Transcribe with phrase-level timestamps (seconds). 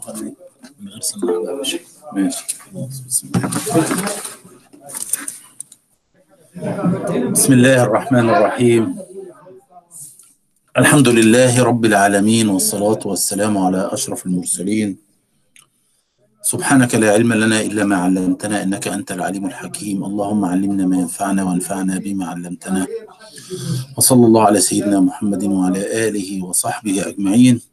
[0.00, 0.88] من
[1.24, 1.52] غير الله
[7.30, 8.82] بسم الله الرحمن الرحيم.
[10.78, 14.96] الحمد لله رب العالمين والصلاة والسلام على أشرف المرسلين.
[16.42, 20.04] سبحانك لا علم لنا إلا ما علمتنا إنك أنت العليم الحكيم.
[20.04, 22.86] اللهم علمنا ما ينفعنا وانفعنا بما علمتنا.
[23.96, 27.69] وصلى الله على سيدنا محمد وعلى آله وصحبه أجمعين.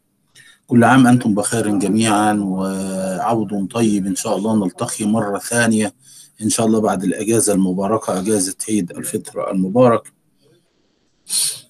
[0.67, 5.93] كل عام أنتم بخير جميعا وعود طيب إن شاء الله نلتقي مرة ثانية
[6.41, 10.13] إن شاء الله بعد الأجازة المباركة أجازة عيد الفطر المبارك.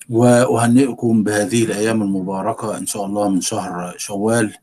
[0.10, 4.54] وأهنئكم بهذه الأيام المباركة إن شاء الله من شهر شوال.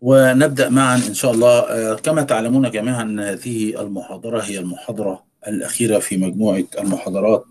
[0.00, 1.94] ونبدأ معا إن شاء الله.
[1.96, 7.46] كما تعلمون جميعا هذه المحاضرة هي المحاضرة الأخيرة في مجموعة المحاضرات.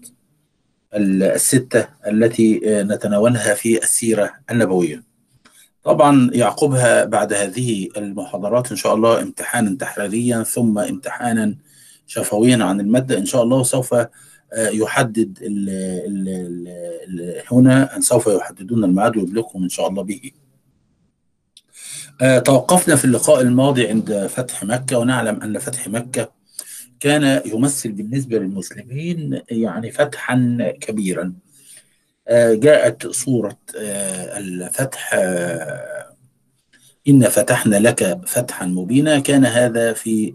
[0.94, 5.04] الستة التي نتناولها في السيرة النبوية.
[5.84, 11.56] طبعا يعقبها بعد هذه المحاضرات إن شاء الله امتحانا تحريريا ثم امتحانا
[12.08, 13.18] شفويا عن المادة.
[13.18, 13.96] إن شاء الله سوف
[14.58, 15.70] يحدد ال
[16.08, 16.28] ال
[17.08, 20.32] ال هنا سوف يحددون الميعاد ويبلغكم إن شاء الله به.
[22.46, 26.37] توقفنا في اللقاء الماضي عند فتح مكة ونعلم أن فتح مكة
[27.00, 31.34] كان يمثل بالنسبة للمسلمين يعني فتحا كبيرا.
[32.32, 35.14] جاءت صورة الفتح
[37.08, 39.20] إن فتحنا لك فتحا مبينا.
[39.20, 40.34] كان هذا في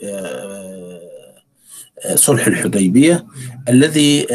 [2.15, 3.27] صلح الحديبية
[3.69, 4.27] الذي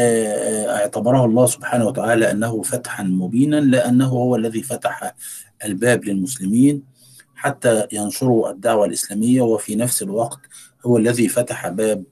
[0.68, 5.14] اعتبره الله سبحانه وتعالى أنه فتحا مبينا لأنه هو الذي فتح
[5.64, 6.82] الباب للمسلمين
[7.34, 10.38] حتى ينشروا الدعوة الإسلامية وفي نفس الوقت
[10.86, 12.04] هو الذي فتح باب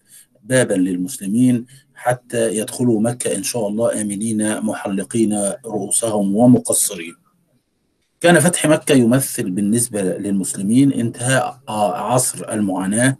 [0.48, 7.14] بابا للمسلمين حتى يدخلوا مكة إن شاء الله آمنين محلقين رؤوسهم ومقصرين.
[8.20, 13.16] كان فتح مكة يمثل بالنسبة للمسلمين انتهاء عصر المعاناة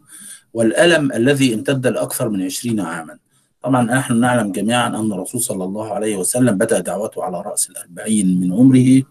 [0.55, 3.19] والألم الذي امتد لأكثر من عشرين عاما.
[3.62, 8.41] طبعا نحن نعلم جميعا أن الرسول صلى الله عليه وسلم بدأ دعوته على رأس الأربعين
[8.41, 9.03] من عمره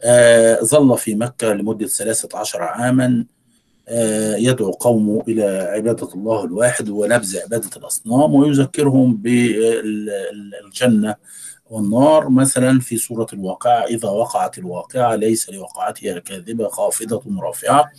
[0.00, 3.24] آه ظل في مكة لمدة ثلاثة عشر عاما
[4.38, 5.44] يدعو قومه إلى
[5.74, 11.14] عبادة الله الواحد ونبذ عبادة الأصنام ويذكرهم بالجنة
[11.70, 12.28] والنار.
[12.28, 17.90] مثلا في سورة الواقعة إذا وقعت الواقعة ليس لوقعتها كاذبة خافضة رافعة.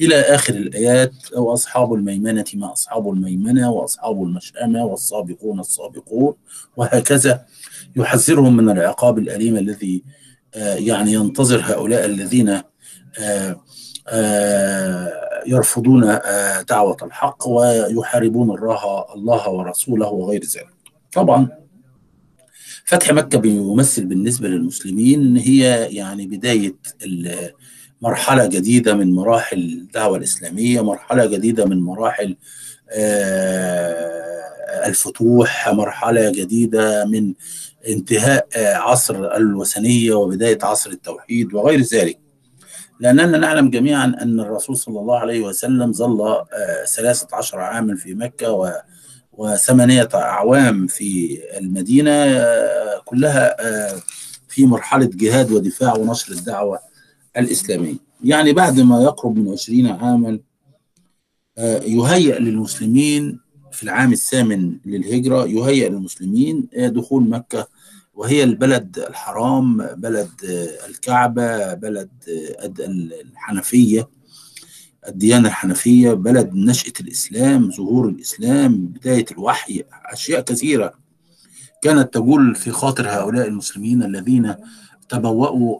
[0.00, 6.34] إلى آخر الآيات وأصحاب الميمنة ما أصحاب الميمنة وأصحاب المشأمة والسابقون السابقون
[6.76, 7.44] وهكذا.
[7.96, 10.02] يحذرهم من العقاب الأليم الذي
[10.54, 12.64] آه يعني ينتظر هؤلاء الذين آه
[13.18, 13.60] آه
[15.46, 16.18] يرفضون
[16.68, 20.74] دعوة الحق ويحاربون الله الله ورسوله وغير ذلك.
[21.12, 21.48] طبعا
[22.84, 26.74] فتح مكة بيمثل بالنسبة للمسلمين هي يعني بداية
[28.02, 32.36] مرحلة جديدة من مراحل الدعوة الإسلامية مرحلة جديدة من مراحل
[34.86, 37.34] الفتوح مرحلة جديدة من
[37.88, 42.18] انتهاء عصر الوثنية وبداية عصر التوحيد وغير ذلك.
[43.00, 46.44] لأننا نعلم جميعا أن الرسول صلى الله عليه وسلم ظل
[46.96, 48.72] ثلاثة عشر عاما في مكة و
[49.32, 52.44] وثمانية أعوام في المدينة
[53.04, 53.56] كلها
[54.48, 56.78] في مرحلة جهاد ودفاع ونشر الدعوة
[57.36, 57.94] الإسلامية.
[58.24, 60.38] يعني بعد ما يقرب من عشرين عاما
[61.86, 63.40] يهيأ للمسلمين
[63.72, 67.68] في العام الثامن للهجرة يهيأ للمسلمين دخول مكة
[68.18, 70.30] وهي البلد الحرام بلد
[70.88, 72.08] الكعبة بلد
[73.24, 74.08] الحنفية
[75.08, 80.94] الديانة الحنفية بلد نشأة الإسلام ظهور الإسلام بداية الوحي أشياء كثيرة
[81.82, 84.54] كانت تقول في خاطر هؤلاء المسلمين الذين
[85.08, 85.78] تبوأوا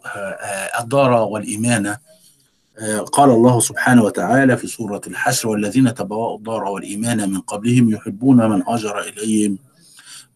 [0.81, 1.95] الدار والإيمان.
[3.11, 8.61] قال الله سبحانه وتعالى في سورة الحشر والذين تبوأوا الدار والإيمان من قبلهم يحبون من
[8.67, 9.57] هاجر إليهم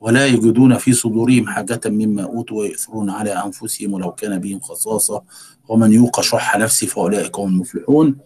[0.03, 5.23] ولا يجدون في صدورهم حاجة مما أوتوا ويؤثرون على أنفسهم ولو كان بهم خصاصة
[5.69, 8.17] ومن يوق شح نفسه فأولئك هم المفلحون.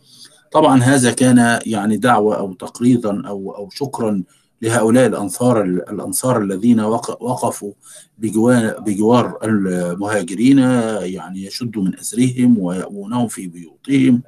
[0.51, 4.23] طبعا هذا كان يعني دعوة أو تقريضا أو أو شكرا
[4.61, 7.73] لهؤلاء الأنصار الأنصار الذين وقفوا
[8.17, 10.59] بجوار, بجوار المهاجرين
[11.01, 14.23] يعني يشدوا من أسرهم ويأوونهم في بيوتهم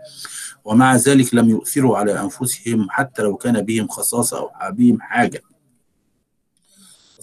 [0.66, 5.42] ومع ذلك لم يؤثروا على أنفسهم حتى لو كان بهم خصاصة أو بهم حاجة.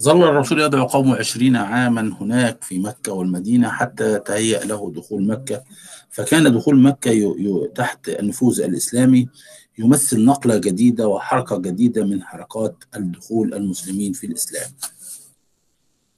[0.01, 5.63] ظل الرسول يدعو قومه عشرين عاما هناك في مكة والمدينة حتى تهيأ له دخول مكة
[6.09, 7.37] فكان دخول مكة.
[7.75, 9.29] تحت النفوذ الإسلامي
[9.77, 14.69] يمثل نقلة جديدة وحركة جديدة من حركات الدخول المسلمين في الإسلام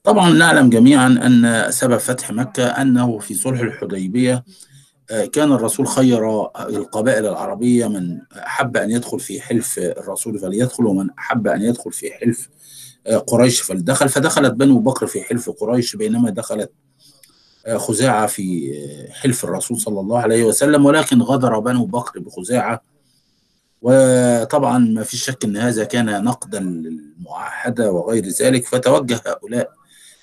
[0.03, 4.43] طبعا نعلم جميعا أن سبب فتح مكة أنه في صلح الحديبية
[5.33, 11.47] كان الرسول خير القبائل العربية من أحب أن يدخل في حلف الرسول فليدخل ومن أحب
[11.47, 12.49] أن يدخل في حلف
[13.27, 16.71] قريش فلدخل فدخلت بنو بكر في حلف قريش بينما دخلت
[17.75, 18.73] خزاعة في
[19.11, 22.81] حلف الرسول صلى الله عليه وسلم ولكن غدر بنو بكر بخزاعة.
[23.81, 29.71] وطبعا ما في شك إن هذا كان نقدا للمعاهدة وغير ذلك فتوجه هؤلاء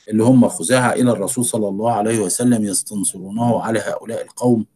[0.09, 4.67] اللي هم خزاعة إلى الرسول صلى الله عليه وسلم يستنصرونه على هؤلاء القوم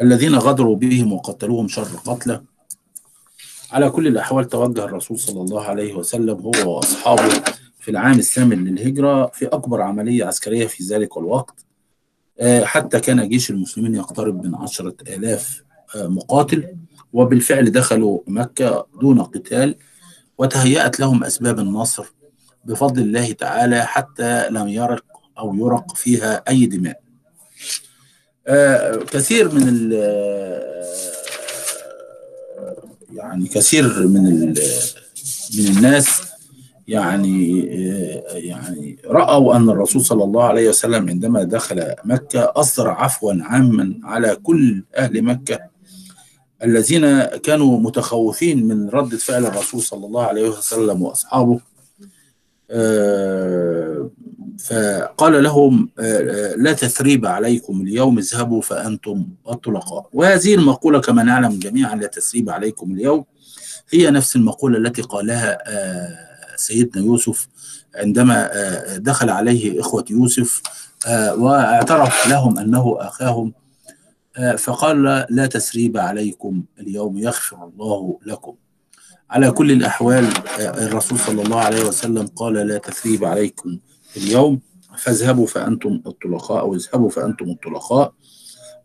[0.00, 2.49] الذين غدروا بهم وقتلوهم شر قتلة.
[3.72, 7.42] على كل الأحوال توجه الرسول صلى الله عليه وسلم هو وأصحابه
[7.78, 11.64] في العام الثامن للهجرة في أكبر عملية عسكرية في ذلك الوقت.
[12.62, 15.62] حتى كان جيش المسلمين يقترب من عشرة آلاف
[15.96, 16.76] مقاتل
[17.12, 19.74] وبالفعل دخلوا مكة دون قتال
[20.38, 22.06] وتهيأت لهم أسباب النصر
[22.64, 25.04] بفضل الله تعالى حتى لم يرق
[25.38, 27.00] أو يرق فيها أي دماء.
[28.46, 29.90] آه كثير من
[33.12, 34.54] يعني كثير من
[35.58, 36.22] من الناس
[36.88, 37.60] يعني
[38.32, 44.36] يعني رأوا أن الرسول صلى الله عليه وسلم عندما دخل مكة أصدر عفوا عاما على
[44.36, 45.58] كل أهل مكة
[46.62, 51.60] الذين كانوا متخوفين من ردة فعل الرسول صلى الله عليه وسلم وأصحابه.
[54.64, 55.90] فقال لهم
[56.56, 60.08] لا تثريب عليكم اليوم اذهبوا فأنتم الطلقاء.
[60.12, 63.24] وهذه المقولة كما نعلم جميعا لا تثريب عليكم اليوم.
[63.90, 65.58] هي نفس المقولة التي قالها
[66.56, 67.48] سيدنا يوسف
[67.94, 68.50] عندما
[68.96, 70.62] دخل عليه إخوة يوسف
[71.36, 73.52] واعترف لهم أنه أخاهم
[74.58, 78.54] فقال لا تسريب عليكم اليوم يغفر الله لكم.
[79.30, 80.28] على كل الأحوال
[80.58, 83.78] الرسول صلى الله عليه وسلم قال لا تثريب عليكم
[84.16, 84.60] اليوم
[84.98, 88.14] فاذهبوا فأنتم الطلقاء أو اذهبوا فأنتم الطلقاء.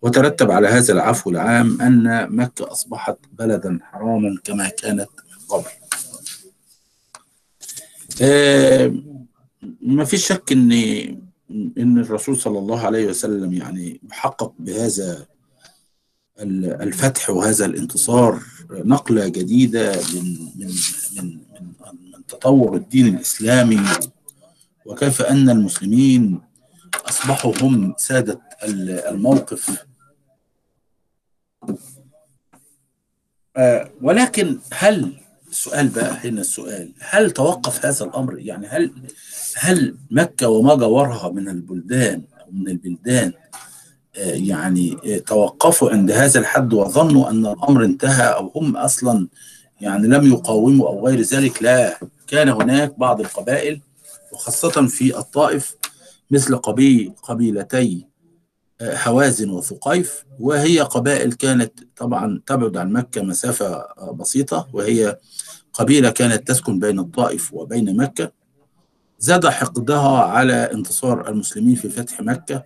[0.02, 5.70] وترتب على هذا العفو العام أن مكة أصبحت بلدا حراما كما كانت من قبل.
[8.22, 8.94] آه
[9.82, 10.72] ما في شك إن
[11.78, 15.26] إن الرسول صلى الله عليه وسلم يعني حقق بهذا
[16.40, 18.40] الفتح وهذا الانتصار
[18.72, 20.24] نقلة جديدة من
[20.56, 20.68] من
[21.16, 21.38] من من,
[22.14, 23.80] من تطور الدين الإسلامي.
[24.86, 26.42] وكيف أن المسلمين
[27.10, 28.40] اصبحوا هم ساده
[29.10, 29.86] الموقف؟
[33.58, 35.14] آه ولكن هل
[35.50, 38.92] السؤال بقى هنا السؤال هل توقف هذا الأمر؟ يعني هل
[39.56, 43.34] هل مكة وما جاورها من البلدان أو من البلدان
[44.18, 44.96] يعني
[45.28, 49.28] توقفوا عند هذا الحد وظنوا أن الأمر انتهى أو هم أصلا
[49.82, 53.82] يعني لم يقاوموا أو غير ذلك؟ لا كان هناك بعض القبائل
[54.34, 55.76] وخاصة في الطائف
[56.32, 58.08] مثل قبيل قبيلتي
[58.82, 60.26] هوازن وثقيف.
[60.40, 64.68] وهي قبائل كانت طبعا تبعد عن مكة مسافة بسيطة.
[64.74, 65.18] وهي
[65.74, 68.32] قبيلة كانت تسكن بين الطائف وبين مكة.
[69.20, 72.64] زاد حقدها على انتصار المسلمين في فتح مكة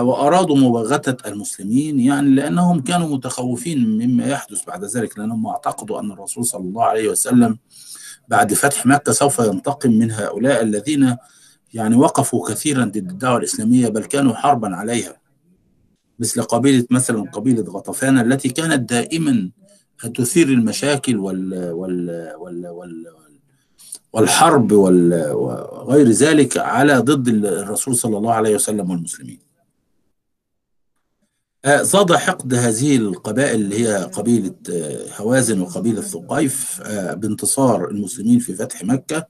[0.00, 6.44] وأرادوا مباغتة المسلمين يعني لأنهم كانوا متخوفين مما يحدث بعد ذلك لأنهم اعتقدوا أن الرسول
[6.44, 7.58] صلى الله عليه وسلم
[8.28, 11.16] بعد فتح مكة سوف ينتقم من هؤلاء الذين
[11.74, 15.20] يعني وقفوا كثيرا ضد الدعوة الإسلامية بل كانوا حربا عليها.
[16.18, 19.50] مثل قبيلة مثلا قبيلة غطفان التي كانت دائما
[20.14, 23.06] تثير المشاكل وال وال وال وال
[24.12, 29.51] والحرب وغير ذلك على ضد الرسول صلى الله عليه وسلم والمسلمين.
[31.66, 34.54] زاد حقد هذه القبائل اللي هي قبيلة
[35.16, 36.82] هوازن وقبيلة ثقيف
[37.14, 39.26] بانتصار المسلمين في فتح مكة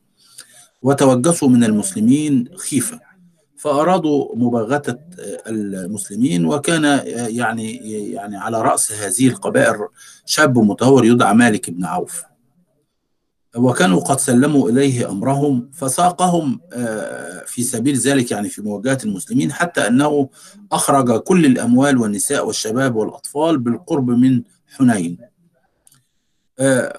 [0.83, 3.01] وتوجسوا من المسلمين خيفة.
[3.57, 4.97] فأرادوا مباغتة
[5.47, 7.77] المسلمين وكان يعني
[8.13, 9.89] يعني على رأس هذه القبائل
[10.27, 12.23] شاب متهور يدعى مالك بن عوف.
[13.57, 16.61] وكانوا قد سلموا إليه أمرهم فساقهم
[17.47, 20.29] في سبيل ذلك يعني في مواجهة المسلمين حتى أنه
[20.73, 24.43] أخرج كل الأموال والنساء والشباب والأطفال بالقرب من
[24.77, 25.19] حنين.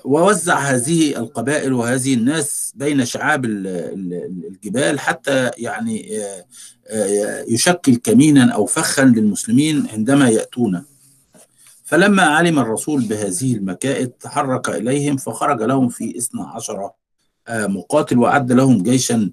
[0.06, 6.22] ووزع هذه القبائل وهذه الناس بين شعاب الجبال حتى يعني
[7.48, 10.84] يشكل كمينا أو فخا للمسلمين عندما يأتون.
[11.94, 16.90] فلما علم الرسول بهذه المكائد تحرك إليهم فخرج لهم في اثنى عشر
[17.50, 19.32] مقاتل وأعد لهم جيشا.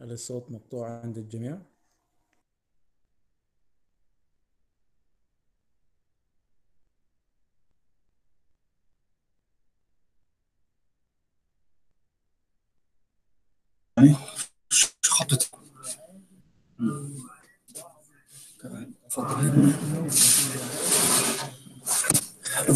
[0.00, 1.58] هل الصوت مقطوع عند الجميع؟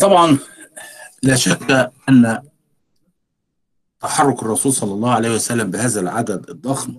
[0.00, 0.38] طبعا
[1.22, 2.42] لا شك أن
[4.00, 6.96] تحرك الرسول صلى الله عليه وسلم بهذا العدد الضخم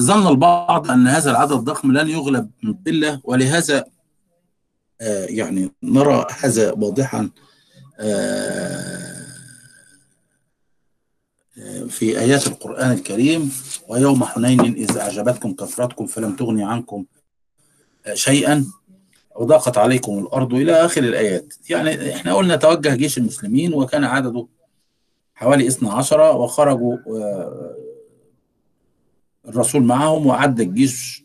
[0.00, 3.84] ظن البعض أن هذا العدد الضخم لن يغلب من قلة ولهذا
[5.00, 7.30] آه، يعني نرى هذا واضحا
[8.00, 9.14] آه،
[11.88, 13.52] في آيات القرآن الكريم
[13.88, 17.04] ويوم حنين إذ أعجبتكم كثرتكم فلم تغني عنكم
[18.14, 18.66] شيئا
[19.36, 21.54] وضاقت عليكم الأرض إلى آخر الآيات.
[21.70, 24.46] يعني إحنا قلنا توجه جيش المسلمين وكان عدده
[25.34, 26.96] حوالي 12 وخرجوا
[29.48, 31.24] الرسول معهم وعد الجيش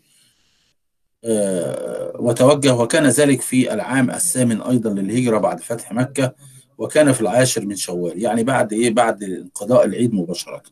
[2.19, 6.33] وتوجه وكان ذلك في العام الثامن أيضا للهجرة بعد فتح مكة
[6.77, 10.63] وكان في العاشر من شوال يعني بعد إيه؟ بعد انقضاء العيد مباشرة.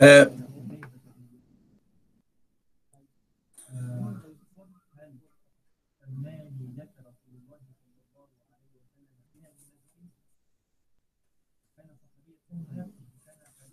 [0.00, 0.30] آه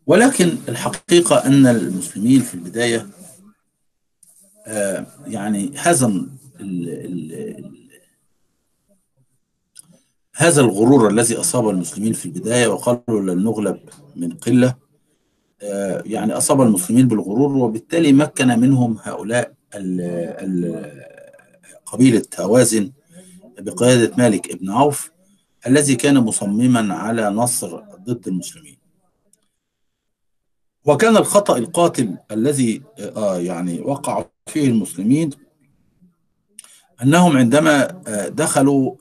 [0.09, 3.07] ولكن الحقيقة أن المسلمين في البداية
[4.67, 6.25] آه يعني هذا
[10.35, 13.79] هذا الغرور الذي أصاب المسلمين في البداية وقالوا لن نغلب
[14.15, 14.75] من قلة.
[15.61, 19.53] آه يعني أصاب المسلمين بالغرور وبالتالي مكن منهم هؤلاء
[21.85, 22.91] قبيلة هوازن
[23.59, 25.11] بقيادة مالك ابن عوف
[25.67, 28.78] الذي كان مصمما على نصر ضد المسلمين.
[30.85, 35.29] وكان الخطأ القاتل الذي آه يعني وقع فيه المسلمين
[37.03, 37.85] أنهم عندما
[38.27, 38.95] دخلوا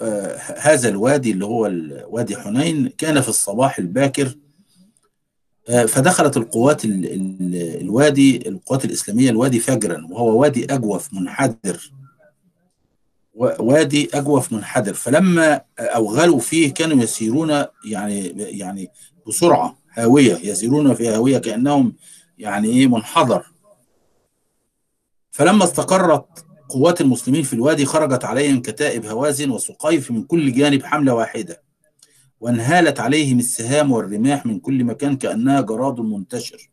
[0.58, 1.62] هذا الوادي اللي هو
[2.08, 4.34] وادي حنين كان في الصباح الباكر
[5.68, 11.92] فدخلت القوات الوادي القوات الإسلامية الوادي فجرا وهو وادي أجوف منحدر.
[13.34, 14.94] وادي أجوف منحدر.
[14.94, 18.90] فلما أوغلوا فيه كانوا يسيرون يعني يعني
[19.26, 19.78] بسرعة.
[19.98, 21.92] هاوية يسيرون في هاوية كأنهم
[22.38, 23.46] يعني إيه منحدر.
[25.30, 31.14] فلما استقرت قوات المسلمين في الوادي خرجت عليهم كتائب هوازن وسقيف من كل جانب حملة
[31.14, 31.62] واحدة
[32.40, 36.70] وانهالت عليهم السهام والرماح من كل مكان كأنها جراد منتشر.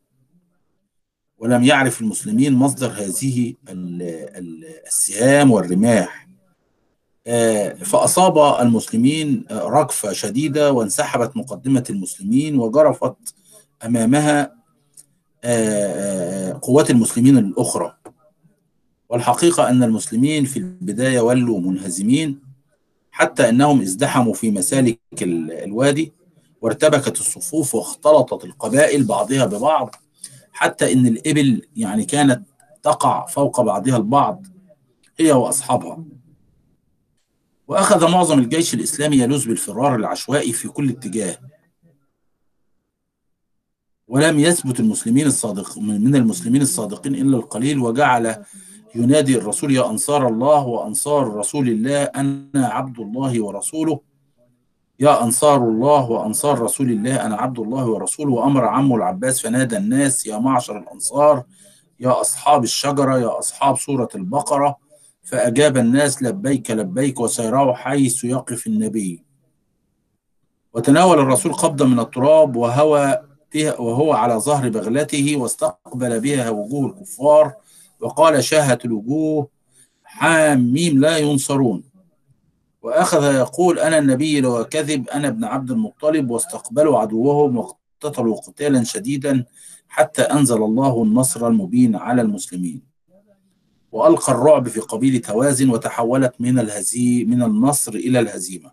[1.37, 3.53] ولم يعرف المسلمين مصدر هذه
[4.87, 6.24] السهام والرماح.
[7.85, 13.15] فأصاب المسلمين رجفة شديدة وانسحبت مقدمة المسلمين وجرفت
[13.85, 14.55] أمامها
[16.61, 17.93] قوات المسلمين الأخرى.
[19.09, 22.39] والحقيقة أن المسلمين في البداية ولوا منهزمين
[23.11, 26.13] حتى أنهم ازدحموا في مسالك الوادي
[26.61, 29.95] وارتبكت الصفوف واختلطت القبائل بعضها ببعض
[30.51, 32.43] حتى أن الإبل يعني كانت
[32.83, 34.45] تقع فوق بعضها البعض
[35.19, 36.03] هي وأصحابها.
[37.67, 41.37] وأخذ معظم الجيش الإسلامي يلوذ بالفرار العشوائي في كل اتجاه.
[44.07, 48.43] ولم يثبت المسلمين الصادق من المسلمين الصادقين إلا القليل وجعل
[48.95, 53.99] ينادي الرسول يا أنصار الله وأنصار رسول الله أنا عبد الله ورسوله.
[54.99, 58.33] يا أنصار الله وأنصار رسول الله أنا عبد الله ورسوله.
[58.33, 61.43] وأمر عمه العباس فنادى الناس يا معشر الأنصار
[61.99, 64.84] يا أصحاب الشجرة يا أصحاب سورة البقرة
[65.25, 69.23] فأجاب الناس لبيك لبيك وسيروا حيث يقف النبي.
[70.73, 73.21] وتناول الرسول قبضة من التراب وهو
[73.79, 77.53] وهو على ظهر بغلته واستقبل بها وجوه الكفار
[77.99, 79.47] وقال شاهت الوجوه
[80.03, 81.83] حاميم لا ينصرون
[82.81, 89.45] وأخذ يقول أنا النبي لو كذب أنا ابن عبد المطلب واستقبلوا عدوهم واقتتلوا قتالا شديدا
[89.87, 92.94] حتى أنزل الله النصر المبين على المسلمين.
[93.95, 98.71] وألقى الرعب في قبيلة هوازن وتحولت من الهزي من النصر إلى الهزيمة.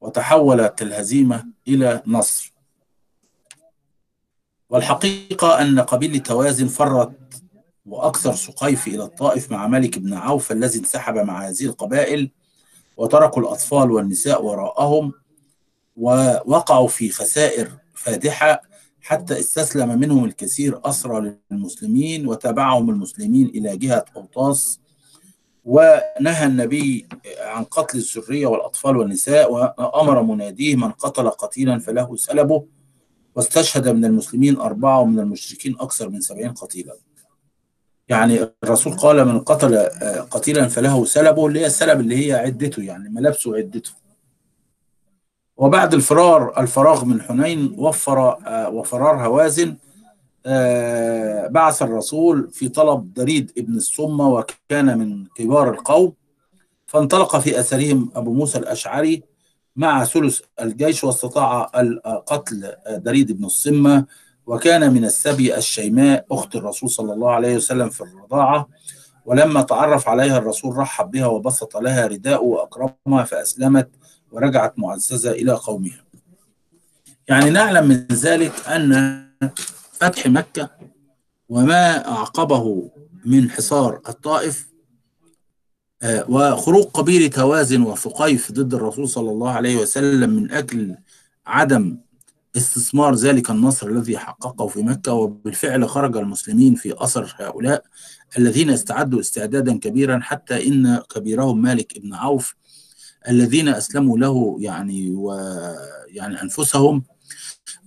[0.00, 2.52] وتحولت الهزيمة إلى نصر.
[4.70, 7.18] والحقيقة أن قبيلة هوازن فرت
[7.86, 12.30] وأكثر سقيف إلى الطائف مع ملك بن عوف الذي انسحب مع هذه القبائل
[12.96, 15.12] وتركوا الأطفال والنساء وراءهم
[15.96, 18.67] ووقعوا في خسائر فادحة
[19.08, 24.80] حتى استسلم منهم الكثير أسرى للمسلمين وتبعهم المسلمين إلى جهة أوطاس
[25.64, 27.08] ونهى النبي
[27.40, 32.64] عن قتل الذرية والأطفال والنساء وأمر مناديه من قتل قتيلا فله سلبه
[33.34, 36.96] واستشهد من المسلمين أربعة ومن المشركين أكثر من سبعين قتيلا.
[38.08, 39.76] يعني الرسول قال من قتل
[40.30, 43.90] قتيلا فله سلبه اللي هي السلب اللي هي عدته يعني ملابسه عدته.
[45.58, 48.36] وبعد الفرار الفراغ من حنين وفر
[48.72, 49.76] وفرار هوازن
[51.50, 56.12] بعث الرسول في طلب دريد ابن الصمة وكان من كبار القوم
[56.86, 59.22] فانطلق في أثرهم أبو موسى الأشعري
[59.76, 61.62] مع ثلث الجيش واستطاع
[62.26, 64.04] قتل دريد بن الصمة
[64.46, 68.68] وكان من السبي الشيماء أخت الرسول صلى الله عليه وسلم في الرضاعة
[69.26, 73.88] ولما تعرف عليها الرسول رحب بها وبسط لها رداءه وأكرمها فأسلمت
[74.32, 76.04] ورجعت معززة إلى قومها.
[77.28, 79.28] يعني نعلم من ذلك أن
[79.92, 80.70] فتح مكة
[81.48, 82.90] وما أعقبه
[83.24, 84.68] من حصار الطائف
[86.04, 90.96] وخروج قبيلة هوازن وثقيف ضد الرسول صلى الله عليه وسلم من أجل
[91.46, 91.98] عدم
[92.56, 95.12] استثمار ذلك النصر الذي حققه في مكة.
[95.12, 97.84] وبالفعل خرج المسلمين في أثر هؤلاء
[98.38, 102.54] الذين استعدوا استعدادا كبيرا حتى إن كبيرهم مالك بن عوف
[103.28, 107.02] الذين أسلموا له يعني ويعني أنفسهم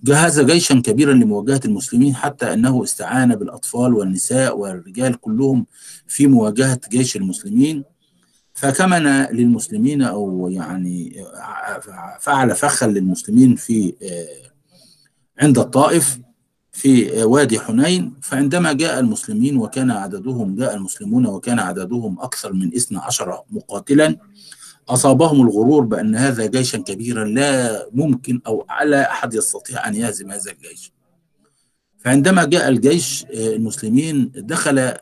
[0.04, 5.66] جهز جيشا كبيرا لمواجهة المسلمين حتى أنه استعان بالأطفال والنساء والرجال كلهم
[6.06, 7.84] في مواجهة جيش المسلمين.
[8.54, 11.24] فكمن للمسلمين أو يعني
[12.20, 13.94] فعل فخا للمسلمين في
[15.38, 16.18] عند الطائف
[16.72, 18.14] في وادي حنين.
[18.22, 24.16] فعندما جاء المسلمين وكان عددهم جاء المسلمون وكان عددهم أكثر من 12 مقاتلا
[24.88, 30.50] أصابهم الغرور بأن هذا جيشا كبيرا لا ممكن أو لا أحد يستطيع أن يهزم هذا
[30.50, 30.92] الجيش.
[31.98, 34.94] فعندما جاء الجيش المسلمين دخل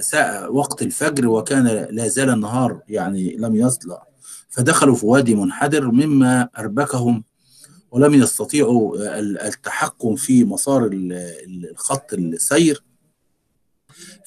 [0.00, 4.06] ساعة وقت الفجر وكان لا زال النهار يعني لم يطلع
[4.48, 7.24] فدخلوا في وادي منحدر مما أربكهم
[7.90, 12.82] ولم يستطيعوا التحكم في مسار الخط السير.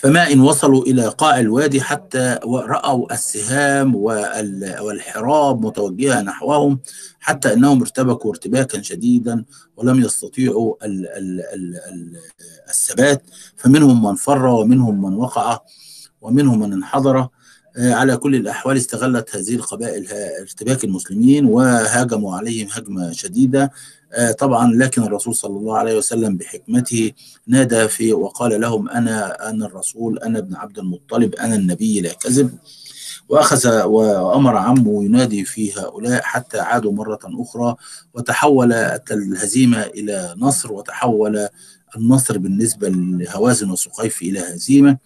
[0.02, 3.96] فما إن وصلوا إلى قاع الوادي حتى رأوا السهام
[4.82, 6.80] والحراب متوجهة نحوهم
[7.20, 9.46] حتى أنهم ارتبكوا ارتباكا شديدا
[9.78, 10.76] ولم يستطيعوا
[12.70, 13.24] الثبات.
[13.58, 15.60] فمنهم من فر ومنهم من وقع
[16.22, 17.28] ومنهم من انحدر.
[17.78, 20.08] على كل الأحوال استغلت هذه القبائل
[20.42, 23.72] ارتباك المسلمين وهاجموا عليهم هجمة شديدة.
[24.40, 27.12] طبعا لكن الرسول صلى الله عليه وسلم بحكمته
[27.48, 32.52] نادى في وقال لهم أنا أنا الرسول أنا ابن عبد المطلب أنا النبي لا كذب.
[33.30, 37.76] وأخذ وأمر عمه ينادي في هؤلاء حتى عادوا مرة أخرى
[38.14, 38.74] وتحول
[39.12, 41.48] الهزيمة إلى نصر وتحول
[41.98, 44.98] النصر بالنسبة لهوازن وسقيف إلى هزيمة.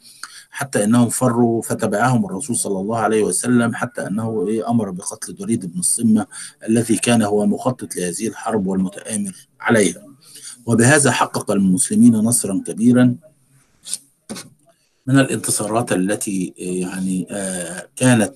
[0.56, 5.80] حتى إنهم فروا فتبعهم الرسول صلى الله عليه وسلم حتى إنه أمر بقتل دريد بن
[5.80, 6.28] الصمة
[6.70, 10.06] الذي كان هو مخطط لهذه الحرب والمتآمر عليها.
[10.66, 13.16] وبهذا حقق المسلمين نصرا كبيرا
[15.08, 17.28] من الانتصارات التي يعني
[17.96, 18.34] كانت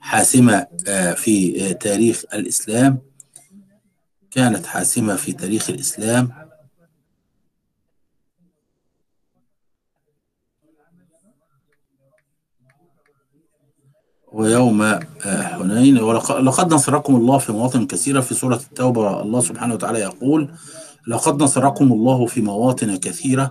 [0.00, 0.66] حاسمة
[1.16, 2.98] في تاريخ الإسلام
[4.30, 6.41] كانت حاسمة في تاريخ الإسلام.
[14.32, 15.98] ويوم حنين.
[15.98, 19.22] ولقد نصركم الله في مواطن كثيرة في سورة التوبة.
[19.22, 20.50] الله سبحانه وتعالى يقول
[21.06, 23.50] لقد نصركم الله في مواطن كثيرة.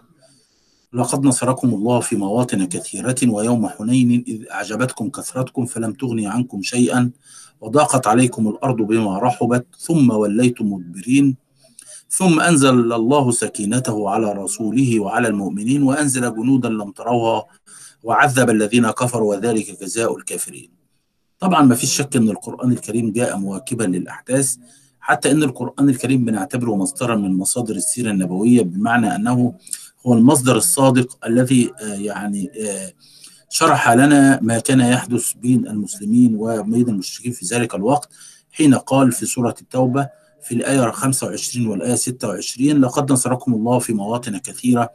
[0.93, 7.11] لقد نصركم الله في مواطن كثيرة ويوم حنين إذ أعجبتكم كثرتكم فلم تغني عنكم شيئا
[7.61, 11.37] وضاقت عليكم الأرض بما رحبت ثم وليتم مدبرين.
[12.09, 17.45] ثم أنزل الله سكينته على رسوله وعلى المؤمنين وأنزل جنودا لم تروها.
[18.03, 20.69] وعذب الذين كفروا وذلك جزاء الكافرين.
[21.39, 24.55] طبعا ما فيش شك إن القرآن الكريم جاء مواكبا للأحداث
[24.99, 29.53] حتى إن القرآن الكريم بنعتبره مصدرا من مصادر السيرة النبوية بمعنى أنه
[30.05, 32.51] هو المصدر الصادق الذي يعني
[33.49, 38.09] شرح لنا ما كان يحدث بين المسلمين وبين المشركين في ذلك الوقت
[38.51, 40.09] حين قال في سورة التوبة
[40.43, 44.89] في الآية 25 والآية 26 لقد نصركم الله في مواطن كثيرة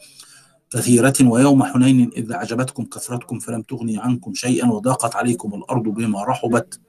[0.70, 6.80] كثيرة ويوم حنين إذ أعجبتكم كثرتكم فلم تغني عنكم شيئا وضاقت عليكم الأرض بما رحبت.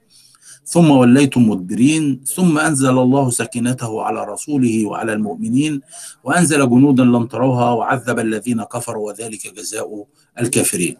[0.66, 5.82] ثم وليتم مدبرين ثم أنزل الله سكينته على رسوله وعلى المؤمنين
[6.24, 10.06] وأنزل جنودا لم تروها وعذب الذين كفروا وذلك جزاء
[10.40, 10.98] الكافرين.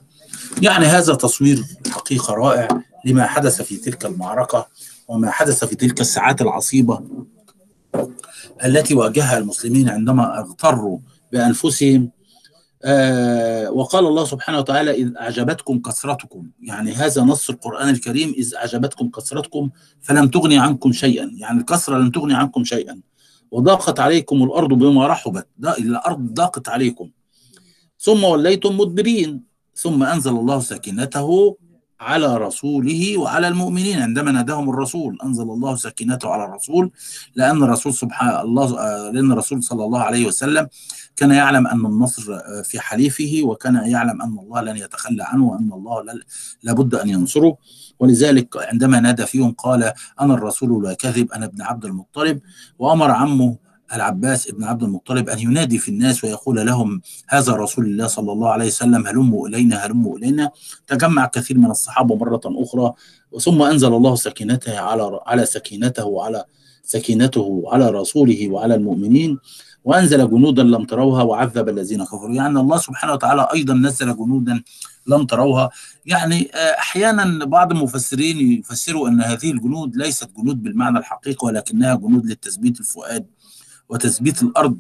[0.62, 2.68] يعني هذا تصوير حقيقة رائع
[3.06, 4.68] لما حدث في تلك المعركة
[5.08, 7.02] وما حدث في تلك الساعات العصيبة
[8.66, 11.00] التي واجهها المسلمين عندما اغتروا
[11.32, 12.10] بأنفسهم
[12.84, 16.50] آه وقال الله سبحانه وتعالى إذ أعجبتكم كثرتكم.
[16.62, 19.70] يعني هذا نص القرآن الكريم إذ أعجبتكم كثرتكم
[20.02, 21.32] فلم تغني عنكم شيئا.
[21.38, 23.02] يعني الكثرة لم تغني عنكم شيئا.
[23.52, 25.48] وضاقت عليكم الأرض بما رحبت.
[25.80, 27.10] الأرض ضاقت عليكم.
[28.00, 29.44] ثم وليتم مدبرين.
[29.76, 31.58] ثم أنزل الله سكينته
[32.00, 34.02] على رسوله وعلى المؤمنين.
[34.02, 36.92] عندما ناداهم الرسول أنزل الله سكينته على الرسول.
[37.36, 38.66] لأن الرسول سبحان الله
[39.12, 40.68] لأن الرسول صلى الله عليه وسلم
[41.18, 46.04] كان يعلم أن النصر في حليفه وكان يعلم أن الله لن يتخلى عنه وأن الله
[46.64, 47.58] لابد أن ينصره.
[48.00, 52.40] ولذلك عندما نادى فيهم قال أنا الرسول لا كذب أنا ابن عبد المطلب.
[52.80, 53.58] وأمر عمه
[53.94, 58.50] العباس ابن عبد المطلب أن ينادي في الناس ويقول لهم هذا رسول الله صلى الله
[58.50, 60.52] عليه وسلم هلموا إلينا هلموا إلينا.
[60.88, 62.94] تجمع كثير من الصحابة مرة أخرى
[63.40, 66.46] ثم أنزل الله سكينته على على سكينته وعلى
[66.84, 69.40] سكينته على رسوله وعلى المؤمنين.
[69.88, 72.36] وأنزل جنودا لم تروها وعذب الذين كفروا.
[72.36, 74.64] يعني الله سبحانه وتعالى أيضا نزل جنودا
[75.08, 75.70] لم تروها.
[76.06, 82.80] يعني أحيانا بعض المفسرين يفسروا أن هذه الجنود ليست جنود بالمعنى الحقيقي ولكنها جنود للتثبيت
[82.80, 83.26] الفؤاد
[83.90, 84.78] وتثبيت الأرض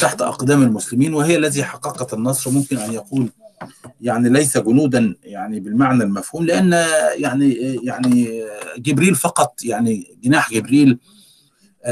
[0.00, 2.50] تحت أقدام المسلمين وهي الذي حققت النصر.
[2.50, 3.28] ممكن أن يقول
[4.00, 6.72] يعني ليس جنودا يعني بالمعنى المفهوم لأن
[7.16, 8.42] يعني يعني
[8.78, 10.98] جبريل فقط يعني جناح جبريل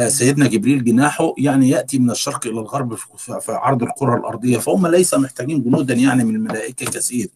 [0.08, 2.94] سيدنا جبريل جناحه يعني يأتي من الشرق إلى الغرب
[3.40, 7.28] في عرض الكره الأرضية فهم ليس محتاجين جنودا يعني من الملائكة كثير.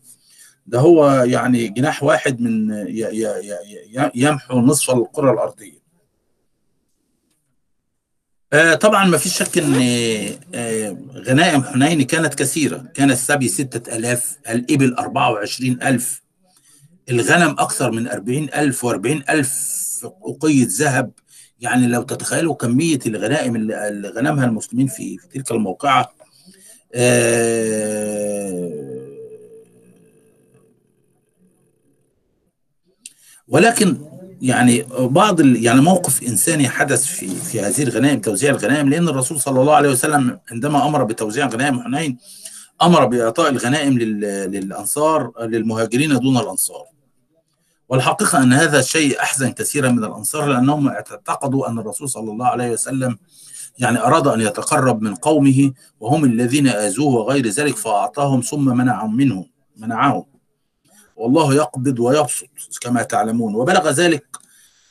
[0.66, 2.70] ده هو يعني جناح واحد من
[4.14, 5.84] يمحو نصف الكره الأرضية.
[8.52, 9.74] آه طبعا ما فيش شك إن
[10.54, 12.84] آه غنائم حنين كانت كثيرة.
[12.94, 16.22] كان السبي ستة ألاف الإبل أربعة وعشرين ألف
[17.10, 19.74] الغنم أكثر من أربعين ألف وأربعين ألف
[20.22, 21.10] أقية ذهب.
[21.64, 26.14] يعني لو تتخيلوا كمية الغنائم اللي غنمها المسلمين في, في تلك الموقعة
[26.94, 28.70] آه
[33.48, 33.96] ولكن
[34.42, 39.60] يعني بعض يعني موقف إنساني حدث في في هذه الغنائم توزيع الغنائم لأن الرسول صلى
[39.60, 42.18] الله عليه وسلم عندما أمر بتوزيع غنائم حنين
[42.82, 46.93] أمر بإعطاء الغنائم للأنصار للمهاجرين دون الأنصار.
[47.94, 52.70] والحقيقة أن هذا الشيء أحزن كثيرا من الأنصار لأنهم اعتقدوا أن الرسول صلى الله عليه
[52.70, 53.18] وسلم
[53.78, 59.44] يعني أراد أن يتقرب من قومه وهم الذين آذوه وغير ذلك فأعطاهم ثم منعهم منهم
[59.76, 60.24] منعهم
[61.16, 62.48] والله يقبض ويبسط
[62.82, 63.54] كما تعلمون.
[63.54, 64.26] وبلغ ذلك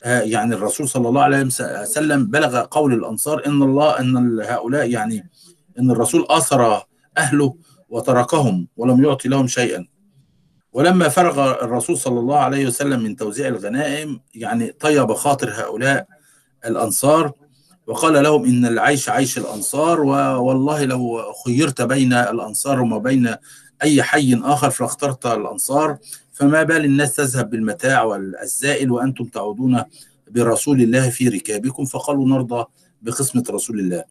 [0.04, 1.44] يعني الرسول صلى الله عليه
[1.82, 5.30] وسلم بلغ قول الأنصار إن الله إن هؤلاء يعني
[5.78, 6.82] إن الرسول آثر
[7.18, 7.54] أهله
[7.88, 9.86] وتركهم ولم يعطي لهم شيئا.
[10.74, 16.06] ولما فرغ الرسول صلى الله عليه وسلم من توزيع الغنائم يعني طيب خاطر هؤلاء
[16.66, 17.32] الأنصار
[17.86, 23.36] وقال لهم إن العيش عيش الأنصار والله لو خيرت بين الأنصار وما بين
[23.82, 25.98] أي حي آخر فاخترت الأنصار
[26.32, 29.82] فما بال الناس تذهب بالمتاع والزائل وأنتم تعودون
[30.30, 32.64] برسول الله في ركابكم فقالوا نرضى
[33.02, 34.04] بقسمة رسول الله.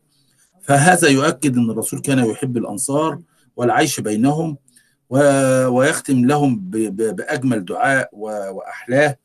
[0.61, 3.19] فهذا يؤكد إن الرسول كان يحب الأنصار
[3.55, 4.57] والعيش بينهم
[5.09, 9.17] ويختم لهم بأجمل دعاء وأحلاه.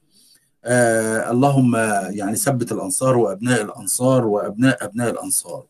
[0.65, 1.77] آه اللهم
[2.11, 5.65] يعني ثبت الأنصار وأبناء الأنصار وأبناء أبناء الأنصار.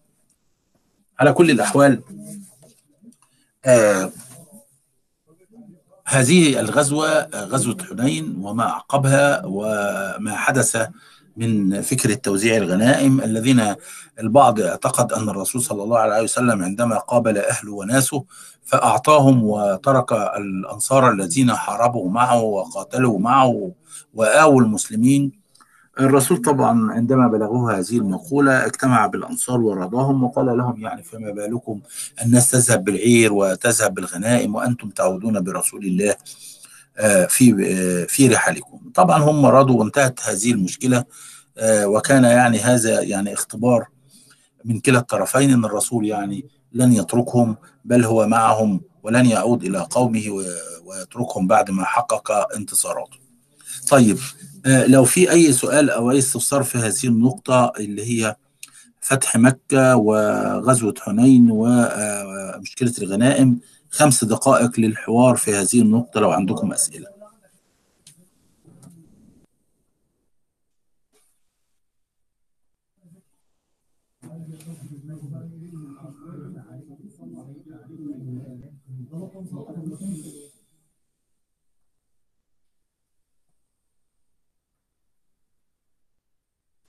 [1.18, 2.02] على كل الأحوال
[3.64, 4.10] آه
[6.06, 10.88] هذه الغزوة غزوة حنين وما أعقبها وما حدث
[11.38, 13.74] من فكرة توزيع الغنائم الذين
[14.20, 18.24] البعض اعتقد أن الرسول صلى الله عليه وسلم عندما قابل أهله وناسه
[18.64, 23.72] فأعطاهم وترك الأنصار الذين حاربوا معه وقاتلوا معه
[24.14, 25.32] وآووا المسلمين.
[26.00, 31.80] الرسول طبعا عندما بلغوه هذه المقولة اجتمع بالأنصار ورضاهم وقال لهم يعني فما بالكم
[32.24, 36.14] الناس تذهب بالعير وتذهب بالغنائم وأنتم تعودون برسول الله
[37.28, 38.80] في في رحلكم.
[38.94, 41.04] طبعا هم رضوا وانتهت هذه المشكلة.
[41.64, 43.88] وكان يعني هذا يعني اختبار
[44.64, 50.44] من كلا الطرفين إن الرسول يعني لن يتركهم بل هو معهم ولن يعود إلى قومه
[50.84, 53.18] ويتركهم بعد ما حقق انتصاراته.
[53.90, 54.18] طيب
[54.66, 58.36] لو في أي سؤال أو أي استفسار في هذه النقطة اللي هي
[59.00, 67.17] فتح مكة وغزوة حنين ومشكله الغنائم خمس دقائق للحوار في هذه النقطة لو عندكم أسئلة.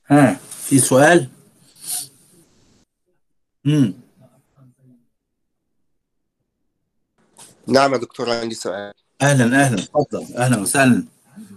[0.08, 1.29] ها في سؤال؟
[3.65, 3.93] امم
[7.67, 8.93] نعم يا دكتور عندي سؤال.
[9.21, 11.03] أهلا أهلا اتفضل أهلا وسهلا.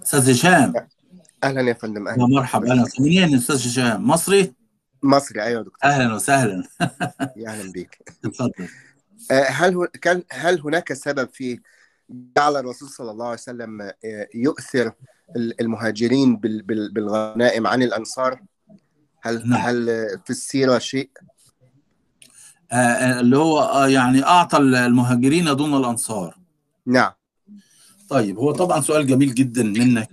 [0.02, 0.74] أستاذ هشام.
[1.44, 2.26] أهلا يا فندم أهلا.
[2.26, 2.84] مرحبا أهلا.
[3.00, 4.61] منين أستاذ هشام؟ مصري؟
[5.02, 5.42] مصري.
[5.42, 5.78] أيوه يا دكتور.
[5.90, 6.62] أهلا وسهلا.
[7.36, 7.98] يا أهلا بيك.
[9.30, 11.60] آه، هل هو كان هل هناك سبب في
[12.36, 14.92] جعل الرسول صلى الله عليه وسلم آه، يؤثر
[15.36, 18.40] ال- المهاجرين بال- بال- بالغنائم عن الأنصار؟
[19.22, 19.60] هل نعم.
[19.60, 19.86] هل
[20.24, 21.10] في السيرة شيء؟
[22.72, 26.38] آه، اللي هو يعني أعطى المهاجرين دون الأنصار.
[26.86, 27.12] نعم.
[28.08, 30.08] طيب هو طبعا سؤال جميل جدا منك.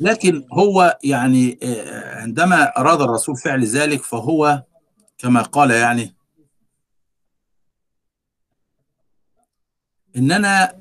[0.00, 4.62] لكن هو يعني آه، عندما أراد الرسول فعل ذلك فهو
[5.18, 6.14] كما قال يعني
[10.16, 10.80] ان أنا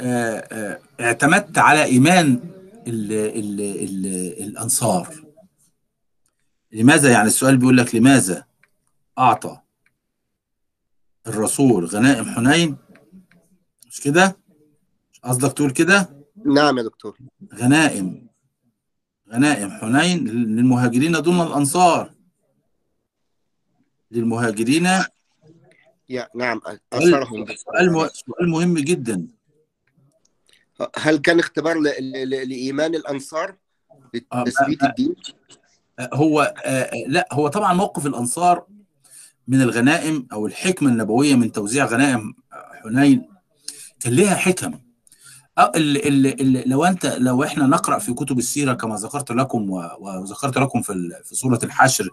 [0.00, 2.40] آه، آه، اعتمدت على إيمان
[2.86, 4.06] ال ال ال
[4.42, 5.14] الأنصار.
[6.72, 8.44] لماذا يعني؟ السؤال بيقول لك لماذا
[9.18, 9.58] أعطى
[11.26, 12.76] الرسول غنائم حنين؟
[13.86, 14.36] مش كده؟
[15.24, 17.18] قصدك تقول كده؟ نعم يا دكتور.
[17.54, 18.29] غنائم.
[19.32, 22.10] غنائم حنين للمهاجرين دون الأنصار.
[24.10, 24.86] للمهاجرين.
[26.08, 26.60] يا نعم
[26.92, 29.26] اثرهم سؤال مه- سؤال مهم جدا.
[30.96, 33.56] هل كان اختبار ل- ل- ل- لإيمان الأنصار
[34.32, 35.14] آه، لتثبيت آه، الدين؟
[36.00, 38.66] هو آه، لا هو طبعا موقف الأنصار
[39.48, 43.28] من الغنائم أو الحكمة النبوية من توزيع غنائم حنين
[44.00, 44.72] كان لها حكم.
[44.74, 44.80] آه،
[45.58, 50.58] ال- ال- ال- لو أنت لو إحنا نقرأ في كتب السيرة كما ذكرت لكم وذكرت
[50.58, 52.08] لكم في في سورة الحشر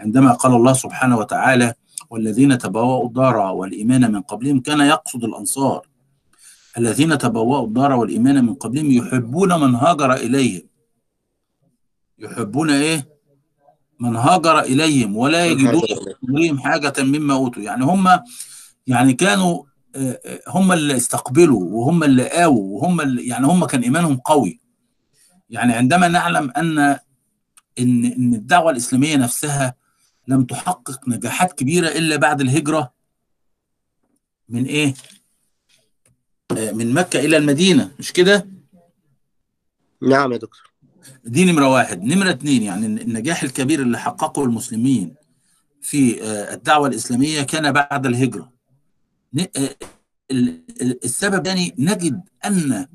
[0.00, 1.74] عندما قال الله سبحانه وتعالى
[2.10, 5.86] والذين تبوأوا الدار والإيمان من قبلهم كان يقصد الأنصار.
[6.78, 10.62] الذين تبوأوا الدار والإيمان من قبلهم يحبون من هاجر إليهم
[12.18, 13.08] يحبون إيه؟
[14.00, 17.62] من هاجر إليهم ولا يجدون حاجة مما أوتوا.
[17.62, 18.08] يعني هم
[18.86, 19.69] يعني كانوا آه، آه،
[20.48, 24.60] هم اللي استقبلوا وهم اللي آووا وهم اللي يعني هم كان إيمانهم قوي
[25.50, 26.78] يعني عندما نعلم أن
[27.78, 29.74] إن إن الدعوة الإسلامية نفسها
[30.28, 32.92] لم تحقق نجاحات كبيرة إلا بعد الهجرة
[34.48, 34.94] من إيه؟
[36.56, 38.48] آه، من مكة إلى المدينة مش كده؟
[40.02, 40.70] نعم يا دكتور
[41.24, 45.14] دي نمرة واحد نمرة اتنين يعني النجاح الكبير اللي حققه المسلمين
[45.82, 48.59] في آه، الدعوة الإسلامية كان بعد الهجرة ن- آه، ال- ال-
[51.04, 52.86] السبب الثاني نجد أن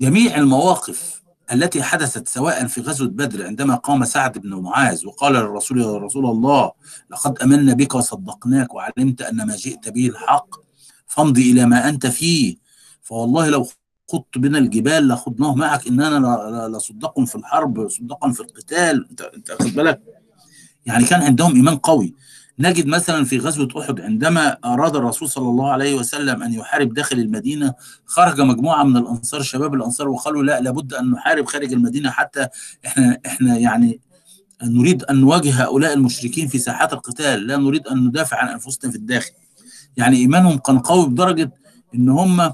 [0.00, 5.80] جميع المواقف التي حدثت سواء في غزوة بدر عندما قام سعد بن معاذ وقال للرسول
[5.80, 6.72] يا رسول الله
[7.10, 10.54] لقد أمنا بك وصدقناك وعلمت أن ما جئت به الحق
[11.06, 12.56] فامضي إلى ما أنت فيه
[13.02, 13.68] فوالله لو
[14.12, 19.06] خضت بنا الجبال لخضناه معك ل- لصدق في الحرب صدقا في القتال.
[19.10, 20.00] انت أنت واخد بالك؟
[20.86, 22.14] يعني كان عندهم إيمان قوي.
[22.58, 27.18] نجد مثلا في غزوة أحد عندما أراد الرسول صلى الله عليه وسلم أن يحارب داخل
[27.18, 27.74] المدينة
[28.06, 32.48] خرج مجموعة من الأنصار شباب الأنصار وقالوا لا لابد أن نحارب خارج المدينة حتى
[32.86, 34.00] إحنا إحنا يعني
[34.62, 38.96] نريد أن نواجه هؤلاء المشركين في ساحات القتال لا نريد أن ندافع عن أنفسنا في
[38.96, 39.32] الداخل.
[39.96, 41.52] يعني إيمانهم كان قوي بدرجة
[41.94, 42.52] إن هم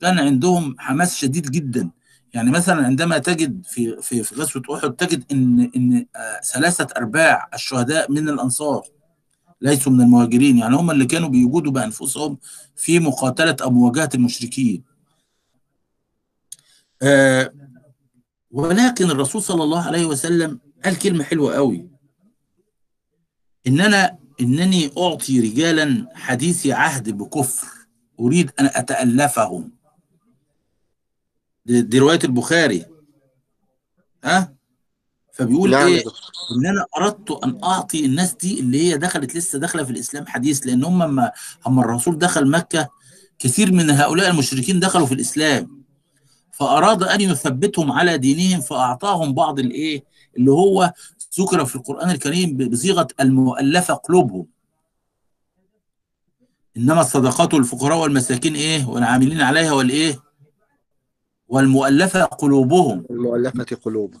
[0.00, 1.90] كان عندهم حماس شديد جدا.
[2.34, 7.48] يعني مثلا عندما تجد في في في غزوة أحد تجد إن إن آه، ثلاثة أرباع
[7.54, 8.82] الشهداء من الأنصار
[9.60, 12.38] ليسوا من المهاجرين يعني هم اللي كانوا بيجودوا بأنفسهم
[12.76, 14.84] في مقاتلة أو مواجهه المشركين.
[17.02, 17.52] آه
[18.50, 21.88] ولكن الرسول صلى الله عليه وسلم قال كلمة حلوة قوي.
[23.66, 27.66] إن أنا إنني أعطي رجالا حديثي عهد بكفر
[28.20, 29.72] أريد أن أتألفهم.
[31.66, 32.84] دي, دي رواية البخاري.
[34.24, 34.55] ها؟
[35.36, 36.04] فبيقول نعم إيه؟
[36.56, 40.66] إن أنا أردت أن أعطي الناس دي اللي هي دخلت لسه داخلة في الإسلام حديث
[40.66, 41.32] لأن هم اما
[41.66, 42.88] اما الرسول دخل مكة
[43.38, 45.84] كثير من هؤلاء المشركين دخلوا في الإسلام.
[46.52, 50.04] فأراد أن يثبتهم على دينهم فأعطاهم بعض الإيه؟
[50.36, 50.92] اللي هو
[51.40, 54.46] ذكر في القرآن الكريم بصيغة المؤلفة قلوبهم.
[56.76, 60.22] إنما الصدقات للفقراء والمساكين إيه؟ والعاملين عليها والإيه؟
[61.48, 63.06] والمؤلفة قلوبهم.
[63.10, 64.20] المؤلفة قلوبهم.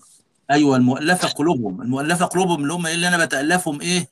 [0.50, 1.82] أيوه المؤلفة قلوبهم.
[1.82, 4.08] المؤلفة قلوبهم اللي هم إيه اللي أنا بتألفهم إيه؟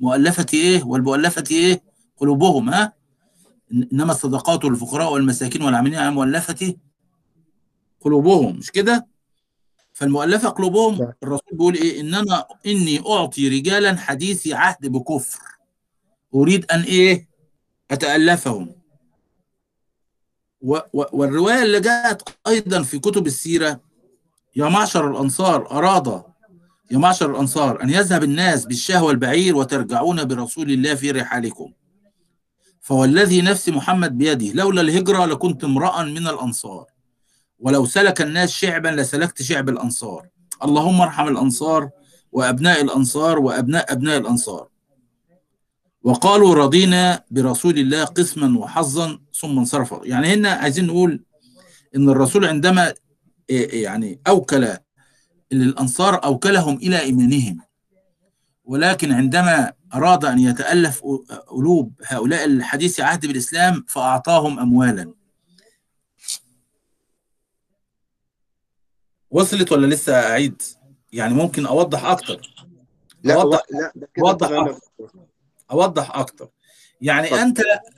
[0.00, 1.82] مؤلفتي إيه؟ والمؤلفة إيه؟
[2.16, 2.92] قلوبهم ها؟
[3.92, 6.74] إنما الصدقات للفقراء والمساكين والعاملين على المؤلفه
[8.00, 8.56] قلوبهم.
[8.56, 9.06] مش كده؟
[9.92, 11.12] فالمؤلفة قلوبهم.
[11.22, 15.40] الرسول بيقول إيه؟ ان أنا إني أعطي رجالا حديثي عهد بكفر.
[16.34, 17.28] أريد أن إيه؟
[17.90, 18.74] أتألفهم.
[20.60, 23.80] و و والرواية اللي جاءت أيضا في كتب السيرة
[24.58, 26.22] يا معشر الأنصار أراد
[26.90, 31.72] يا معشر الأنصار أن يذهب الناس بالشاه والبعير وترجعون برسول الله في رحالكم.
[32.80, 36.86] فوالذي نفس محمد بيده لولا الهجرة لكنت امرأ من الأنصار.
[37.58, 40.28] ولو سلك الناس شعبا لسلكت شعب الأنصار.
[40.64, 41.90] اللهم ارحم الأنصار
[42.32, 44.68] وأبناء الأنصار وأبناء أبناء الأنصار.
[46.02, 50.06] وقالوا رضينا برسول الله قسما وحظا ثم انصرفوا.
[50.06, 51.24] يعني هنا عايزين نقول
[51.96, 52.94] إن الرسول عندما
[53.50, 54.76] يعني أوكل
[55.52, 57.60] للأنصار أوكلهم إلى إيمانهم.
[58.64, 61.02] ولكن عندما أراد أن يتألف
[61.46, 65.12] قلوب هؤلاء الحديث عهد بالإسلام فأعطاهم اموالا.
[69.30, 70.62] وصلت ولا لسه أعيد؟
[71.12, 72.40] يعني ممكن أوضح أكتر.
[73.22, 74.48] لا أوضح لا أوضح.
[74.50, 74.80] أكتر.
[75.70, 76.48] أوضح أكتر.
[77.00, 77.28] يعني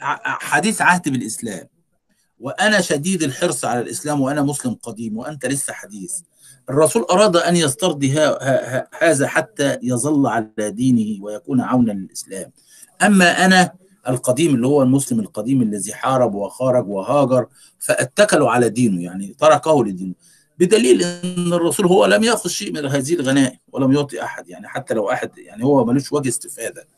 [0.00, 1.68] ع- حديث عهد بالإسلام
[2.40, 6.12] وأنا شديد الحرص على الإسلام وأنا مسلم قديم وأنت لسه حديث.
[6.70, 8.12] الرسول أراد أن يسترضي
[9.00, 12.53] هذا حتى يظل على دينه ويكون عونا للإسلام.
[13.03, 13.72] أما أنا
[14.09, 17.46] القديم اللي هو المسلم القديم الذي حارب وخرج وهاجر
[17.79, 20.14] فاتكلوا على دينه يعني تركه لدينه.
[20.59, 24.94] بدليل إن الرسول هو لم يأخذ شيء من هذه الغنائم ولم يعطي أحد يعني حتى
[24.94, 26.88] لو أحد يعني هو ملوش وجه استفادة.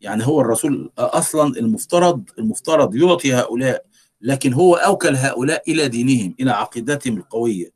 [0.00, 3.84] يعني هو الرسول أصلا المفترض المفترض يعطي هؤلاء
[4.24, 7.70] لكن هو أوكل هؤلاء إلى دينهم إلى عقيدتهم القوية.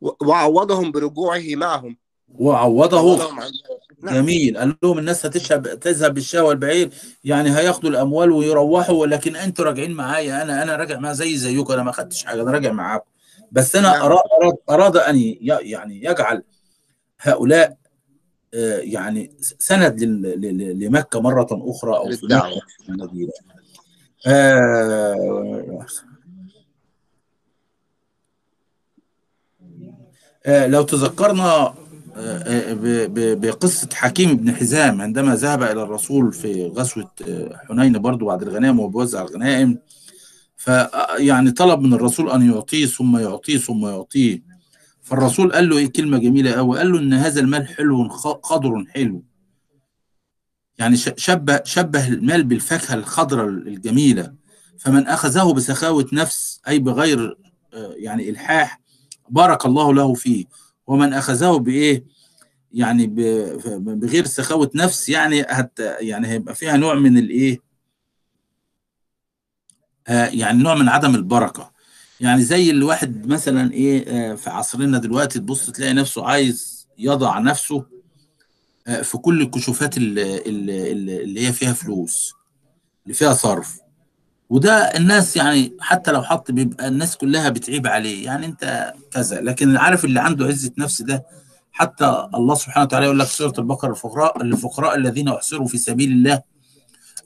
[0.00, 1.96] و- وعوضهم برجوعه معهم.
[2.38, 3.18] وعوضه.
[4.02, 4.14] نعم.
[4.14, 4.58] جميل.
[4.58, 6.90] قال لهم الناس هتشهب تذهب بالشهوه البعير
[7.24, 11.82] يعني هياخدوا الأموال ويروحوا ولكن أنتوا راجعين معايا أنا أنا راجع معايا زي زيكم أنا
[11.82, 13.10] ما خدتش حاجة أنا راجع معاكم.
[13.52, 14.02] بس أنا نعم.
[14.02, 16.42] اراد اراد, أراد أن يعني يجعل
[17.20, 17.76] هؤلاء
[18.82, 20.02] يعني سند
[20.82, 22.26] لمكة مرة أخرى أو في.
[24.26, 25.86] آه،
[30.46, 31.74] آه، لو تذكرنا
[32.16, 32.76] آه،
[33.34, 37.10] بقصة حكيم بن حزام عندما ذهب إلى الرسول في غزوة
[37.68, 39.78] حنين برضو بعد الغنائم وبيوزع الغنائم
[40.56, 44.51] فيعني طلب من الرسول أن يعطيه ثم يعطيه ثم يعطيه
[45.12, 48.08] فالرسول قال له إيه كلمة جميلة أوي قال له إن هذا المال حلو
[48.42, 49.24] خضر حلو.
[50.78, 54.34] يعني شبه شبه المال بالفاكهة الخضراء الجميلة.
[54.78, 57.38] فمن أخذه بسخاوة نفس أي بغير
[57.74, 58.80] آه، يعني إلحاح
[59.28, 60.44] بارك الله له فيه.
[60.86, 62.04] ومن أخذه بإيه؟
[62.72, 63.06] يعني
[63.78, 67.58] بغير سخاوة نفس يعني هت يعني هيبقى فيها نوع من الإيه؟
[70.08, 71.71] آه، يعني نوع من عدم البركة.
[72.22, 77.84] يعني زي الواحد مثلا إيه آه، في عصرنا دلوقتي تبص تلاقي نفسه عايز يضع نفسه
[78.86, 82.32] آه، في كل الكشوفات اللي, اللي, هي فيها فلوس
[83.04, 83.78] اللي فيها صرف
[84.50, 89.76] وده الناس يعني حتى لو حط بيبقى الناس كلها بتعيب عليه يعني أنت كذا لكن
[89.76, 91.24] عارف اللي عنده عزة نفس ده
[91.72, 96.12] حتى الله سبحانه وتعالى يقول لك في سورة البقرة الفقراء الفقراء الذين أحصروا في سبيل
[96.12, 96.42] الله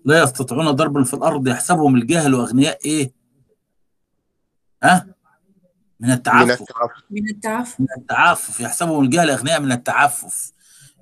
[0.05, 3.16] لا يستطيعون ضربا في الأرض يحسبهم الجاهل وأغنياء إيه؟
[4.87, 5.07] ها؟
[6.01, 6.63] من من التعفف.
[7.11, 7.81] من التعفف.
[7.81, 8.61] من التعفف.
[8.61, 10.53] يحسبهم الجهل اغنياء من التعفف.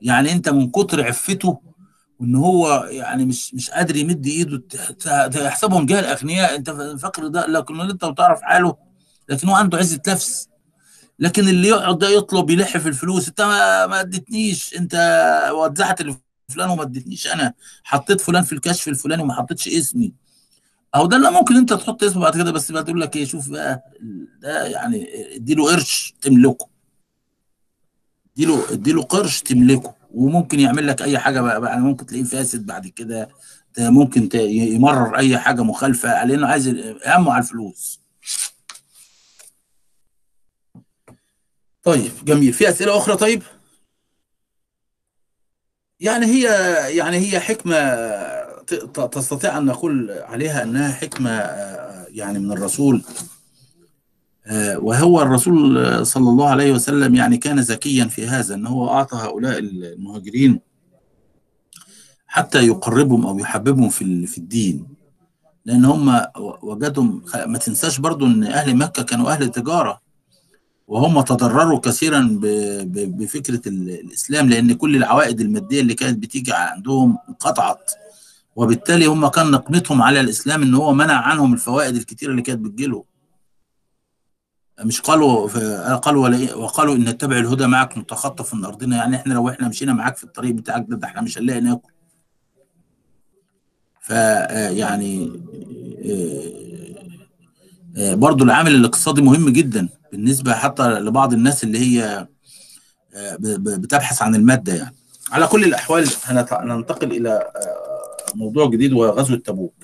[0.02, 1.60] يعني أنت من كتر عفته
[2.20, 4.62] وإن هو يعني مش مش قادر يمد إيده
[5.34, 8.76] يحسبهم جهل اغنياء أنت فاكر ده؟ لكن أنت وتعرف حاله
[9.28, 10.48] لكن هو عنده عزة نفس.
[11.18, 14.76] لكن اللي يقعد ده يطلب يلح في الفلوس أنت ما, ما اديتنيش.
[14.76, 14.94] أنت
[15.54, 17.52] وزعت لفلان وما اديتنيش أنا.
[17.84, 20.12] حطيت فلان في الكشف الفلاني وما حطيتش اسمي.
[20.94, 23.48] أو ده اللي ممكن أنت تحط اسمه بعد كده بس بقى تقول لك إيه شوف
[23.50, 23.90] بقى
[24.40, 26.68] ده يعني اديله قرش تملكه.
[28.36, 32.86] اديله اديله قرش تملكه وممكن يعمل لك أي حاجة بقى, بقى ممكن تلاقيه فاسد بعد
[32.88, 33.28] كده
[33.78, 36.68] ده ممكن يمرر أي حاجة مخالفة على انه عايز
[37.06, 38.00] همه على الفلوس.
[41.82, 42.52] طيب جميل.
[42.52, 43.42] في أسئلة أخرى؟ طيب.
[46.00, 46.42] يعني هي
[46.96, 47.76] يعني هي حكمة
[49.12, 53.02] تستطيع أن نقول عليها أنها حكمة آه، يعني من الرسول.
[54.46, 58.88] آه، وهو الرسول آه، صلى الله عليه وسلم يعني كان ذكيا في هذا إن هو
[58.90, 60.60] أعطى هؤلاء المهاجرين
[62.26, 64.86] حتى يقربهم أو يحببهم في في الدين.
[65.64, 66.20] لأن هم
[66.62, 70.00] وجدهم ما تنساش برضو إن أهل مكة كانوا أهل تجارة.
[70.88, 72.46] وهم تضرروا كثيرا ب-
[72.92, 77.90] ب- بفكرة ال- الإسلام لأن كل العوائد المادية اللي كانت بتيجي عندهم انقطعت.
[78.56, 83.04] وبالتالي هم كان نقمتهم على الإسلام إن هو منع عنهم الفوائد الكتيره اللي كانت بتجيلهم
[84.80, 88.96] مش قالوا قالوا ولا وقالوا إن نتبع الهدى معك نتخطف من أرضنا.
[88.96, 91.90] يعني إحنا لو إحنا مشينا معاك في الطريق بتاعك ده, إحنا مش هنلاقي ناكل.
[94.00, 94.88] ف آه،
[97.96, 102.26] آه، برضو العامل الاقتصادي مهم جدا بالنسبة حتى لبعض الناس اللي هي
[103.14, 104.96] آه، بتبحث عن المادة يعني.
[105.32, 107.50] على كل الأحوال هننتقل إلى
[108.34, 109.74] موضوع جديد وهو غزوة تبوك.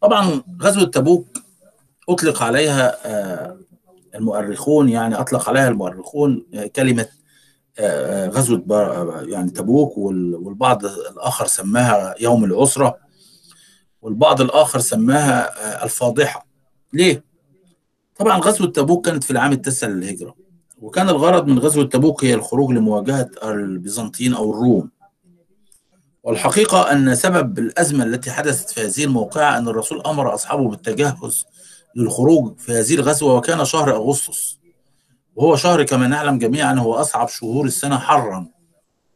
[0.00, 1.26] طبعا غزوة تبوك
[2.08, 3.58] أطلق عليها آه،
[4.14, 7.06] المؤرخون يعني أطلق عليها المؤرخون آه، كلمة
[7.78, 8.64] آه، غزوة
[9.28, 12.96] يعني تبوك وال- والبعض الآخر سماها يوم العسرة
[14.02, 16.46] والبعض الآخر سماها الفاضحة.
[16.92, 17.24] ليه؟
[18.16, 20.34] طبعا غزوة تبوك كانت في العام التاسع للهجرة
[20.82, 24.90] وكان الغرض من غزوة تبوك هي الخروج لمواجهة البيزنطيين أو الروم.
[26.24, 31.44] والحقيقة أن سبب الأزمة التي حدثت في هذه الموقعة أن الرسول أمر أصحابه بالتجهز
[31.96, 34.58] للخروج في هذه الغزوة وكان شهر أغسطس.
[35.36, 38.46] وهو شهر كما نعلم جميعا هو أصعب شهور السنة حرا.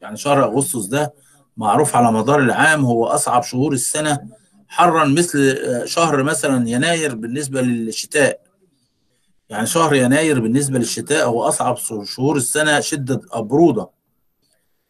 [0.01, 1.15] يعني شهر أغسطس ده
[1.57, 4.19] معروف على مدار العام هو أصعب شهور السنة
[4.69, 8.41] حرا مثل شهر مثلا يناير بالنسبة للشتاء.
[9.49, 13.98] يعني شهر يناير بالنسبة للشتاء هو أصعب شهور السنة شدة برودة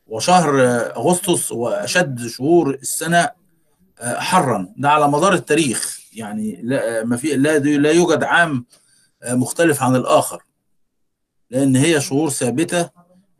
[0.08, 3.30] وشهر آه، أغسطس هو أشد شهور السنة
[4.00, 4.68] آه، حرا.
[4.76, 5.98] ده على مدار التاريخ.
[6.12, 8.66] يعني لا ما في لا لا يوجد عام
[9.22, 10.42] آه، مختلف عن الآخر.
[11.50, 12.90] لأن هي شهور ثابتة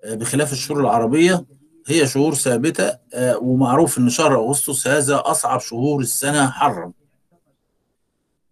[0.05, 1.45] آه، بخلاف الشهور العربية
[1.87, 6.93] هي شهور ثابتة آه، ومعروف أن شهر أغسطس هذا أصعب شهور السنة حرا.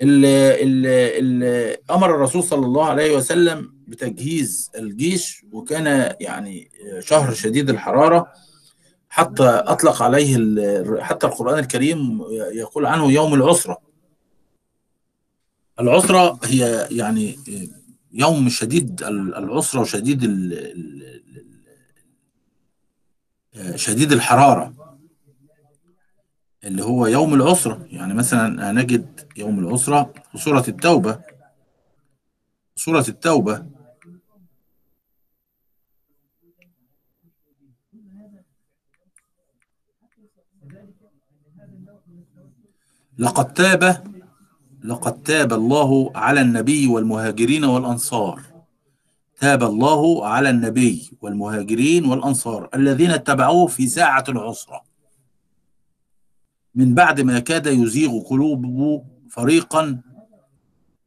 [0.02, 6.70] اللي اللي أمر الرسول صلى الله عليه وسلم بتجهيز الجيش وكان يعني
[7.00, 8.32] شهر شديد الحرارة
[9.08, 10.36] حتى أطلق عليه
[11.02, 12.22] حتى القرآن الكريم
[12.52, 13.78] يقول عنه يوم العسرة.
[15.80, 17.38] العسرة هي يعني
[18.12, 20.20] يوم شديد العسرة وشديد
[23.74, 24.74] شديد الحرارة
[26.64, 27.86] اللي هو يوم العسرة.
[27.90, 31.20] يعني مثلا هنجد يوم العسرة في سورة التوبة
[32.76, 33.75] سورة التوبة
[43.18, 44.04] لقد تاب
[44.84, 48.40] لقد تاب الله على النبي والمهاجرين والأنصار.
[49.40, 54.82] تاب الله على النبي والمهاجرين والأنصار الذين اتبعوه في ساعة العسرة.
[56.74, 60.00] من بعد ما كاد يزيغ قلوب فريقا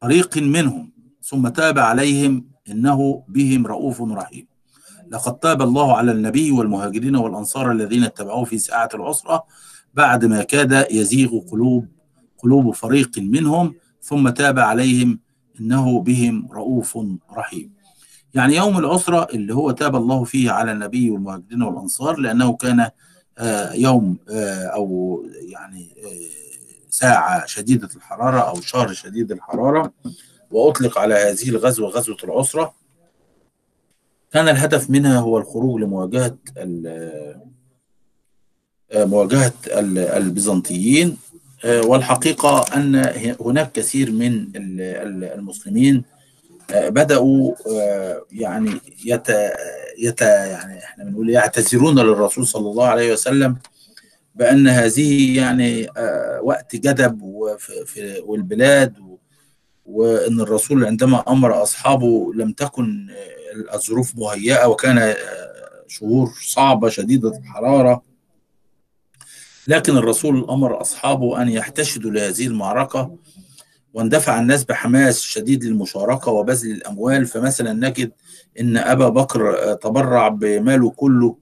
[0.02, 0.92] فريق منهم
[1.24, 4.48] ثم تاب عليهم إنه بهم رؤوف رحيم.
[5.12, 9.44] لقد تاب الله على النبي والمهاجرين والأنصار الذين اتبعوه في ساعة العسرة
[9.94, 11.99] بعد ما كاد يزيغ قلوب
[12.44, 15.20] قلوب فريق منهم ثم تاب عليهم
[15.60, 16.98] إنه بهم رؤوف
[17.34, 17.74] رحيم.
[18.34, 22.90] يعني يوم العسرة اللي هو تاب الله فيه على النبي والمهاجرين والأنصار لأنه كان
[23.38, 29.94] آه، يوم آه، أو يعني آه، ساعة شديدة الحرارة أو شهر شديد الحرارة
[30.52, 32.74] وأطلق على هذه الغزوة غزوة العسرة.
[34.32, 36.38] كان الهدف منها هو الخروج لمواجهة
[38.94, 41.18] مواجهة ال- البيزنطيين.
[41.66, 42.96] والحقيقة أن
[43.42, 46.04] هناك كثير من ال- ال- المسلمين
[46.72, 48.72] آه، بدأوا آه، يعني
[49.06, 49.28] يت
[49.98, 53.58] يت يعني إحنا بنقول يعتذرون للرسول صلى الله عليه وسلم
[54.36, 58.94] بأن هذه يعني آه، وقت جدب وفي في- والبلاد
[59.86, 65.16] وأن الرسول عندما أمر أصحابه لم تكن آه، الظروف مهيئة وكان آه،
[65.88, 68.09] شهور صعبة شديدة الحرارة
[69.70, 73.16] لكن الرسول أمر أصحابه أن يحتشدوا لهذه المعركة
[73.94, 77.26] واندفع الناس بحماس شديد للمشاركة وبذل الأموال.
[77.26, 78.12] فمثلا نجد
[78.60, 81.36] أن أبا بكر تبرع بماله كله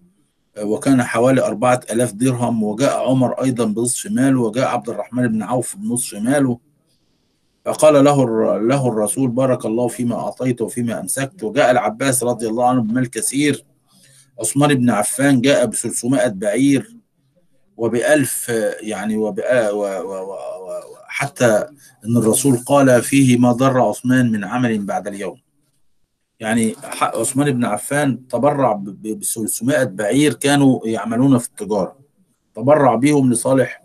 [0.62, 2.64] وكان حوالي أربعة ألاف درهم.
[2.64, 6.60] وجاء عمر أيضا بنصف ماله وجاء عبد الرحمن بن عوف بنصف ماله.
[7.66, 8.26] فقال له
[8.60, 11.44] له الرسول بارك الله فيما أعطيت وفيما أمسكت.
[11.44, 13.66] وجاء العباس رضي الله عنه بمال كثير
[14.40, 16.97] عثمان بن عفان جاء ب 300 بعير.
[17.78, 18.50] وبألف
[18.82, 21.68] يعني وبأ و و و و حتى
[22.06, 25.42] إن الرسول قال فيه ما ضر عثمان من عمل بعد اليوم.
[26.40, 31.98] يعني عثمان بن عفان تبرع ب 300 بعير كانوا يعملون في التجارة.
[32.56, 33.84] تبرع بهم لصالح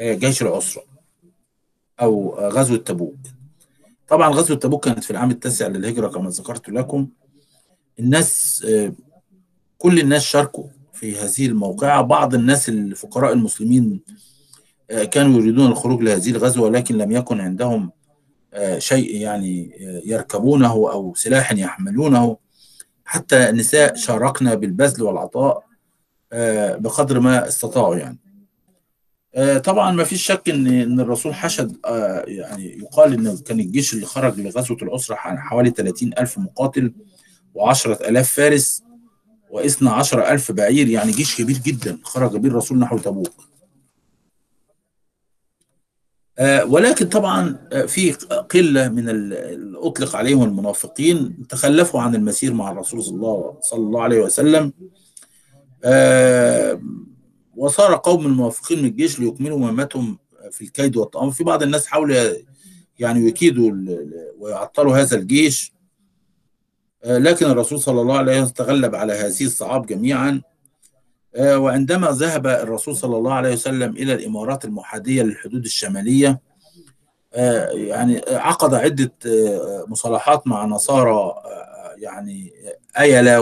[0.00, 0.82] آه، جيش العسرة
[2.00, 3.16] أو آه، غزوة تبوك.
[4.08, 7.08] طبعا غزوة تبوك كانت في العام التاسع للهجرة كما ذكرت لكم.
[7.98, 8.92] الناس آه،
[9.78, 10.64] كل الناس شاركوا.
[11.02, 12.02] في هذه الموقعة.
[12.02, 14.00] بعض الناس الفقراء المسلمين
[14.90, 17.90] آه، كانوا يريدون الخروج لهذه الغزوة ولكن لم يكن عندهم
[18.54, 22.36] آه، شيء يعني آه، يركبونه أو سلاح يحملونه.
[23.04, 25.64] حتى النساء شاركنا بالبذل والعطاء
[26.78, 28.18] بقدر ما استطاعوا يعني.
[29.58, 31.76] طبعا ما فيش شك إن إن الرسول حشد
[32.26, 36.92] يعني يقال إن كان الجيش اللي خرج لغزوة الأسرة حوالي 30 ألف مقاتل
[37.58, 38.40] و10 آلاف
[39.52, 43.32] فارس و12 ألف بعير يعني جيش كبير جدا خرج به الرسول نحو تبوك.
[46.38, 48.12] آه، ولكن طبعا آه، في
[48.50, 53.78] قلة من ال- ال- أطلق عليهم المنافقين تخلفوا عن المسير مع الرسول صلى الله صلى
[53.80, 54.72] الله عليه وسلم.
[55.84, 56.80] آه،
[57.56, 60.18] وصار قوم المنافقين من الجيش ليكملوا مهمتهم
[60.50, 62.16] في الكيد والطعام في بعض الناس حاولوا
[62.98, 63.72] يعني يكيدوا
[64.38, 65.72] ويعطلوا هذا الجيش.
[67.04, 70.42] لكن الرسول صلى الله عليه وسلم تغلب على هذه الصعاب جميعا.
[71.34, 76.40] آه، وعندما ذهب الرسول صلى الله عليه وسلم إلى الإمارات المحادية للحدود الشمالية
[77.34, 82.52] آه، يعني عقد عدة آه، مصالحات مع نصارى آه، يعني
[82.98, 83.40] أيلة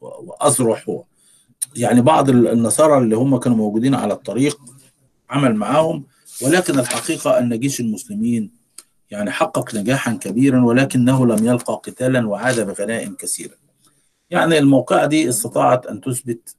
[0.00, 1.00] وأزرح
[1.76, 4.60] يعني بعض النصارى اللي هم كانوا موجودين على الطريق
[5.30, 6.04] عمل معاهم.
[6.42, 8.50] ولكن الحقيقة أن جيش المسلمين
[9.10, 13.54] يعني حقق نجاحا كبيرا ولكنه لم يلقى قتالا وعاد بغنائم كثيرة
[14.30, 16.56] يعني الموقعة دي استطاعت أن تثبت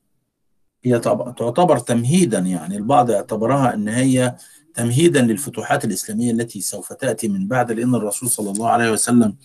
[0.83, 4.35] هي تعتبر تمهيدا يعني البعض اعتبرها أن هي
[4.73, 9.35] تمهيدا للفتوحات الإسلامية التي سوف تأتي من بعد لأن الرسول صلى الله عليه وسلم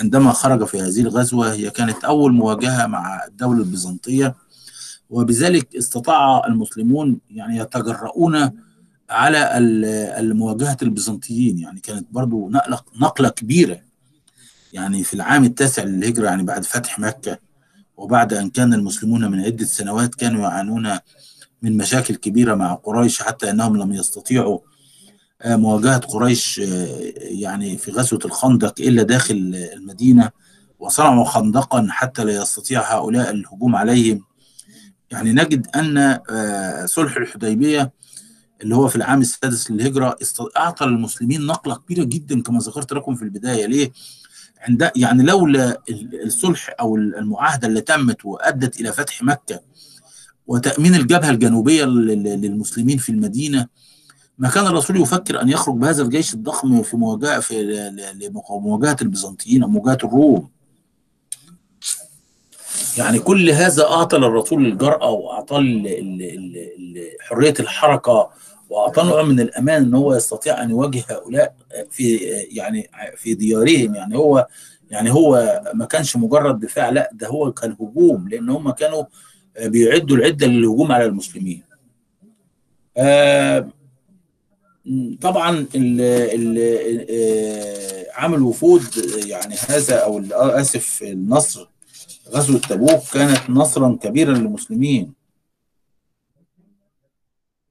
[0.00, 4.34] عندما خرج في هذه الغزوة هي كانت أول مواجهة مع الدولة البيزنطية
[5.10, 8.50] وبذلك استطاع المسلمون يعني يتجرؤون
[9.10, 9.58] على
[10.18, 11.58] المواجهة البيزنطيين.
[11.58, 13.80] يعني كانت برضو نقلة نقلة كبيرة.
[14.72, 17.38] يعني في العام التاسع للهجرة يعني بعد فتح مكة
[17.96, 20.98] وبعد أن كان المسلمون من عدة سنوات كانوا يعانون
[21.62, 24.58] من مشاكل كبيرة مع قريش حتى أنهم لم يستطيعوا
[25.42, 29.34] آه، مواجهة قريش آه، يعني في غزوة الخندق إلا داخل
[29.74, 30.30] المدينة.
[30.78, 34.24] وصنعوا خندقا حتى لا يستطيع هؤلاء الهجوم عليهم.
[35.10, 35.98] يعني نجد أن
[36.30, 37.92] آه، صلح الحديبية
[38.62, 40.16] اللي هو في العام السادس للهجرة
[40.56, 43.92] أعطى للمسلمين نقلة كبيرة جدا كما ذكرت لكم في البداية ليه؟
[44.60, 49.60] عند يعني لولا ال- الصلح أو المعاهدة اللي تمت وأدت إلى فتح مكة
[50.46, 53.66] وتأمين الجبهة الجنوبية لل- للمسلمين في المدينة
[54.38, 57.62] ما كان الرسول يفكر أن يخرج بهذا الجيش الضخم في مواجهة في
[58.20, 60.50] لمواجهة البيزنطيين أو مواجهة الروم
[62.98, 65.56] يعني كل هذا أعطى للرسول الجرأة وأعطى
[67.20, 68.30] حرية الحركة
[68.98, 71.54] نوع من الأمان أن هو يستطيع أن يواجه هؤلاء
[71.90, 72.16] في
[72.50, 74.46] يعني في ديارهم يعني هو
[74.90, 79.04] يعني هو ما كانش مجرد دفاع لا ده هو كان هجوم لأن هم كانوا
[79.60, 81.62] بيعدوا العدة للهجوم على المسلمين.
[82.96, 83.68] آه،
[85.20, 86.58] طبعا ال ال
[87.10, 88.82] آه، عمل وفود
[89.26, 91.68] يعني هذا أو آه، آسف النصر
[92.28, 95.12] غزوة تبوك كانت نصرا كبيرا للمسلمين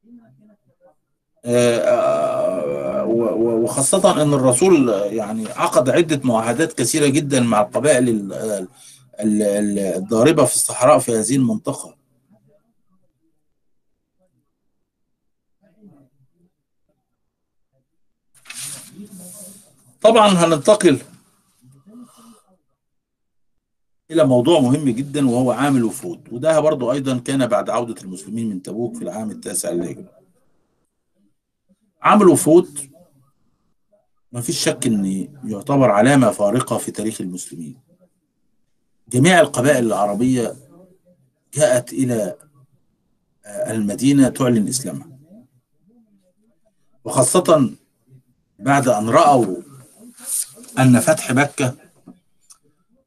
[0.06, 1.29] آه، آه، و- و-
[3.06, 8.34] وخاصة أن الرسول يعني عقد عدة معاهدات كثيرة جدا مع القبائل ال-
[9.20, 11.96] ال- ال- الضاربة في الصحراء في هذه المنطقة.
[20.02, 20.98] طبعا هننتقل
[24.12, 28.62] إلى موضوع مهم جدا وهو عامل وفود وده برضو أيضا كان بعد عودة المسلمين من
[28.62, 30.19] تبوك في العام التاسع للهجرة.
[32.02, 32.80] عامل وفود
[34.32, 37.78] ما فيش شك إن يعتبر علامة فارقة في تاريخ المسلمين.
[39.10, 40.56] جميع القبائل العربية
[41.54, 42.36] جاءت إلى
[43.46, 45.10] آه، المدينة تعلن إسلامها.
[47.04, 47.70] وخاصة
[48.60, 49.56] بعد أن رأوا
[50.80, 51.76] أن فتح مكة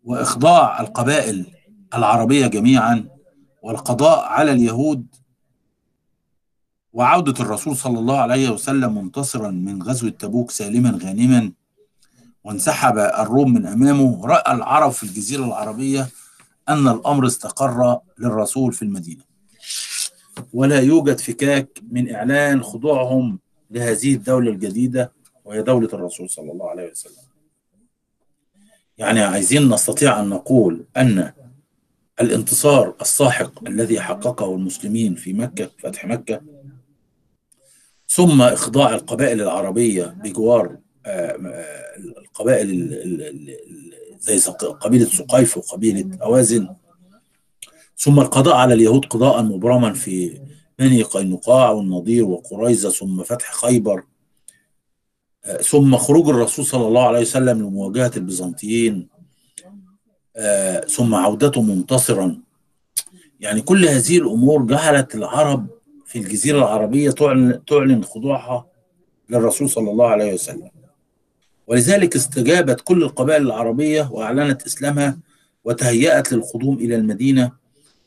[0.05, 1.47] وإخضاع القبائل
[1.95, 3.09] العربية جميعا
[3.63, 5.07] والقضاء على اليهود
[6.93, 11.53] وعودة الرسول صلى الله عليه وسلم منتصرا من غزوة تبوك سالما غانما
[12.45, 16.09] وانسحب الروم من أمامه رأى العرب في الجزيرة العربية
[16.69, 19.23] أن الأمر استقر للرسول في المدينة.
[20.53, 23.39] ولا يوجد فكاك من إعلان خضوعهم
[23.71, 25.13] لهذه الدولة الجديدة
[25.45, 27.23] وهي دولة الرسول صلى الله عليه وسلم.
[28.99, 31.33] يعني عايزين نستطيع أن نقول أن
[32.21, 36.41] الانتصار الساحق الذي حققه المسلمين في مكة فتح مكة
[38.15, 44.51] ثم إخضاع القبائل العربية بجوار آه، آه، القبائل ال- ال- ال- ال- زي
[44.81, 46.69] قبيلة سقيف وقبيلة أوازن.
[47.97, 50.41] ثم القضاء على اليهود قضاء مبرما في
[50.79, 54.05] بني قينقاع والنضير وقريظة ثم فتح خيبر.
[55.45, 59.09] آه، ثم خروج الرسول صلى الله عليه وسلم لمواجهة البيزنطيين.
[60.89, 62.41] ثم عودته منتصرا.
[63.41, 65.67] يعني كل هذه الأمور جعلت العرب
[66.13, 68.67] في الجزيرة العربية تعلن, تعلن خضوعها
[69.31, 70.71] للرسول صلى الله عليه وسلم.
[71.67, 75.19] ولذلك استجابت كل القبائل العربية وأعلنت إسلامها
[75.65, 77.53] وتهيأت للقدوم إلى المدينة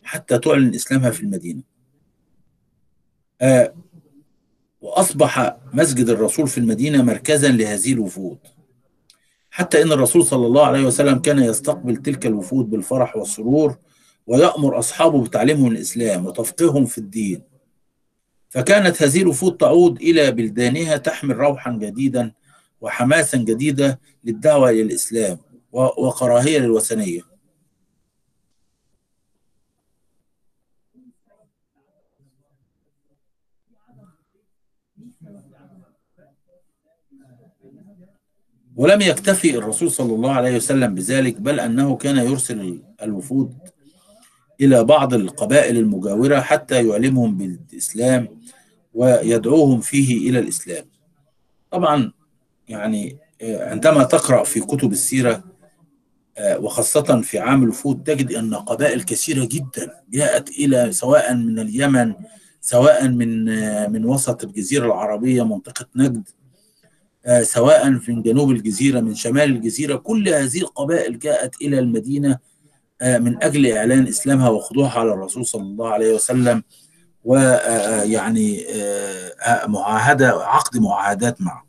[0.04, 1.62] حتى تعلن إسلامها في المدينة.
[3.42, 3.74] آه
[4.82, 8.38] وأصبح مسجد الرسول في المدينة مركزا لهذه الوفود.
[9.50, 13.78] حتى إن الرسول صلى الله عليه وسلم كان يستقبل تلك الوفود بالفرح والسرور
[14.28, 17.55] ويأمر أصحابه بتعليمهم الإسلام وتفقيههم في الدين.
[18.56, 22.32] فكانت هذه الوفود تعود إلى بلدانها تحمل روحا جديدا
[22.82, 25.38] وحماسا جديدا للدعوة إلى الإسلام
[25.72, 27.22] وكراهية للوثنية.
[38.76, 43.58] ولم يكتفي الرسول صلى الله عليه وسلم بذلك بل أنه كان يرسل الوفود
[44.62, 48.45] إلى بعض القبائل المجاورة حتى يعلمهم بالإسلام
[48.96, 50.86] ويدعوهم فيه إلى الإسلام.
[51.72, 52.12] طبعا
[52.68, 55.44] يعني عندما تقرأ في كتب السيرة
[56.42, 62.14] وخاصة في عام الوفود تجد أن قبائل كثيرة جدا جاءت إلى سواء من اليمن
[62.62, 63.46] سواء من
[63.92, 66.30] من وسط الجزيرة العربية منطقة نجد
[67.42, 69.96] سواء من جنوب الجزيرة من شمال الجزيرة.
[69.96, 72.38] كل هذه القبائل جاءت إلى المدينة
[73.04, 76.64] من أجل إعلان إسلامها وخضوعها على الرسول صلى الله عليه وسلم.
[77.26, 78.66] ويعني
[79.68, 81.66] معاهدة عقد معاهدات معه.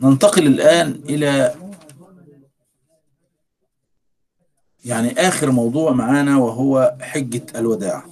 [0.00, 1.54] ننتقل الآن إلى
[4.84, 8.04] يعني آخر موضوع معانا وهو حجة الوداع.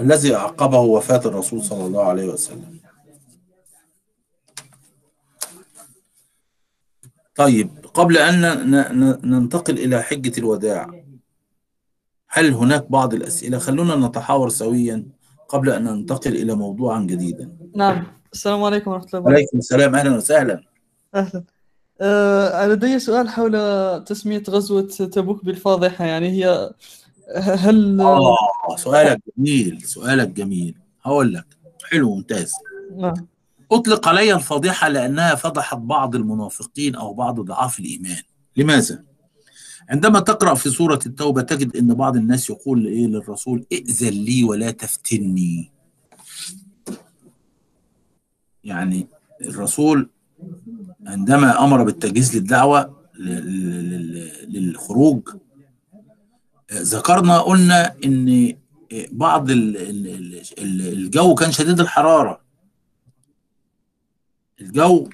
[0.00, 2.75] الذي أعقبه وفاة الرسول صلى الله عليه وسلم.
[7.36, 8.70] طيب قبل أن
[9.24, 10.90] ننتقل إلى حجة الوداع
[12.28, 15.06] هل هناك بعض الأسئلة؟ خلونا نتحاور سويا
[15.48, 17.56] قبل أن ننتقل إلى موضوعا جديدا.
[17.74, 18.06] نعم.
[18.32, 19.36] السلام عليكم ورحمة الله وبركاته.
[19.36, 19.94] عليكم السلام.
[19.94, 20.62] أهلا وسهلا.
[21.14, 21.44] أهلا.
[22.00, 26.04] آه لدي سؤال حول تسمية غزوة تبوك بالفاضحة.
[26.04, 26.70] يعني هي
[27.36, 28.36] هل آه
[28.76, 30.74] سؤالك جميل سؤالك جميل.
[31.02, 31.46] هقول لك
[31.90, 32.52] حلو ممتاز.
[32.96, 33.26] نعم.
[33.72, 38.22] أطلق علي الفضيحة لأنها فضحت بعض المنافقين أو بعض ضعاف الإيمان.
[38.56, 39.04] لماذا؟
[39.88, 44.70] عندما تقرأ في سورة التوبة تجد أن بعض الناس يقول إيه للرسول ائذن لي ولا
[44.70, 45.72] تفتني.
[48.64, 49.08] يعني
[49.42, 50.10] الرسول
[51.06, 52.96] عندما أمر بالتجهيز للدعوة
[54.48, 55.28] للخروج
[56.72, 58.56] ذكرنا قلنا إن
[59.12, 59.46] بعض
[60.58, 62.45] الجو كان شديد الحرارة.
[64.60, 65.08] الجو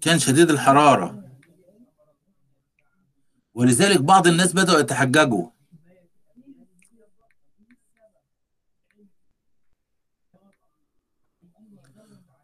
[0.00, 1.24] كان شديد الحرارة.
[3.54, 5.46] ولذلك بعض الناس بدأوا يتحججوا.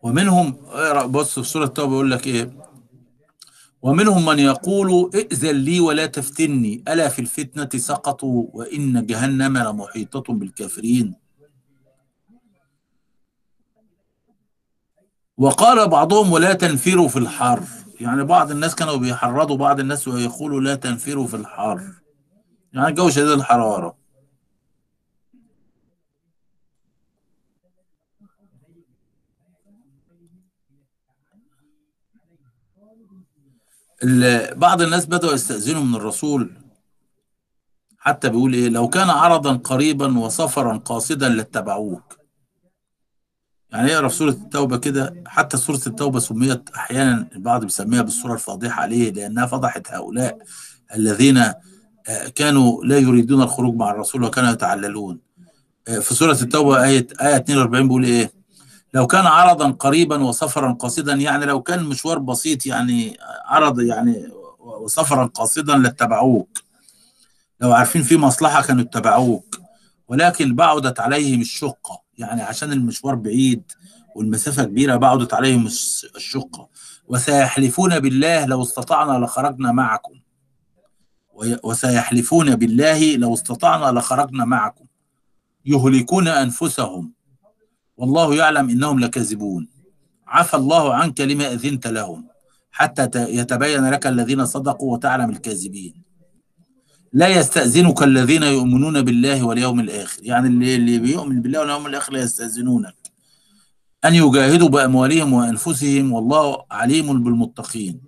[0.02, 0.52] ومنهم
[1.12, 2.64] بص في سورة التوبة يقول لك إيه؟
[3.82, 11.23] ومنهم من يقول ائذن لي ولا تفتني ألا في الفتنة سقطوا وإن جهنم لمحيطة بالكافرين.
[15.36, 17.62] وقال بعضهم ولا تنفروا في الحر.
[18.00, 21.82] يعني بعض الناس كانوا بيحرضوا بعض الناس ويقولوا لا تنفروا في الحر.
[22.72, 23.96] يعني الجو شديد الحرارة.
[34.56, 36.52] بعض الناس بدأوا يستأذنوا من الرسول.
[37.98, 42.23] حتى بيقول إيه؟ لو كان عرضا قريبا وسفرا قاصدا لاتبعوك.
[43.74, 48.86] يعني اقرا في سورة التوبة كده حتى سورة التوبة سميت أحيانا البعض بيسميها بالسوره الفاضحة
[48.86, 50.38] ليه؟ لأنها فضحت هؤلاء
[50.94, 51.52] الذين
[52.34, 55.18] كانوا لا يريدون الخروج مع الرسول وكانوا يتعللون
[55.86, 58.32] في سورة التوبة آية آية 42 بيقول إيه؟
[58.94, 64.28] لو كان عرضا قريبا وسفرا قاصدا يعني لو كان مشوار بسيط يعني عرض يعني
[64.60, 66.58] وسفرا قاصدا لاتبعوك
[67.60, 69.60] لو عارفين في مصلحة كانوا اتبعوك
[70.08, 73.72] ولكن بعدت عليهم الشقة يعني عشان المشوار بعيد
[74.16, 75.66] والمسافة كبيرة بعدت عليهم
[76.16, 76.68] الشقة.
[77.08, 80.14] وسيحلفون بالله لو استطعنا لخرجنا معكم.
[81.64, 84.84] وسيحلفون بالله لو استطعنا لخرجنا معكم.
[85.66, 87.12] يهلكون أنفسهم.
[87.96, 89.68] والله يعلم إنهم لكاذبون.
[90.26, 92.28] عفى الله عنك لما أذنت لهم.
[92.70, 96.02] حتى يتبين لك الذين صدقوا وتعلم الكاذبين.
[97.14, 100.18] لا يستأذنك الذين يؤمنون بالله واليوم الآخر.
[100.22, 102.94] يعني اللي, اللي بيؤمن بالله واليوم الآخر لا يستأذنونك.
[104.04, 108.00] أن يجاهدوا بأموالهم وأنفسهم والله عليم بالمتقين.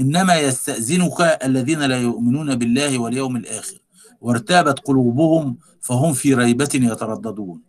[0.00, 3.78] إنما يستأذنك الذين لا يؤمنون بالله واليوم الآخر.
[4.20, 7.60] وارتابت قلوبهم فهم في ريبة يترددون.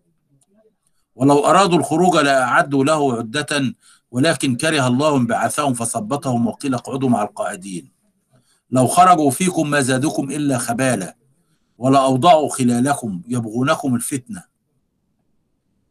[1.16, 3.76] ولو أرادوا الخروج لأعدوا له عدة
[4.12, 7.97] ولكن كره الله انبعاثهم فثبتهم وقيل اقعدوا مع القاعدين.
[8.72, 11.16] لو خرجوا فيكم ما زادكم إلا خبالا
[11.78, 14.44] ولأوضعوا خلالكم يبغونكم الفتنة.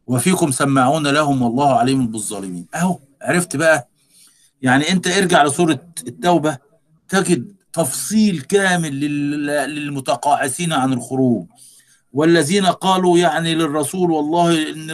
[0.07, 2.67] وفيكم سماعون لهم والله عليم بالظالمين.
[2.75, 3.89] أهو عرفت بقى؟
[4.63, 6.59] يعني أنت ارجع لسورة التوبة
[7.09, 11.47] تجد تفصيل كامل لل- للمتقاعسين عن الخروج.
[12.13, 14.91] والذين قالوا يعني للرسول والله إن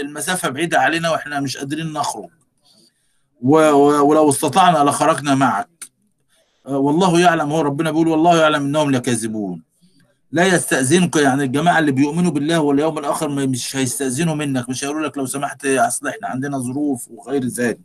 [0.00, 2.28] المسافة بعيدة علينا وإحنا مش قادرين نخرج.
[3.42, 5.75] ولو استطعنا لخرجنا معك.
[6.66, 7.52] والله يعلم.
[7.52, 9.62] هو ربنا بيقول والله يعلم إنهم لكاذبون.
[10.32, 14.68] لا يستأذنك يعني الجماعة اللي بيؤمنوا بالله واليوم الآخر مش هيستأذنوا منك.
[14.68, 17.78] مش هيقولوا لك لو سمحت أصل إحنا عندنا ظروف وغير ذلك.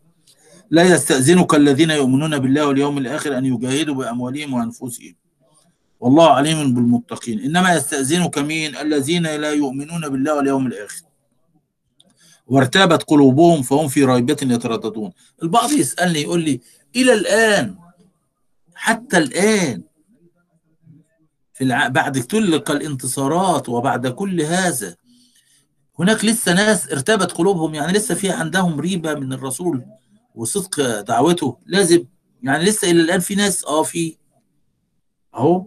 [0.70, 5.16] لا يستأذنك الذين يؤمنون بالله واليوم الآخر أن يجاهدوا بأموالهم وأنفسهم.
[6.00, 7.40] والله عليم بالمتقين.
[7.40, 11.02] إنما يستأذنك مين؟ الذين لا يؤمنون بالله واليوم الآخر.
[12.48, 15.12] وارتابت قلوبهم فهم في ريبة يترددون.
[15.44, 16.62] البعض يسألني يقول لي
[16.96, 17.76] إلى الآن
[18.82, 19.82] حتى الآن
[21.54, 21.88] في الع...
[21.88, 24.96] بعد تلك الانتصارات وبعد كل هذا
[26.00, 29.86] هناك لسه ناس ارتابت قلوبهم يعني لسه في عندهم ريبة من الرسول
[30.36, 31.58] وصدق دعوته.
[31.66, 32.06] لازم
[32.44, 34.18] يعني لسه إلى الآن في ناس آه في
[35.36, 35.66] أهو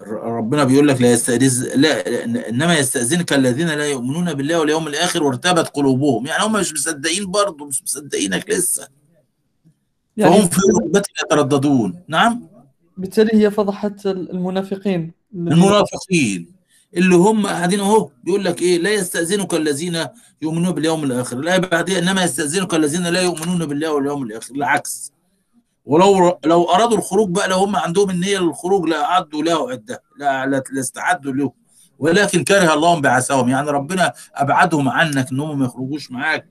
[0.00, 5.22] ر- ربنا بيقول لك لا يستأذن لا إنما يستأذنك الذين لا يؤمنون بالله واليوم الآخر
[5.22, 6.26] وارتبت قلوبهم.
[6.26, 8.88] يعني هم مش مصدقين برضه مش مصدقينك لسه.
[10.20, 12.02] يعني فهم في رغبة يترددون.
[12.08, 12.48] نعم.
[12.96, 15.12] بالتالي هي فضحت المنافقين.
[15.34, 16.52] المنافقين.
[16.96, 20.04] اللي هم قاعدين أهو بيقول لك إيه؟ لا يستأذنك الذين
[20.42, 21.36] يؤمنون باليوم الآخر.
[21.36, 24.54] لا بعدين إنما يستأذنك الذين لا يؤمنون بالله واليوم الآخر.
[24.54, 25.12] العكس.
[25.84, 30.02] ولو لو أرادوا الخروج بقى لو هم عندهم النية للخروج لا أعدوا له عدة.
[30.18, 31.52] لا لا لا استعدوا له.
[31.98, 36.48] ولكن كره الله انبعاثهم يعني ربنا أبعدهم عنك ان هم ما يخرجوش معاك.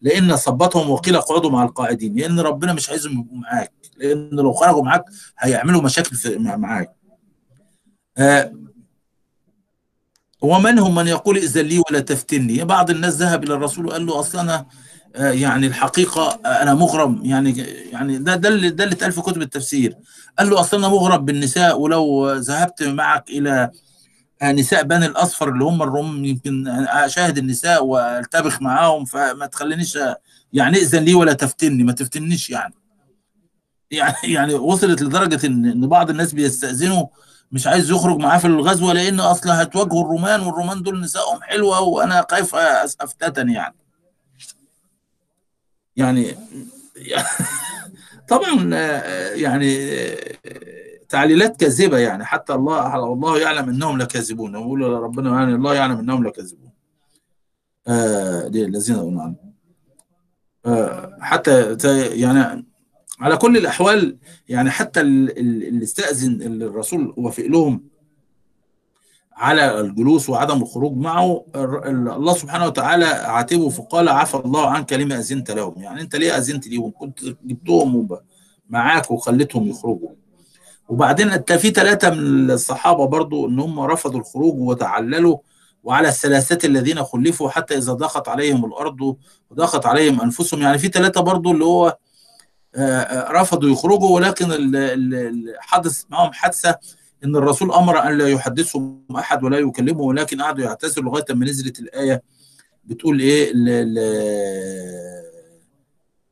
[0.00, 4.82] لأن صبتهم وقيل اقعدوا مع القاعدين لأن ربنا مش عايزهم يبقوا معاك لأن لو خرجوا
[4.82, 5.04] معاك
[5.38, 6.96] هيعملوا مشاكل في مع- معاك.
[8.18, 8.52] آه
[10.42, 14.40] ومنهم من يقول ائذن لي ولا تفتني بعض الناس ذهب إلى الرسول وقال له أصلا
[14.40, 14.66] أنا
[15.16, 17.58] آه، يعني الحقيقة آه، أنا مغرم يعني
[17.92, 19.96] يعني ده ده اللي ده اللي اتقال في كتب التفسير.
[20.38, 23.70] قال له أصلا أنا مغرم بالنساء ولو ذهبت معك إلى
[24.42, 30.16] نساء بني الأصفر اللي هم الروم يمكن أشاهد النساء والتبخ معاهم فما تخلينيش آه،
[30.52, 32.74] يعني ائذن لي ولا تفتني ما تفتنيش يعني.
[33.90, 37.06] يعني يعني وصلت لدرجة إن إن بعض الناس بيستأذنوا
[37.52, 42.26] مش عايز يخرج معاه في الغزوة لأن أصلا هتواجهوا الرومان والرومان دول نسائهم حلوة وأنا
[42.30, 43.74] خايف افتتن يعني.
[45.96, 46.36] يعني
[48.28, 50.75] طبعا آه، يعني آه،
[51.08, 54.54] تعليلات كاذبة يعني حتى الله الله يعلم أنهم لكاذبون.
[54.54, 56.70] يقول ربنا يعني الله يعلم أنهم لكاذبون.
[57.88, 59.36] آه الذين عنه.
[60.66, 61.76] آه حتى
[62.20, 62.66] يعني
[63.20, 67.84] على كل الأحوال يعني حتى ال- ال- اللي استأذن الرسول وافق لهم
[69.32, 71.44] على الجلوس وعدم الخروج معه
[72.16, 75.74] الله سبحانه وتعالى عاتبه فقال عفى الله عنك لما أذنت لهم.
[75.82, 78.08] يعني أنت ليه أذنت ليهم؟ كنت جبتهم
[78.70, 80.10] معاك وخليتهم يخرجوا.
[80.88, 85.38] وبعدين في ثلاثة من الصحابة برضو ان هم رفضوا الخروج وتعللوا
[85.84, 89.16] وعلى الثلاثه الذين خلفوا حتى إذا ضاقت عليهم الأرض
[89.50, 90.62] وضاقت عليهم أنفسهم.
[90.62, 91.96] يعني في ثلاثة برضو اللي هو
[92.74, 94.46] آه، آه، رفضوا يخرجوا ولكن
[95.58, 96.78] حدث معهم حادثة
[97.24, 101.78] إن الرسول أمر أن لا يحدثهم أحد ولا يكلمهم ولكن قعدوا يعتذروا لغاية ما نزلت
[101.80, 102.22] الآية
[102.84, 103.98] بتقول ال-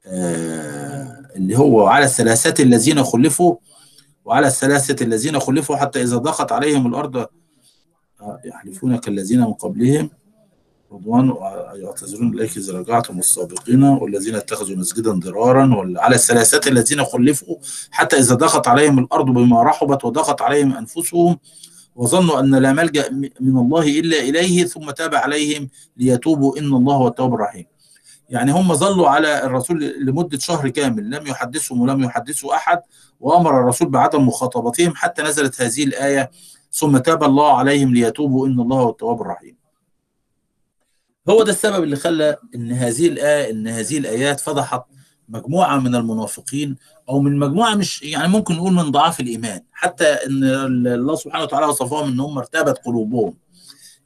[0.07, 3.57] آه، اللي هو على الثلاثه الذين خلفوا
[4.25, 10.11] وعلى الثلاثة الذين خلفوا حتى إذا ضاقت عليهم الأرض آه، يحلفون كالذين من قبلهم
[10.93, 11.35] رضوان
[11.75, 17.57] يعتذرون إليك اذا رجعتم السابقين والذين اتخذوا مسجدا ضرارا وعلى الثلاثة الذين خلفوا
[17.91, 21.39] حتى إذا ضاقت عليهم الأرض بما رحبت وضاقت عليهم أنفسهم
[21.97, 23.11] وظنوا أن لا ملجأ
[23.41, 27.65] من الله إلا إليه ثم تاب عليهم ليتوبوا إن الله هو التواب الرحيم.
[28.29, 32.81] يعني هم ظلوا على الرسول لمدة شهر كامل لم يحدثهم ولم يحدثوا أحد
[33.25, 36.31] وأمر الرسول بعدم مخاطبتهم حتى نزلت هذه الآية
[36.73, 39.57] ثم تاب الله عليهم ليتوبوا إن الله هو التواب الرحيم.
[41.31, 44.83] هو ده السبب اللي خلى إن هذه الآية إن هذه الآيات فضحت
[45.29, 46.77] مجموعة من المنافقين
[47.09, 50.45] أو من مجموعة مش يعني ممكن نقول من ضعاف الإيمان حتى إن
[50.87, 53.35] الله سبحانه وتعالى وصفهم إن هم ارتابت قلوبهم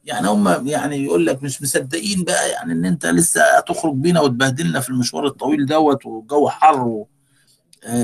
[0.05, 4.79] يعني هم يعني يقول لك مش مصدقين بقى يعني إن أنت لسه هتخرج بينا وتبهدلنا
[4.79, 7.07] في المشوار الطويل دوت والجو حر و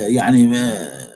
[0.08, 1.16] يعني آه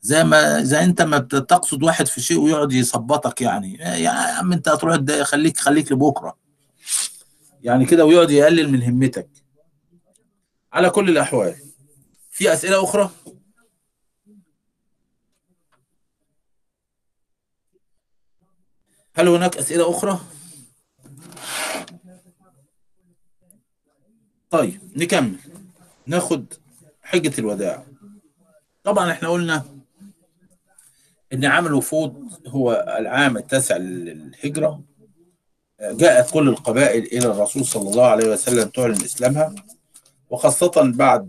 [0.00, 3.86] زي ما زي انت ما بتقصد واحد في شيء ويقعد يثبطك يعني.
[3.86, 6.36] آه يا عم انت هتروح خليك خليك لبكرة.
[7.62, 9.28] يعني كده ويقعد يقلل من همتك.
[10.72, 11.54] على كل الأحوال.
[12.30, 13.10] في أسئلة أخرى؟
[19.14, 20.20] هل هناك أسئلة أخرى؟
[24.50, 25.36] طيب نكمل.
[26.06, 26.46] ناخد
[27.02, 27.85] حجة الوداع.
[28.86, 29.64] طبعا إحنا قلنا
[31.32, 34.80] إن عام الوفود هو العام التاسع للهجرة.
[35.80, 39.54] جاءت كل القبائل إلى الرسول صلى الله عليه وسلم تعلن إسلامها
[40.30, 41.28] وخاصة بعد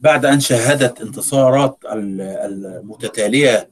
[0.00, 3.68] بعد أن شهدت انتصارات المتتالية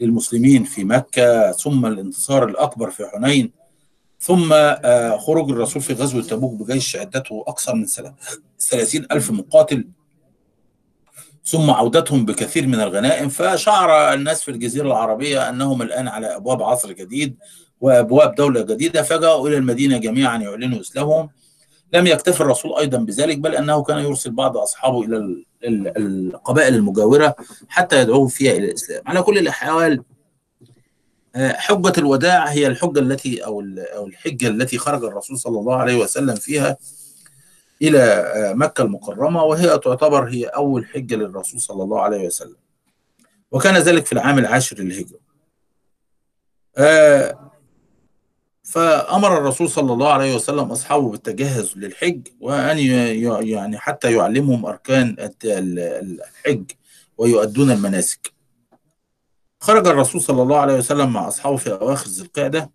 [0.00, 3.52] للمسلمين في مكة ثم الانتصار الأكبر في حنين
[4.26, 4.54] ثم
[5.18, 7.86] خروج الرسول في غزوة تبوك بجيش عدته أكثر من
[8.58, 9.88] ثلاثين ألف مقاتل.
[11.44, 16.92] ثم عودتهم بكثير من الغنائم فشعر الناس في الجزيرة العربية أنهم الآن على أبواب عصر
[16.92, 17.36] جديد
[17.80, 21.28] وأبواب دولة جديدة فجاءوا إلى المدينة جميعا يعلنوا إسلامهم.
[21.92, 25.44] لم يكتفي الرسول أيضا بذلك بل أنه كان يرسل بعض أصحابه إلى
[25.96, 27.34] القبائل المجاورة
[27.68, 29.02] حتى يدعوهم فيها إلى الإسلام.
[29.06, 30.02] على كل الأحوال
[31.36, 36.34] حجة الوداع هي الحجة التي أو أو الحجة التي خرج الرسول صلى الله عليه وسلم
[36.34, 36.76] فيها
[37.82, 42.56] إلى مكة المكرمة وهي تعتبر هي أول حجة للرسول صلى الله عليه وسلم.
[43.50, 45.18] وكان ذلك في العام العاشر للهجرة.
[48.62, 52.78] فأمر الرسول صلى الله عليه وسلم أصحابه بالتجهز للحج وأن
[53.46, 56.70] يعني حتى يعلمهم أركان الحج
[57.18, 58.35] ويؤدون المناسك.
[59.66, 62.70] خرج الرسول صلى الله عليه وسلم مع أصحابه في أواخر ذي القعدة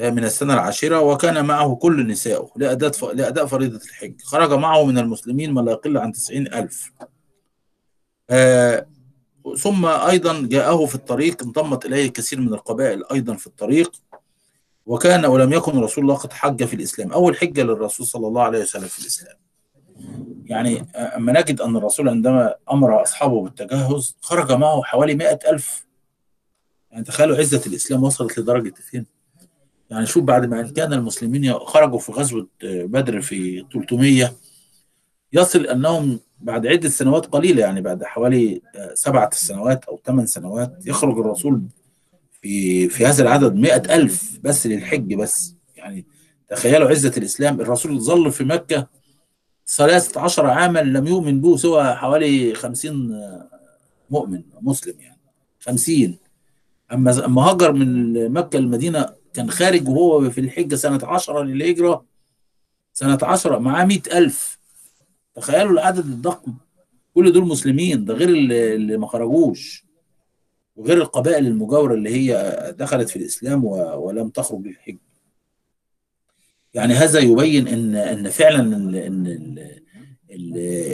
[0.00, 4.22] من السنة العاشرة وكان معه كل نسائه لأداء لأداء فريضة الحج.
[4.22, 6.92] خرج معه من المسلمين ما لا يقل عن تسعين ألف.
[8.30, 8.86] آه
[9.58, 13.92] ثم أيضا جاءه في الطريق انضمت إليه كثير من القبائل أيضا في الطريق
[14.86, 17.12] وكان ولم يكن رسول الله قد حج في الإسلام.
[17.12, 19.36] أول حجة للرسول صلى الله عليه وسلم في الإسلام.
[20.44, 25.91] يعني أما نجد أن الرسول عندما أمر أصحابه بالتجهز خرج معه حوالي مائة ألف
[26.92, 29.06] يعني تخيلوا عزة الإسلام وصلت لدرجة فين؟
[29.90, 34.32] يعني شوف بعد ما كان المسلمين خرجوا في غزوة بدر في 300
[35.32, 38.62] يصل أنهم بعد عدة سنوات قليلة يعني بعد حوالي
[38.94, 41.62] سبعة سنوات أو ثمان سنوات يخرج الرسول
[42.32, 45.54] في في هذا العدد مئة ألف بس للحج بس.
[45.76, 46.06] يعني
[46.48, 48.86] تخيلوا عزة الإسلام الرسول ظل في مكة
[49.66, 53.20] ثلاثة عشر عاما لم يؤمن به سوى حوالي خمسين
[54.10, 55.20] مؤمن مسلم يعني
[55.60, 56.21] خمسين.
[56.92, 62.04] أما أما هاجر من مكة المدينة كان خارج وهو في الحجة سنة عشرة للهجرة
[62.92, 64.58] سنة عشرة معاه مئة ألف.
[65.34, 66.54] تخيلوا العدد الضخم.
[67.14, 69.84] كل دول مسلمين ده غير اللي, ما خرجوش.
[70.76, 74.96] وغير القبائل المجاورة اللي هي دخلت في الإسلام ولم تخرج للحج
[76.74, 79.58] يعني هذا يبين إن إن فعلا إن, إن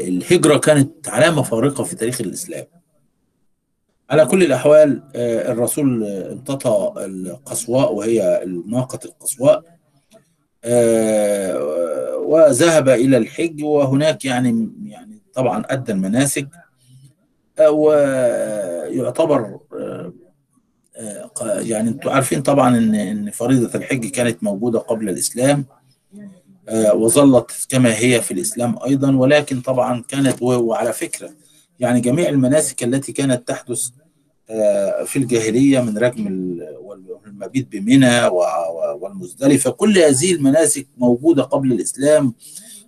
[0.08, 2.66] الهجرة كانت علامة فارقة في تاريخ الإسلام.
[4.10, 9.62] على كل الأحوال الرسول امتطى القصواء وهي ناقة القصواء
[12.24, 16.48] وذهب إلى الحج وهناك يعني يعني طبعا أدى المناسك
[17.70, 19.58] ويعتبر
[21.42, 25.64] يعني أنتم عارفين طبعا إن إن فريضة الحج كانت موجودة قبل الإسلام
[26.94, 31.30] وظلت كما هي في الإسلام أيضا ولكن طبعا كانت وعلى فكرة
[31.80, 33.90] يعني جميع المناسك التي كانت تحدث
[35.06, 36.26] في الجاهلية من رجم
[36.80, 38.26] والمبيت بمنى
[39.00, 42.34] والمزدلفة كل هذه المناسك موجودة قبل الإسلام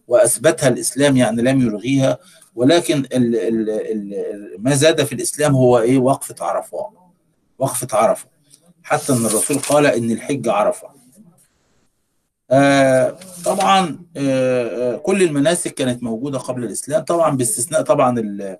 [0.08, 2.18] وأثبتها الإسلام يعني لم يلغيها
[2.54, 4.14] ولكن ال ال ال
[4.58, 6.86] ما زاد في الإسلام هو إيه؟ وقفه عرفة
[7.58, 8.26] وقفه عرفة.
[8.82, 10.88] حتى إن الرسول قال إن الحج عرفة.
[12.50, 18.56] آه طبعا آه كل المناسك كانت موجودة قبل الإسلام طبعا باستثناء طبعا ال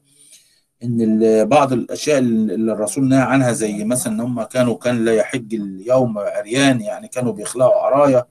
[0.85, 5.55] إن بعض الأشياء اللي الرسول نهى عنها زي مثلا إن هم كانوا كان لا يحج
[5.55, 8.25] اليوم عريان يعني كانوا بيخلعوا عرايا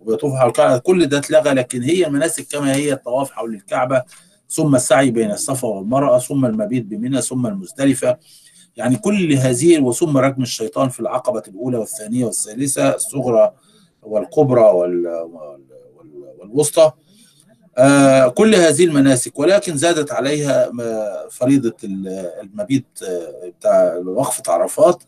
[0.00, 0.78] وبيطوفوا حول الكعبة.
[0.78, 4.02] كل ده اتلغى لكن هي المناسك كما هي الطواف حول الكعبة
[4.48, 8.16] ثم السعي بين الصفا والمروة ثم المبيت بمنى ثم المزدلفة.
[8.76, 13.52] يعني كل هذه وثم رجم الشيطان في العقبة الأولى والثانية والثالثة الصغرى
[14.02, 14.62] والكبرى
[16.38, 16.92] والوسطى.
[18.34, 20.70] كل هذه المناسك ولكن زادت عليها
[21.30, 21.76] فريضة
[22.42, 22.86] المبيت
[23.58, 25.02] بتاع وقفة عرفات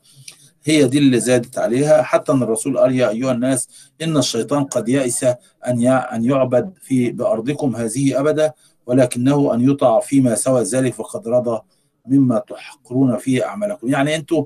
[0.64, 2.02] هي دي اللي زادت عليها.
[2.02, 3.68] حتى أن الرسول قال يا أيها الناس
[4.02, 5.24] إن الشيطان قد يئس
[5.66, 8.52] أن أن يعبد في بأرضكم هذه أبدا
[8.86, 11.60] ولكنه أن يطع فيما سوى ذلك فقد رضى
[12.06, 13.88] مما تحقرون فيه أعمالكم.
[13.88, 14.44] يعني أنتوا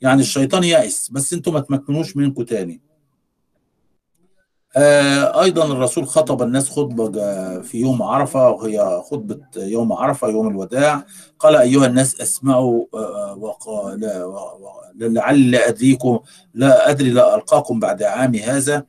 [0.00, 2.74] يعني الشيطان يئس بس أنتوا ما تمكنوش منكم تاني.
[2.74, 2.93] آه،
[4.76, 7.10] أيضا الرسول خطب الناس خطبة
[7.60, 11.04] في يوم عرفة وهي خطبة يوم عرفة يوم الوداع.
[11.38, 13.96] قال أيها الناس أسمعوا آه،
[15.00, 16.18] لعل لا أدريكم
[16.54, 18.84] لا أدري لا ألقاكم بعد عامي هذا.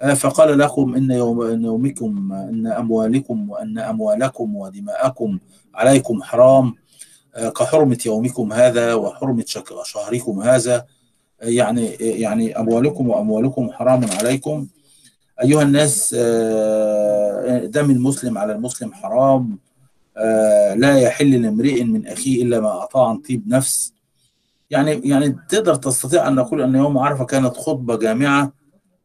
[0.00, 5.38] آه، فقال لكم إن يوم إن يومكم إن أموالكم وأن أموالكم ودماءكم
[5.74, 6.74] عليكم حرام.
[7.34, 9.44] آه، كحرمة يومكم هذا وحرمة
[9.84, 10.76] شهركم هذا.
[11.42, 14.66] آه، يعني يعني أموالكم وأموالكم حرام عليكم.
[15.42, 19.58] أيها الناس آه، دم المسلم على المسلم حرام
[20.16, 23.92] آه، لا يحل لامرئ من أخيه إلا ما أعطاه عن طيب نفس.
[24.70, 28.52] يعني يعني تقدر تستطيع أن نقول أن يوم عرفة كانت خطبة جامعة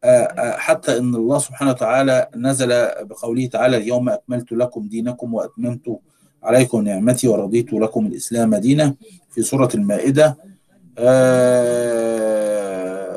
[0.04, 2.70] آه، حتى أن الله سبحانه وتعالى نزل
[3.02, 6.00] بقوله تعالى اليوم أكملت لكم دينكم وأتممت
[6.44, 8.96] عليكم نعمتي ورضيت لكم الإسلام دينا
[9.32, 10.38] في سورة المائدة.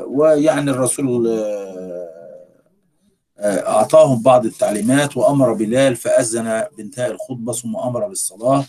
[0.07, 1.27] ويعني الرسول
[3.43, 8.65] أعطاهم بعض التعليمات وأمر بلال فأذن بانتهاء الخطبة ثم أمر بالصلاة.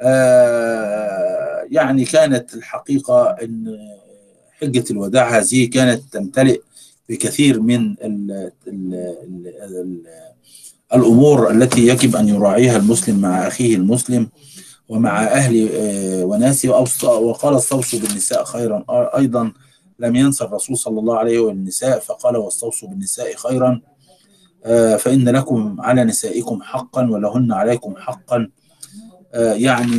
[0.00, 3.78] آه، يعني كانت الحقيقة أن
[4.60, 6.60] حجة الوداع هذه كانت تمتلئ
[7.08, 10.02] بكثير من ال ال ال ال
[10.94, 14.28] الأمور التي يجب أن يراعيها المسلم مع أخيه المسلم
[14.88, 16.70] ومع أهل آه، وناسه.
[17.04, 19.52] وقال استوصوا بالنساء خيرا آه، أيضا
[19.98, 23.80] لم ينسى الرسول صلى الله عليه وسلم النساء فقال واستوصوا بالنساء خيرا
[24.64, 28.48] آه، فإن لكم على نسائكم حقا ولهن عليكم حقا.
[29.34, 29.96] آه، يعني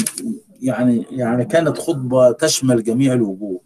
[0.61, 3.61] يعني يعني كانت خطبة تشمل جميع الوجوه.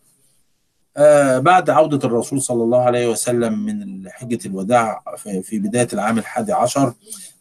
[0.97, 5.03] آه، بعد عودة الرسول صلى الله عليه وسلم من حجة الوداع
[5.43, 6.93] في بداية العام الحادي عشر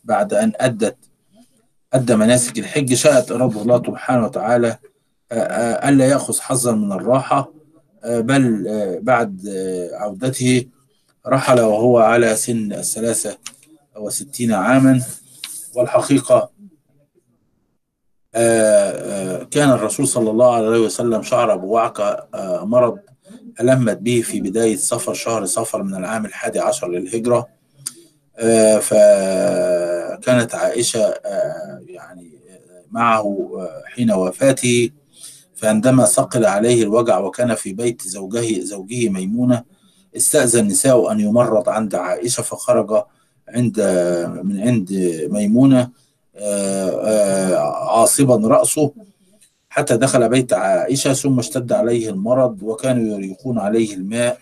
[0.05, 0.97] بعد أن أدت
[1.93, 4.78] أدى مناسك الحج شاءت إرادة الله سبحانه وتعالى
[5.32, 7.57] ألا يأخذ حظا من الراحة
[8.05, 10.66] بل آه، بعد آه، عودته
[11.26, 13.38] رحل وهو على سن الثلاثة
[13.96, 15.03] وستين عاما.
[15.74, 16.51] والحقيقة
[18.34, 22.99] آه، آه، كان الرسول صلى الله عليه وسلم شعر بوعكة آه، مرض
[23.61, 27.49] ألمت به في بداية صفر شهر صفر من العام الحادي عشر للهجرة.
[28.38, 34.90] آه، فكانت عائشة آه، يعني آه، معه آه، حين وفاته.
[35.59, 39.64] فعندما ثقل عليه الوجع وكان في بيت زوجه زوجه ميمونة
[40.16, 43.02] استأذن النساء أن يمرض عند عائشة فخرج
[43.48, 43.80] عند
[44.44, 44.92] من عند
[45.30, 45.90] ميمونة
[46.36, 48.92] آه، آه، عاصبا رأسه
[49.68, 54.38] حتى دخل بيت عائشة ثم اشتد عليه المرض وكانوا يريقون عليه الماء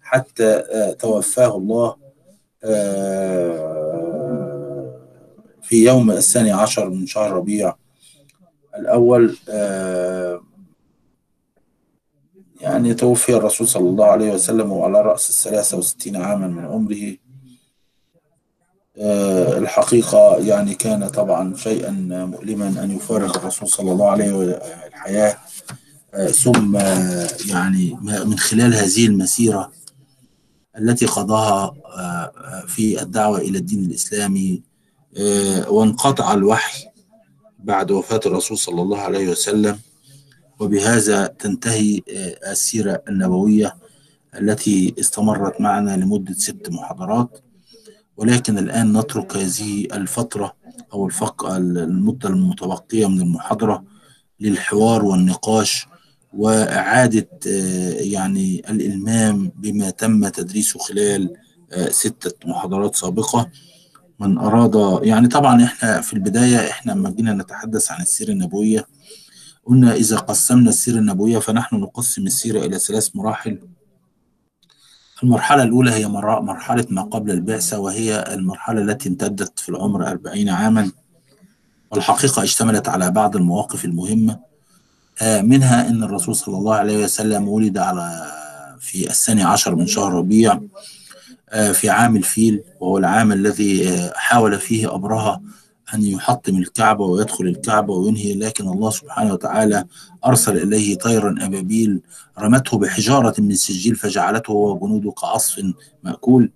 [0.00, 2.02] حتى آه، توفاه الله
[5.62, 7.74] في يوم الثاني عشر من شهر ربيع
[8.78, 9.36] الأول
[12.62, 17.16] يعني توفي الرسول صلى الله عليه وسلم وعلى رأس الثلاثة وستين عاما من عمره.
[18.98, 21.90] آه، الحقيقة يعني كان طبعا شيئا
[22.30, 25.38] مؤلما أن يفارق الرسول صلى الله عليه وسلم الحياة.
[26.14, 26.76] آه، ثم
[27.48, 29.72] يعني من خلال هذه المسيرة
[30.78, 34.62] التي قضاها آه، في الدعوة إلى الدين الإسلامي
[35.68, 36.88] وانقطع الوحي
[37.58, 39.78] بعد وفاة الرسول صلى الله عليه وسلم.
[40.62, 43.76] وبهذا تنتهي آه، السيرة النبوية
[44.40, 47.38] التي استمرت معنا لمدة ست محاضرات.
[48.16, 50.52] ولكن الآن نترك هذه الفترة
[50.92, 53.84] أو الفق المدة المتبقية من المحاضرة
[54.40, 55.86] للحوار والنقاش
[56.32, 61.32] وإعادة آه، يعني الإلمام بما تم تدريسه خلال
[61.72, 63.50] آه، ستة محاضرات سابقة.
[64.20, 68.86] من أراد يعني طبعا إحنا في البداية إحنا لما جينا نتحدث عن السيرة النبوية.
[69.66, 73.58] قلنا إذا قسمنا السيرة النبوية فنحن نقسم السيرة إلى ثلاث مراحل.
[75.22, 80.92] المرحلة الأولى هي مرحلة ما قبل البعثة وهي المرحلة التي امتدت في العمر أربعين عاما.
[81.90, 84.38] والحقيقة اشتملت على بعض المواقف المهمة.
[85.22, 88.32] آه، منها أن الرسول صلى الله عليه وسلم ولد على
[88.80, 90.60] في الثاني عشر من شهر ربيع
[91.50, 95.42] آه، في عام الفيل وهو العام الذي آه، حاول فيه أبرهة
[95.94, 99.84] أن يحطم الكعبة ويدخل الكعبة وينهي لكن الله سبحانه وتعالى
[100.26, 102.00] أرسل إليه طيرا أبابيل
[102.38, 105.64] رمته بحجارة من سجيل فجعلته وجنوده كعصف
[106.02, 106.50] مأكول.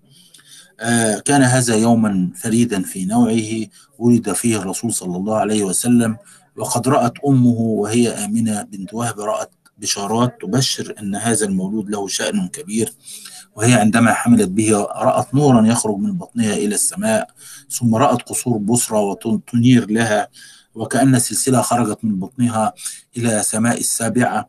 [0.80, 3.66] آه، كان هذا يوما فريدا في نوعه
[3.98, 6.16] ولد فيه الرسول صلى الله عليه وسلم
[6.56, 12.48] وقد رأت أمه وهي آمنة بنت وهب رأت بشارات تبشر أن هذا المولود له شأن
[12.48, 12.92] كبير.
[13.56, 17.28] وهي عندما حملت به رأت نورا يخرج من بطنها إلى السماء
[17.70, 20.28] ثم رأت قصور بصرى وتنير لها
[20.74, 22.72] وكأن سلسلة خرجت من بطنها
[23.16, 24.48] إلى سماء السابعة.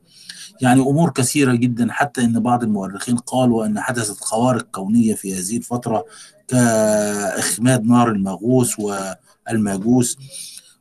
[0.61, 5.57] يعني أمور كثيرة جدا حتى إن بعض المؤرخين قالوا أن حدثت خوارق كونية في هذه
[5.57, 6.05] الفترة
[6.47, 10.17] كإخماد نار الماغوس والماجوس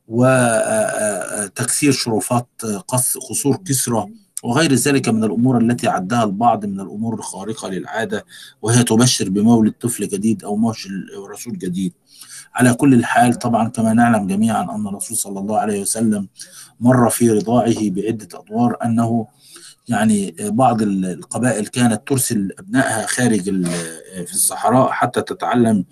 [0.08, 2.48] وتكسير شرفات
[2.88, 4.06] قص قصور كسرى.
[4.46, 8.24] وغير ذلك من الأمور التي عدها البعض من الأمور الخارقة للعادة
[8.62, 10.88] وهي تبشر بمولد طفل جديد أو موش
[11.32, 11.92] رسول جديد.
[12.54, 16.28] على كل الحال طبعا كما نعلم جميعا أن الرسول صلى الله عليه وسلم
[16.80, 19.26] مر في رضاعه بعدة أدوار أنه
[19.88, 23.42] يعني بعض القبائل كانت ترسل أبنائها خارج
[24.26, 25.84] في الصحراء حتى تتعلم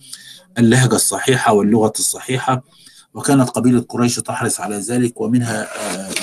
[0.59, 2.65] اللهجة الصحيحة واللغة الصحيحة
[3.15, 5.67] وكانت قبيلة قريش تحرص على ذلك ومنها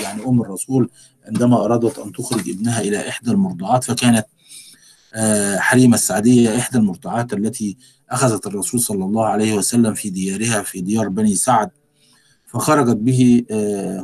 [0.02, 0.90] يعني أم الرسول
[1.28, 4.26] عندما أرادت أن تخرج ابنها إلى إحدى المرضعات فكانت
[5.58, 7.78] حليمه السعدية إحدى المرضعات التي
[8.10, 11.70] أخذت الرسول صلى الله عليه وسلم في ديارها في ديار بني سعد
[12.48, 13.44] فخرجت به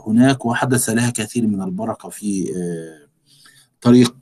[0.07, 2.53] هناك وحدث لها كثير من البركة في
[3.81, 4.15] طريق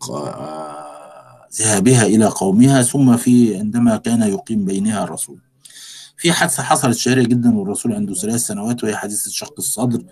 [1.62, 5.40] ذهابها إلى قومها ثم في عندما كان يقيم بينها الرسول.
[6.18, 10.04] في حادثة حصلت شهيره جدا والرسول عنده ثلاث سنوات وهي حادثة شق الصدر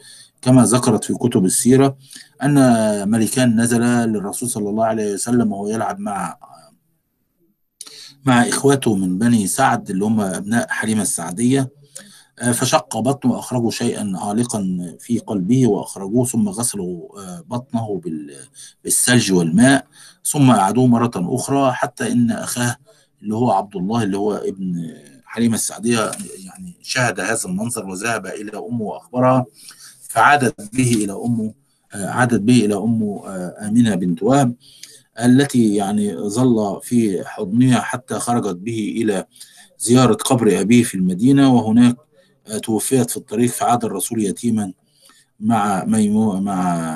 [0.44, 1.98] كما ذكرت في كتب السيرة
[2.44, 6.38] أن ملكان نزل للرسول صلى الله عليه وسلم وهو يلعب مع
[8.26, 11.70] مع إخواته من بني سعد اللي هم أبناء حليمه السعدية.
[12.54, 17.10] فشق بطنه واخرجوا شيئا عالقا في قلبه وأخرجوه ثم غسلوا
[17.41, 18.02] بطنه
[18.84, 19.88] بالثلج والماء
[20.26, 22.76] ثم أعادوه مرة أخرى حتى إن أخاه
[23.22, 24.94] اللي هو عبد الله اللي هو ابن
[25.26, 26.12] حليمه السعدية
[26.46, 29.46] يعني شاهد هذا المنظر وذهب إلى أمه وأخبرها.
[30.14, 31.53] فعادت به إلى امه
[31.93, 33.24] عادت به إلى امه
[33.68, 34.55] آمنة بنت وهب
[35.20, 39.26] التي يعني ظل في حضنها حتى خرجت به إلى
[39.80, 41.95] زيارة قبر أبيه في المدينة وهناك
[42.64, 44.74] توفيت في الطريق فعاد الرسول يتيما
[45.39, 46.89] مع ميمو مع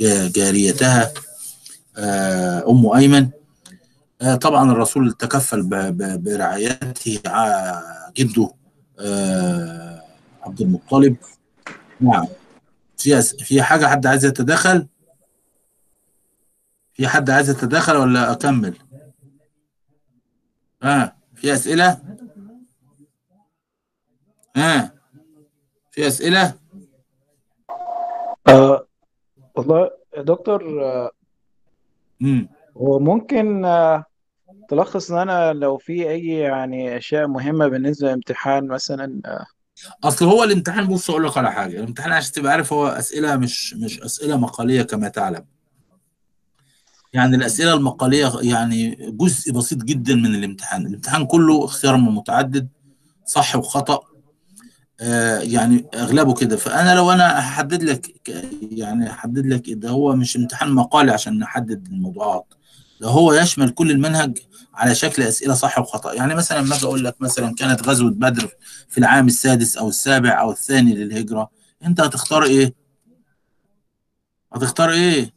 [0.00, 1.12] جاريتها
[2.68, 3.28] أم أيمن.
[4.40, 5.62] طبعا الرسول تكفل
[6.18, 7.20] برعايته
[8.18, 8.50] جده
[10.42, 11.16] عبد المطلب.
[12.00, 12.26] نعم
[12.98, 14.86] في في حاجة حد عايز يتدخل
[16.92, 18.76] في حد عايز يتدخل ولا أكمل
[20.82, 21.16] ها آه.
[21.34, 22.00] في أسئلة
[24.56, 24.92] ها آه.
[25.90, 26.54] في أسئلة
[28.48, 28.86] آه
[29.54, 31.10] والله يا دكتور آه
[32.74, 34.04] وممكن آه
[34.68, 39.46] تلخص لنا لو في أي يعني أشياء مهمة بالنسبة للامتحان مثلا آه
[40.04, 43.74] أصل هو الامتحان بص أقول لك على حاجة الامتحان عشان تبقى عارف هو أسئلة مش
[43.74, 45.44] مش أسئلة مقالية كما تعلم.
[47.12, 50.86] يعني الأسئلة المقالية يعني جزء بسيط جدا من الامتحان.
[50.86, 52.68] الامتحان كله اختيار من متعدد
[53.26, 54.00] صح وخطأ
[55.00, 56.56] آه يعني أغلبه كده.
[56.56, 58.28] فأنا لو أنا احدد لك
[58.72, 62.54] يعني احدد لك ده هو مش امتحان مقالي عشان نحدد الموضوعات.
[63.02, 64.38] هو يشمل كل المنهج
[64.74, 66.12] على شكل أسئلة صح وخطأ.
[66.14, 68.48] يعني مثلا لما أجي أقول لك مثلا كانت غزوة بدر
[68.88, 71.50] في العام السادس أو السابع أو الثاني للهجرة
[71.84, 72.74] أنت هتختار إيه؟
[74.52, 75.32] هتختار إيه؟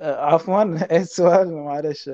[0.00, 2.10] عفوا إيه السؤال معلش.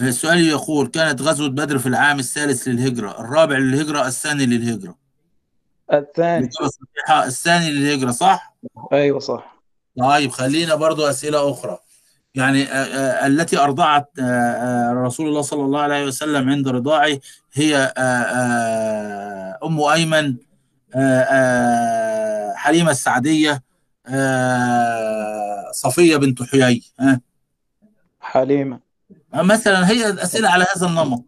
[0.00, 4.94] السؤال يقول كانت غزوة بدر في العام الثالث للهجرة الرابع للهجرة الثاني للهجرة؟
[5.92, 6.48] الثاني.
[7.10, 8.56] الثاني للهجرة صح؟
[8.92, 9.62] أيوه صح.
[9.98, 11.78] طيب خلينا برضو أسئلة أخرى.
[12.34, 17.18] يعني آآ آآ التي أرضعت آآ رسول الله صلى الله عليه وسلم عند رضاعه
[17.52, 17.76] هي
[19.64, 20.36] أم أيمن
[22.54, 23.62] حليمة السعدية
[25.72, 26.82] صفية بنت حيي
[28.20, 28.80] حليمة.
[29.34, 31.24] مثلا هي الأسئلة على هذا النمط.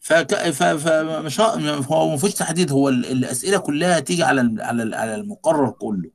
[0.00, 0.34] فك...
[0.34, 0.62] ف...
[0.62, 4.62] فمش هو ما فيش تحديد هو الأسئلة كلها تيجي على
[4.94, 6.10] على المقرر كله.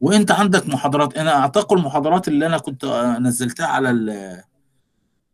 [0.00, 1.16] وانت عندك محاضرات.
[1.16, 2.84] أنا اعتقد المحاضرات اللي أنا كنت
[3.20, 4.42] نزلتها على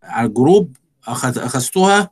[0.03, 0.77] على ال group
[1.07, 2.11] أخذ اخذتها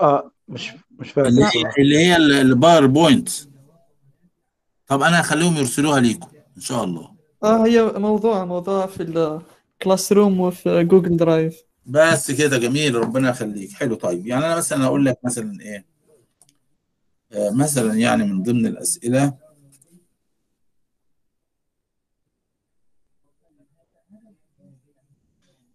[0.00, 3.28] آه مش مش فاكر اللي, اللي هي ال PowerPoint
[4.86, 7.14] طب أنا هخليهم يرسلوها ليكم إن شاء الله.
[7.44, 9.02] آه هي موضوع موضوع في
[9.80, 11.56] ال Classroom وفي Google Drive
[11.86, 13.72] بس كده جميل ربنا يخليك.
[13.72, 14.26] حلو طيب.
[14.26, 15.93] يعني أنا مثلا أقول لك مثلا إيه؟
[17.36, 19.34] مثلا يعني من ضمن الأسئلة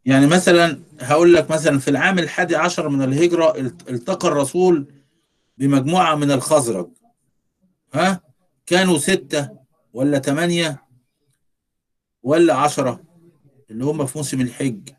[0.05, 3.55] يعني مثلا هقول لك مثلا في العام الحادي عشر من الهجرة
[3.89, 4.93] التقى الرسول
[5.57, 6.89] بمجموعة من الخزرج.
[7.93, 8.21] ها؟
[8.65, 9.49] كانوا ستة
[9.93, 10.83] ولا ثمانية
[12.23, 13.03] ولا عشرة
[13.69, 14.89] اللي هم في موسم الحج.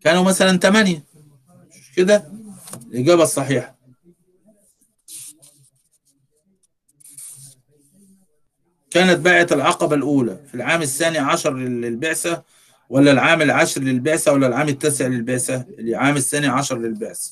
[0.00, 1.04] كانوا مثلا ثمانية
[1.70, 2.32] مش كده؟
[2.86, 3.77] الإجابة الصحيحة.
[8.98, 12.42] كانت بيعة العقبة الأولى في العام الثاني عشر للبعثة
[12.90, 17.30] ولا العام العاشر للبعثة ولا العام التاسع للبعثة؟ العام الثاني عشر للبعثة.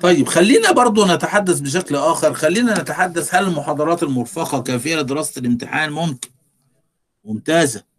[0.00, 2.34] طيب خلينا برضو نتحدث بشكل آخر.
[2.34, 6.28] خلينا نتحدث هل المحاضرات المرفقة كافية لدراسة الامتحان ممكن؟
[7.24, 7.91] ممتازة.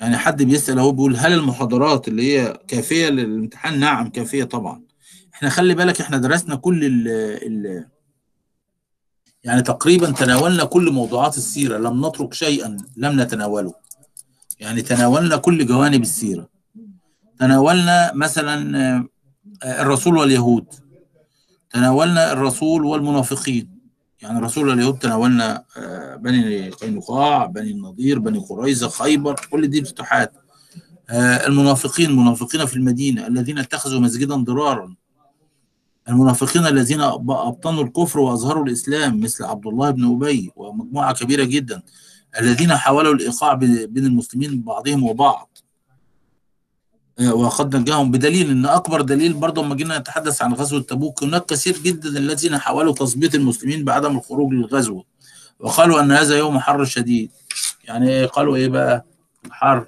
[0.00, 4.82] يعني حد بيسأل أهو بيقول هل المحاضرات اللي هي كافية للامتحان؟ نعم كافية طبعا.
[5.34, 7.08] إحنا خلي بالك إحنا درسنا كل ال
[7.46, 7.86] ال
[9.44, 13.74] يعني تقريبا تناولنا كل موضوعات السيرة لم نترك شيئا لم نتناوله.
[14.60, 16.48] يعني تناولنا كل جوانب السيرة.
[17.38, 18.76] تناولنا مثلا
[19.62, 20.66] آه، الرسول واليهود.
[21.70, 23.73] تناولنا الرسول والمنافقين.
[24.24, 30.32] يعني الرسول واليهود تناولنا آه، بني قينقاع بني النضير بني قريظة خيبر كل دي فتوحات
[31.10, 34.94] آه، المنافقين المنافقين في المدينة الذين اتخذوا مسجدا ضرارا.
[36.08, 41.82] المنافقين الذين أب- أبطنوا الكفر وأظهروا الإسلام مثل عبد الله بن أبي ومجموعة كبيرة جدا.
[42.40, 45.53] الذين حاولوا الإيقاع بين المسلمين بعضهم وبعض.
[47.20, 51.78] وقد نجاهم بدليل إن أكبر دليل برضه لما جينا نتحدث عن غزوة تبوك هناك كثير
[51.78, 55.04] جدا الذين حاولوا تثبيت المسلمين بعدم الخروج للغزوه
[55.58, 57.30] وقالوا أن هذا يوم حر شديد.
[57.84, 59.04] يعني؟ قالوا إيه بقى؟
[59.50, 59.86] حر.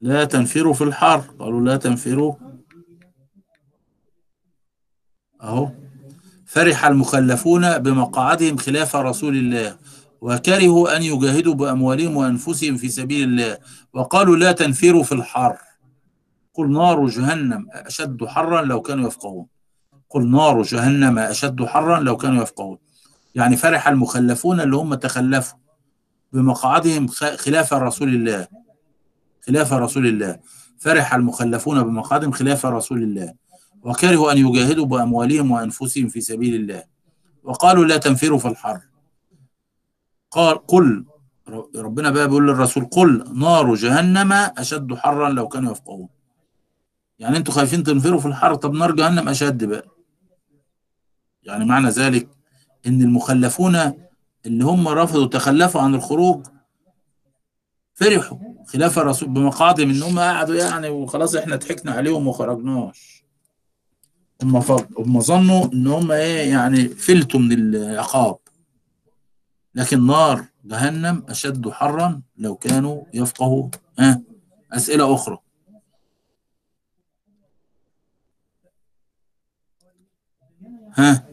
[0.00, 1.18] لا تنفروا في الحر.
[1.38, 2.34] قالوا لا تنفروا
[5.42, 5.70] أهو.
[6.46, 9.76] فرح المخلفون بمقعدهم خلاف رسول الله.
[10.24, 13.58] وكرهوا أن يجاهدوا بأموالهم وأنفسهم في سبيل الله.
[13.92, 15.56] وقالوا لا تنفروا في الحر.
[16.54, 19.46] قل نار جهنم أشد حرا لو كانوا يفقهون.
[20.10, 22.78] قل نار جهنم أشد حرا لو كانوا يفقهون.
[23.34, 25.58] يعني فرح المخلفون اللي هم تخلفوا
[26.32, 27.06] بمقعدهم
[27.36, 28.46] خلاف رسول الله.
[29.46, 30.38] خلاف رسول الله.
[30.78, 33.34] فرح المخلفون بمقعدهم خلاف رسول الله.
[33.82, 36.82] وكرهوا أن يجاهدوا بأموالهم وأنفسهم في سبيل الله.
[37.42, 38.80] وقالوا لا تنفروا في الحر.
[40.34, 41.04] قال قل.
[41.76, 43.24] ربنا بقى بيقول للرسول قل.
[43.38, 46.08] نار جهنم أشد حرا لو كانوا يفقهون.
[47.18, 49.84] يعني أنتوا خايفين تنفروا في الحر طب نار جهنم أشد بقى.
[51.42, 52.28] يعني معنى ذلك
[52.86, 53.76] إن المخلفون
[54.46, 56.46] اللي هم رفضوا تخلفوا عن الخروج
[57.94, 63.24] فرحوا خلاف الرسول بمقعدهم إن هم قعدوا يعني وخلاص إحنا ضحكنا عليهم وخرجناش.
[64.42, 64.56] هم
[64.98, 68.36] هم ظنوا إن هم إيه يعني فلتوا من العقاب.
[69.74, 73.68] لكن نار جهنم أشد حرا لو كانوا يفقهوا.
[73.98, 74.22] ها
[74.72, 75.38] أسئلة أخرى.
[80.94, 81.26] ها.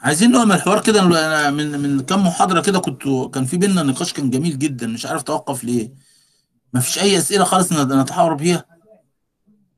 [0.00, 1.00] عايزين نعمل الحوار كده.
[1.02, 3.02] أنا من من كام محاضرة كده كنت
[3.34, 4.86] كان في بينا نقاش كان جميل جدا.
[4.86, 5.92] مش عارف توقف ليه.
[6.72, 8.64] ما فيش أي أسئلة خالص نت- نتحاور بيها.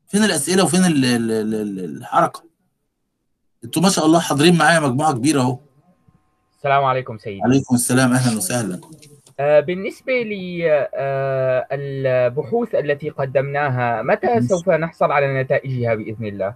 [0.09, 2.48] فين الأسئلة وفين ال- ال- ال- ال- الحركة؟
[3.65, 5.59] أنتوا ما شاء الله حاضرين معايا مجموعة كبيرة اهو.
[6.57, 7.43] السلام عليكم سيدي.
[7.43, 8.81] عليكم السلام أهلا وسهلا.
[9.41, 10.13] آه، بالنسبة
[11.73, 16.55] للبحوث التي قدمناها متى سوف نحصل على نتائجها بإذن الله؟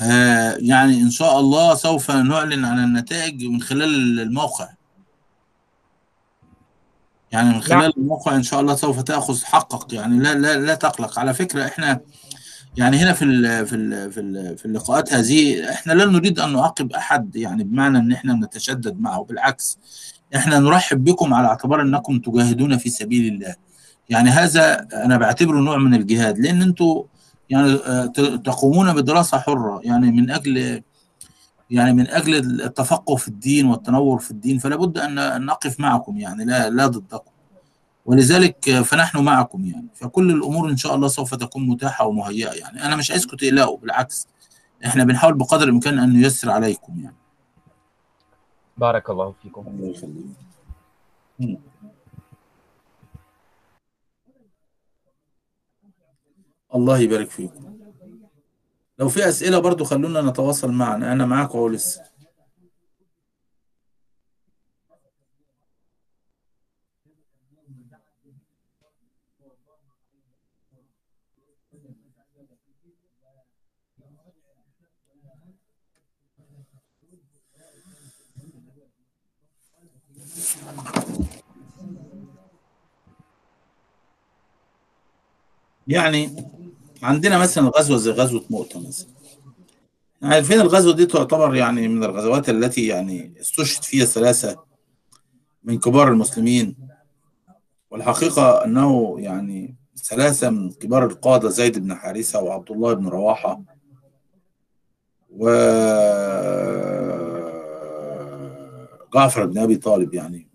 [0.00, 4.68] آه يعني إن شاء الله سوف نعلن عن النتائج من خلال الموقع.
[7.32, 11.18] يعني من خلال الموقع إن شاء الله سوف تأخذ حقك يعني لا لا لا تقلق.
[11.18, 12.00] على فكرة إحنا
[12.76, 16.52] يعني هنا في ال في ال في ال في اللقاءات هذه إحنا لا نريد أن
[16.52, 19.78] نعاقب أحد يعني بمعنى إن إحنا نتشدد معه بالعكس
[20.36, 23.54] إحنا نرحب بكم على اعتبار إنكم تجاهدون في سبيل الله.
[24.08, 27.04] يعني هذا أنا بعتبره نوع من الجهاد لأن أنتوا
[27.50, 28.06] يعني آه،
[28.44, 30.82] تقومون بدراسة حرة يعني من أجل
[31.70, 32.34] يعني من أجل
[32.64, 37.31] التفقه في الدين والتنور في الدين فلا بد أن نقف معكم يعني لا لا ضدكم.
[38.04, 39.88] ولذلك فنحن معكم يعني.
[39.94, 42.84] فكل الأمور إن شاء الله سوف تكون متاحة ومهيئة يعني.
[42.86, 44.28] أنا مش عايزكم تقلقوا بالعكس.
[44.86, 47.16] إحنا بنحاول بقدر الإمكان أن نيسر عليكم يعني.
[48.76, 49.66] بارك الله فيكم.
[49.66, 50.24] الله يخليك.
[51.38, 51.58] مم.
[56.74, 57.78] الله يبارك فيكم.
[58.98, 61.12] لو في أسئلة برضو خلونا نتواصل معنا.
[61.12, 62.11] أنا معاكم اهو لسه.
[85.88, 86.30] يعني
[87.02, 89.08] عندنا مثلا غزوة زي غزوة مؤتة مثلا.
[90.22, 94.64] عارفين الغزوة دي تعتبر يعني من الغزوات التي يعني استشهد فيها ثلاثة
[95.64, 96.76] من كبار المسلمين؟
[97.90, 103.62] والحقيقة أنه يعني ثلاثة من كبار القادة زيد بن حارثة وعبد الله بن رواحة
[105.30, 105.48] و
[109.14, 110.48] جعفر بن أبي طالب يعني.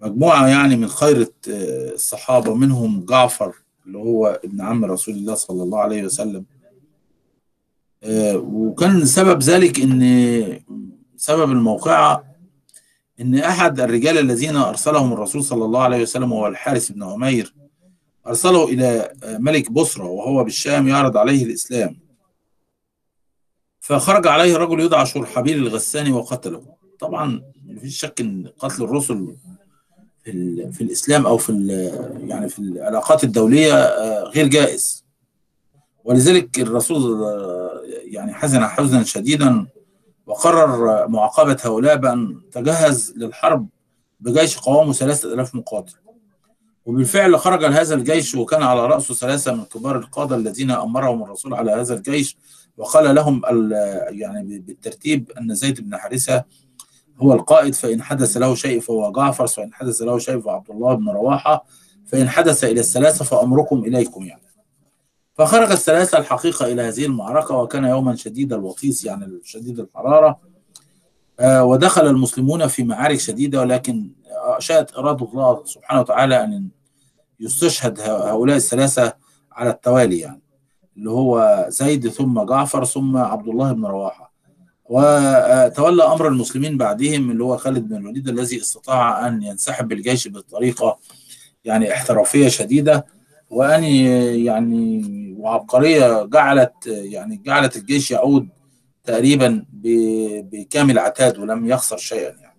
[0.00, 3.54] مجموعة يعني من خيرة الصحابة منهم جعفر
[3.86, 6.44] اللي هو ابن عم رسول الله صلى الله عليه وسلم.
[8.34, 10.60] وكان سبب ذلك إن
[11.16, 12.24] سبب الموقعة
[13.20, 17.54] إن أحد الرجال الذين أرسلهم الرسول صلى الله عليه وسلم وهو الحارث بن عمير
[18.26, 21.98] أرسله إلى ملك بصرة وهو بالشام يعرض عليه الإسلام.
[23.80, 26.62] فخرج عليه رجل يدعى شرحبيل الغساني وقتله.
[26.98, 29.36] طبعا مفيش شك إن قتل الرسل
[30.72, 31.52] في, الإسلام أو في
[32.24, 33.74] يعني في العلاقات الدولية
[34.24, 35.04] غير جائز.
[36.04, 37.26] ولذلك الرسول
[38.04, 39.66] يعني حزن حزنا شديدا
[40.26, 43.68] وقرر معاقبة هؤلاء بأن تجهز للحرب
[44.20, 45.94] بجيش قوامه ثلاثة ألاف مقاتل.
[46.86, 51.72] وبالفعل خرج هذا الجيش وكان على رأسه ثلاثة من كبار القادة الذين أمرهم الرسول على
[51.72, 52.36] هذا الجيش
[52.76, 53.42] وقال لهم
[54.08, 56.44] يعني بالترتيب أن زيد بن حارثة
[57.22, 61.08] هو القائد فإن حدث له شيء فهو جعفر فإن حدث له شيء فعبد الله بن
[61.08, 61.64] رواحة
[62.06, 64.42] فإن حدث إلى الثلاثة فأمركم إليكم يعني.
[65.34, 70.38] فخرج الثلاثة الحقيقة إلى هذه المعركة وكان يوما شديد الوطيس يعني شديد الحرارة.
[71.40, 74.10] آه ودخل المسلمون في معارك شديدة ولكن
[74.58, 76.68] شاءت إرادة الله سبحانه وتعالى أن
[77.40, 79.12] يستشهد هؤلاء الثلاثة
[79.52, 80.42] على التوالي يعني
[80.96, 84.32] اللي هو زيد ثم جعفر ثم عبد الله بن رواحة.
[84.88, 90.98] وتولى أمر المسلمين بعدهم اللي هو خالد بن الوليد الذي استطاع أن ينسحب بالجيش بطريقة
[91.64, 93.06] يعني احترافية شديدة
[93.50, 95.04] وأن يعني
[95.38, 98.48] وعبقرية جعلت يعني جعلت الجيش يعود
[99.04, 99.64] تقريبا
[100.52, 102.56] بكامل عتاد ولم يخسر شيئا يعني.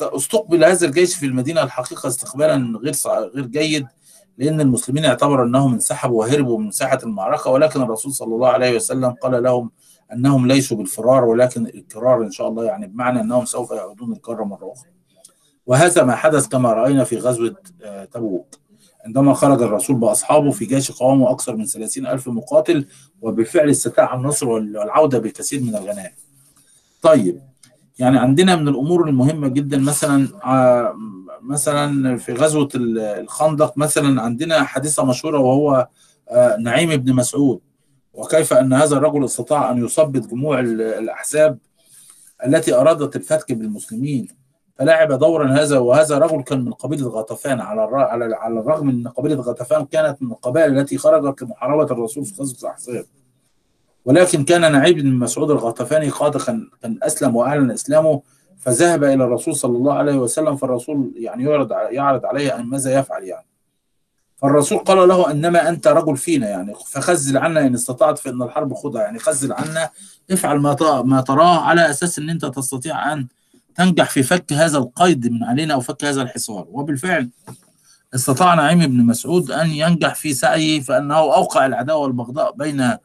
[0.00, 2.94] استقبل هذا الجيش في المدينة الحقيقة استقبالا غير
[3.34, 3.86] غير جيد.
[4.40, 9.10] لأن المسلمين اعتبروا أنهم انسحبوا وهربوا من ساحة المعركة ولكن الرسول صلى الله عليه وسلم
[9.10, 9.70] قال لهم
[10.12, 14.72] أنهم ليسوا بالفرار ولكن الكرار إن شاء الله يعني بمعنى أنهم سوف يعودون الكرة مرة
[14.72, 14.90] أخرى.
[15.66, 17.56] وهذا ما حدث كما رأينا في غزوة
[18.12, 18.58] تبوك.
[19.06, 22.86] عندما خرج الرسول بأصحابه في جيش قوامه أكثر من 30 ألف مقاتل
[23.20, 26.12] وبالفعل استطاع النصر والعودة بكثير من الغنائم.
[27.02, 27.40] طيب
[27.98, 30.28] يعني عندنا من الأمور المهمة جدا مثلا
[31.42, 35.88] مثلا في غزوة الخندق مثلا عندنا حادثة مشهورة وهو
[36.58, 37.60] نعيم بن مسعود.
[38.12, 41.58] وكيف أن هذا الرجل استطاع أن يثبت جموع الأحزاب
[42.46, 44.28] التي أرادت الفتك بالمسلمين
[44.78, 47.60] فلعب دورا هذا وهذا رجل كان من قبيلة غطفان.
[47.60, 47.80] على
[48.34, 53.04] على الرغم من قبيلة غطفان كانت من القبائل التي خرجت لمحاربة الرسول في غزوة الأحزاب.
[54.04, 58.22] ولكن كان نعيم بن مسعود الغطفاني قاد كان كان أسلم وأعلن إسلامه
[58.60, 63.24] فذهب إلى الرسول صلى الله عليه وسلم فالرسول يعني يعرض يعرض عليه أن ماذا يفعل
[63.24, 63.46] يعني.
[64.36, 69.02] فالرسول قال له إنما أنت رجل فينا يعني فخزل عنا إن استطعت فإن الحرب خدها
[69.02, 69.90] يعني خزل عنا.
[70.30, 73.26] افعل ما ما تراه على أساس إن أنت تستطيع أن
[73.74, 76.66] تنجح في فك هذا القيد من علينا أو فك هذا الحصار.
[76.68, 77.30] وبالفعل
[78.14, 82.96] استطاع نعيم بن مسعود أن ينجح في سعيه فإنه أوقع العداوة والبغضاء بين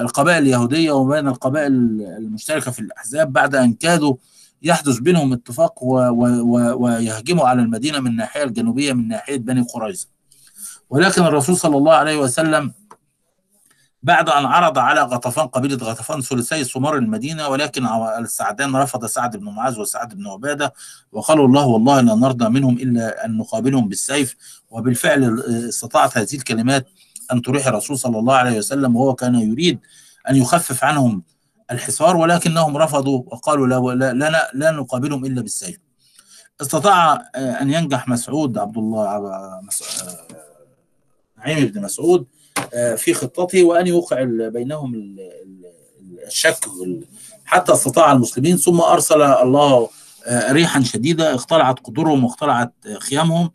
[0.00, 1.72] القبائل اليهودية وبين القبائل
[2.18, 4.14] المشتركة في الأحزاب بعد أن كادوا
[4.62, 10.06] يحدث بينهم اتفاق ويهجموا على المدينة من الناحيه الجنوبية من ناحية بني قريظة.
[10.90, 12.72] ولكن الرسول صلى الله عليه وسلم
[14.02, 17.86] بعد أن عرض على غطفان قبيلة غطفان ثلثي ثمار المدينة ولكن
[18.18, 20.72] السعدان رفض سعد بن معاذ وسعد بن عبادة
[21.12, 24.36] وقالوا الله والله لا نرضى منهم إلا أن نقابلهم بالسيف.
[24.70, 26.86] وبالفعل استطاعت هذه الكلمات
[27.32, 29.78] أن تريح الرسول صلى الله عليه وسلم وهو كان يريد
[30.30, 31.22] أن يخفف عنهم
[31.72, 35.78] الحصار ولكنهم رفضوا وقالوا لا, لا, لا, لا نقابلهم إلا بالسيف
[36.60, 39.60] استطاع أن ينجح مسعود عبد الله
[41.38, 42.26] نعيم بن مسعود
[42.96, 45.16] في خطته وأن يوقع بينهم
[46.26, 46.64] الشك
[47.44, 49.88] حتى استطاع المسلمين ثم أرسل الله
[50.28, 53.50] ريحا شديدة اختلعت قدورهم واختلعت خيامهم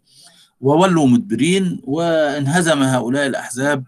[0.62, 3.84] وولوا مدبرين وانهزم هؤلاء الأحزاب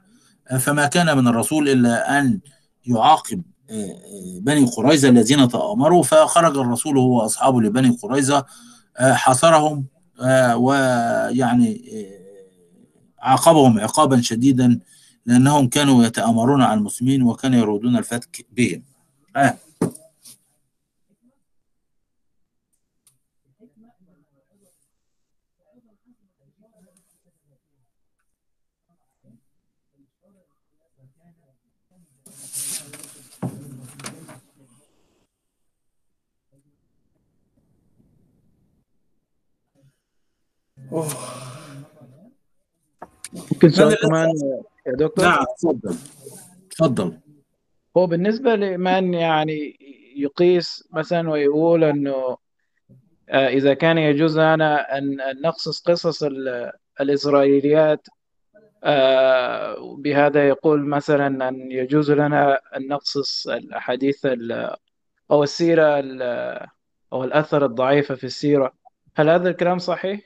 [0.59, 2.39] فما كان من الرسول إلا أن
[2.85, 3.41] يعاقب
[4.41, 8.45] بني قريظة الذين تآمروا فخرج الرسول هو اصحابه لبني قريظة
[8.99, 9.85] حاصرهم
[10.55, 11.81] ويعني
[13.19, 14.79] عاقبهم عقابا شديدا
[15.25, 18.83] لأنهم كانوا يتآمرون على المسلمين وكانوا يرودون الفتك بهم
[19.35, 19.57] آه.
[43.51, 44.29] ممكن سؤال كمان
[44.87, 45.95] يا دكتور؟ نعم تفضل.
[46.71, 47.17] تفضل.
[47.97, 49.77] هو بالنسبة لمن يعني
[50.15, 52.37] يقيس مثلا ويقول إنه
[53.29, 56.71] آه، إذا كان يجوز لنا ان أن نقصص قصص ال-
[57.01, 58.07] الإسرائيليات
[58.83, 64.75] آه، بهذا يقول مثلا أن يجوز لنا أن نقصص الأحاديث ال-
[65.31, 66.67] أو السيرة ال-
[67.13, 68.73] أو الأثر الضعيفة في السيرة.
[69.15, 70.21] هل هذا الكلام صحيح؟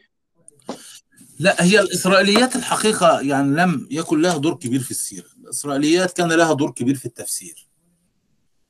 [1.40, 5.26] لا هي الإسرائيليات الحقيقة يعني لم يكن لها دور كبير في السيرة.
[5.44, 7.68] الإسرائيليات كان لها دور كبير في التفسير.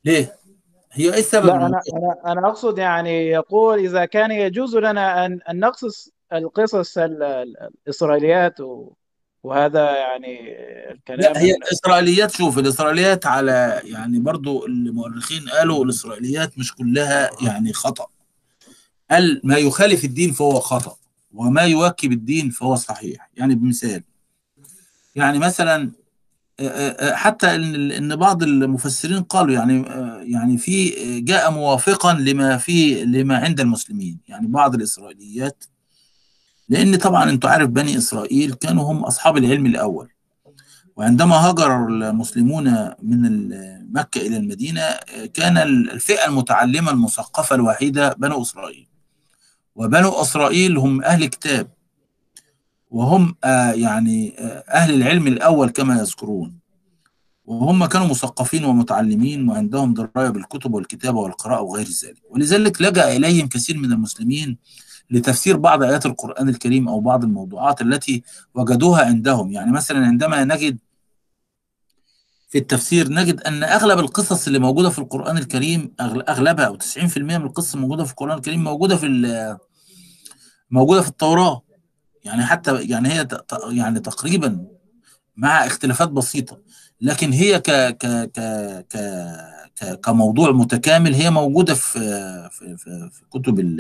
[0.06, 0.36] ليه؟
[0.92, 5.40] هي إيه السبب؟ لا أنا أنا أنا أقصد يعني يقول إذا كان يجوز لنا أن
[5.50, 8.94] أن نقصص القصص ال- ال- الإسرائيليات و-
[9.44, 10.40] وهذا يعني
[10.92, 11.20] الكلام.
[11.34, 17.74] لا هي ال- الإسرائيليات شوف الإسرائيليات على يعني برضو المؤرخين قالوا الإسرائيليات مش كلها يعني
[17.74, 18.08] خطأ.
[19.12, 20.98] قال ما يخالف الدين فهو خطأ.
[21.34, 23.30] وما يواكب الدين فهو صحيح.
[23.38, 24.04] يعني بمثال
[25.16, 25.92] يعني مثلا
[27.14, 27.56] حتى
[27.98, 29.86] إن بعض المفسرين قالوا يعني
[30.32, 30.90] يعني في
[31.22, 35.64] جاء موافقا لما في لما عند المسلمين يعني بعض الإسرائيليات
[36.70, 40.10] لأن طبعا أنتوا عارف بني إسرائيل كانوا هم أصحاب العلم الأول.
[40.96, 43.50] وعندما هاجر المسلمون من
[43.94, 44.82] مكة إلى المدينة
[45.34, 48.88] كان الفئة المتعلمة المثقفة الوحيدة بنو إسرائيل.
[49.76, 51.68] وبنو إسرائيل هم أهل كتاب
[52.94, 56.60] وهم آه، يعني آه، أهل العلم الأول كما يذكرون.
[57.46, 62.22] وهم كانوا مثقفين ومتعلمين وعندهم دراية بالكتب والكتابة والقراءة وغير ذلك.
[62.30, 64.58] ولذلك لجأ إليهم كثير من المسلمين
[65.12, 68.24] لتفسير بعض آيات القرآن الكريم أو بعض الموضوعات التي
[68.56, 69.52] وجدوها عندهم.
[69.52, 70.78] يعني مثلا عندما نجد
[72.54, 77.38] في التفسير نجد أن أغلب القصص اللي موجودة في القرآن الكريم أغل- أغلبها أو 90%
[77.38, 79.58] من القصص الموجودة في القرآن الكريم موجودة في
[80.72, 81.62] موجودة في التوراة.
[82.24, 83.28] يعني حتى يعني هي
[83.70, 84.66] يعني تقريبا
[85.36, 86.60] مع اختلافات بسيطة.
[87.02, 88.40] لكن هي ك ك ك
[88.90, 88.98] ك
[89.80, 92.00] ك كموضوع متكامل هي موجودة في
[92.52, 93.80] في في, في كتب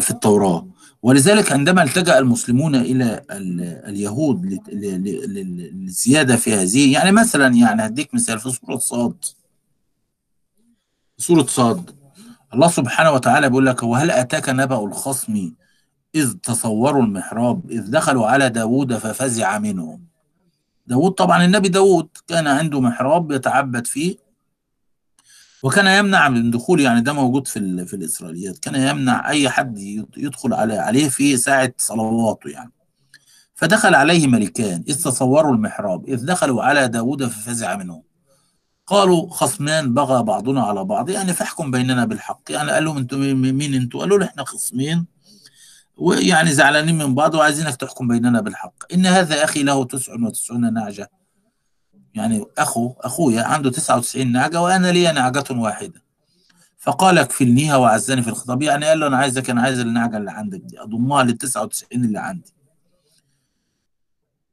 [0.00, 0.66] في التوراة.
[1.02, 8.38] ولذلك عندما التجأ المسلمون إلى ال- اليهود للزيادة في هذه يعني مثلا يعني هديك مثال
[8.38, 9.24] في سورة صاد.
[11.18, 11.90] سورة صاد.
[12.54, 15.52] الله سبحانه وتعالى بيقول لك وهل أتاك نبأ الخصم
[16.14, 20.04] إذ تصوروا المحراب إذ دخلوا على داود ففزع منهم
[20.86, 24.16] داود طبعا النبي داود كان عنده محراب يتعبد فيه
[25.62, 28.58] وكان يمنع من دخول يعني ده موجود في في الإسرائيليات.
[28.58, 32.72] كان يمنع أي حد يد- يدخل على عليه في ساعة صلواته يعني.
[33.54, 38.02] فدخل عليه ملكان إذ تصوروا المحراب إذ دخلوا على داود ففزع منهم.
[38.86, 42.42] قالوا خصمان بغى بعضنا على بعض يعني فاحكم بيننا بالحق.
[42.50, 45.06] يعني قال لهم أنتوا مين مين أنتوا؟ قالوا له إحنا خصمين
[45.96, 48.74] ويعني زعلانين من بعض وعايزينك تحكم بيننا بالحق.
[48.94, 51.10] إن هذا أخي له تسع وتسعون نعجة.
[52.14, 56.02] يعني أخو أخويا عنده 99 نعجة وأنا لي نعجة واحدة.
[56.78, 58.62] فقال اكفلنيها وعزني في الخطاب.
[58.62, 60.80] يعني قال له أنا عايزك أنا عايز النعجة اللي عندك دي.
[60.80, 62.54] أضمها لل 99 اللي عندي.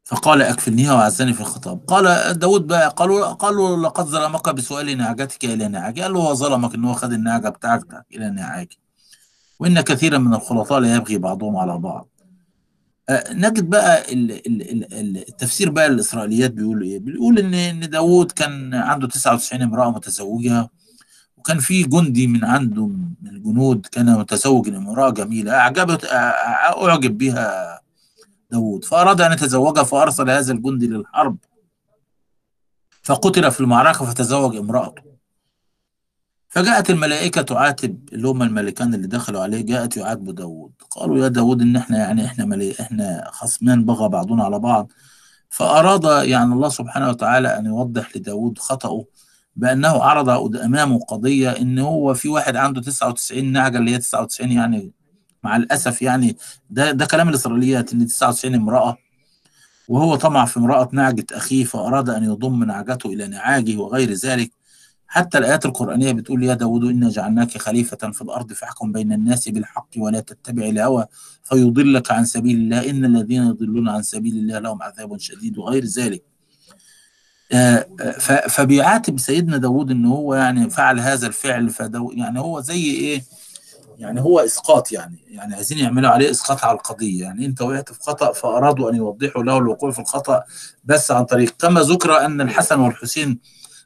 [0.04, 1.80] فقال اكفلنيها وعزني في الخطاب.
[1.88, 6.76] قال داود بقى قالوا قالوا لقد ظلمك بسؤال نعجتك إلى نعاجي قال له هو ظلمك
[6.76, 8.80] إن هو خد النعجه بتاعتك إلى نعاجي
[9.60, 12.08] وإن كثيرا من الخلطاء لا يبغي بعضهم على بعض.
[13.32, 18.32] نجد بقى ال- ال- ال- ال- التفسير بقى الإسرائيليات بيقول إيه؟ بيقول ان إن داوود
[18.32, 20.70] كان عنده 99 امرأة متزوجة
[21.38, 27.80] وكان في جندي من عنده من الجنود كان متزوج امراه جميلة أعجبت أعجب بها
[28.52, 31.38] داوود فأراد أن يتزوجها فأرسل هذا الجندي للحرب
[33.04, 35.09] فقتل في المعركة فتزوج امرأته.
[36.50, 40.72] فجاءت الملائكة تعاتب اللي هم الملكان اللي دخلوا عليه جاءت يعاتبوا داود.
[40.92, 44.92] قالوا يا داود إن إحنا يعني إحنا ملي إحنا خصمان بغى بعضنا على بعض.
[45.50, 49.06] فأراد يعني الله سبحانه وتعالى أن يوضح لداود خطأه
[49.56, 54.92] بأنه عرض أمامه قضية إن هو في واحد عنده 99 نعجة اللي هي 99 يعني
[55.44, 56.38] مع الأسف يعني
[56.70, 58.98] ده ده كلام الإسرائيليات إن 99 امرأة.
[59.88, 64.52] وهو طمع في امرأة نعجة أخيه فأراد أن يضم نعجته إلى نعاجه وغير ذلك.
[65.12, 69.90] حتى الآيات القرآنية بتقول يا داود إنا جعلناك خليفة في الأرض فاحكم بين الناس بالحق
[69.98, 71.06] ولا تتبع الهوى
[71.44, 72.90] فيضلك عن سبيل الله.
[72.90, 76.24] إن الذين يضلون عن سبيل الله لهم عذاب شديد وغير ذلك.
[77.52, 82.84] آه، آه، فبيعاتب سيدنا داود إن هو يعني فعل هذا الفعل فدو يعني هو زي
[82.84, 83.24] إيه؟
[83.98, 87.22] يعني هو إسقاط يعني يعني عايزين يعملوا عليه إسقاط على القضية.
[87.22, 90.44] يعني أنت وقعت في خطأ فأرادوا أن يوضحوا له الوقوع في الخطأ
[90.84, 91.56] بس عن طريق.
[91.60, 93.40] كما ذكر أن الحسن والحسين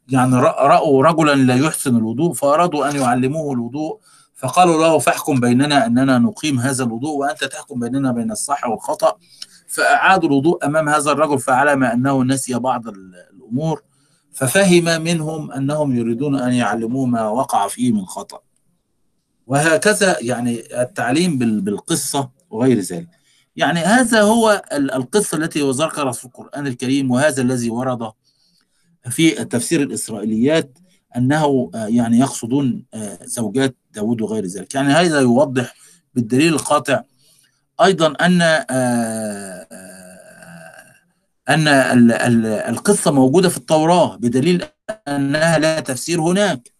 [0.09, 3.99] يعني رأ- رأوا رجلا لا يحسن الوضوء فأرادوا أن يعلموه الوضوء
[4.35, 9.15] فقالوا له فاحكم بيننا أننا نقيم هذا الوضوء وأنت تحكم بيننا بين الصح والخطأ.
[9.67, 13.81] فأعادوا الوضوء أمام هذا الرجل فعلم أنه نسي بعض الأمور
[14.31, 18.39] ففهم منهم أنهم يريدون أن يعلموه ما وقع فيه من خطأ.
[19.47, 23.07] وهكذا يعني التعليم بالقصة وغير ذلك.
[23.55, 28.11] يعني هذا هو القصة التي ذكرت في القرآن الكريم وهذا الذي ورد
[29.09, 30.77] في تفسير الإسرائيليات
[31.17, 32.85] أنه يعني يقصدون
[33.23, 34.75] زوجات داود وغير ذلك.
[34.75, 35.75] يعني هذا يوضح
[36.15, 37.01] بالدليل القاطع
[37.84, 38.41] أيضا أن
[41.49, 41.67] أن
[42.69, 44.65] القصة موجودة في التوراة بدليل
[45.07, 46.73] أنها لا تفسير هناك.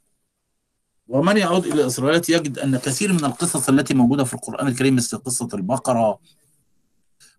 [1.08, 5.18] ومن يعود إلى إسرائيل يجد أن كثير من القصص التي موجودة في القرآن الكريم مثل
[5.18, 6.20] قصة البقرة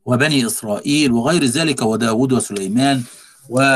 [0.05, 3.03] وبني إسرائيل وغير ذلك وداود وسليمان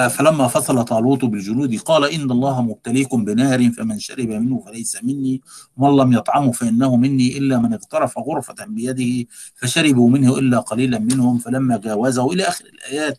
[0.08, 5.40] فلما فصل طالوت بالجنود قال إن الله مبتليكم بنار فمن شرب منه فليس مني
[5.76, 11.38] ومن لم يطعمه فإنه مني إلا من اغترف غرفة بيده فشربوا منه إلا قليلا منهم
[11.38, 13.18] فلما جاوزه إلى آخر الآيات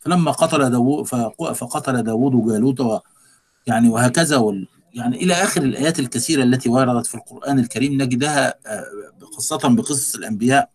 [0.00, 1.06] فلما قتل داود
[1.54, 3.02] فقتل داود جالوت
[3.66, 8.54] يعني وهكذا يعني إلى آخر الآيات الكثيرة التي وردت في القرآن الكريم نجدها
[9.34, 10.70] خاصة بقصص الأنبياء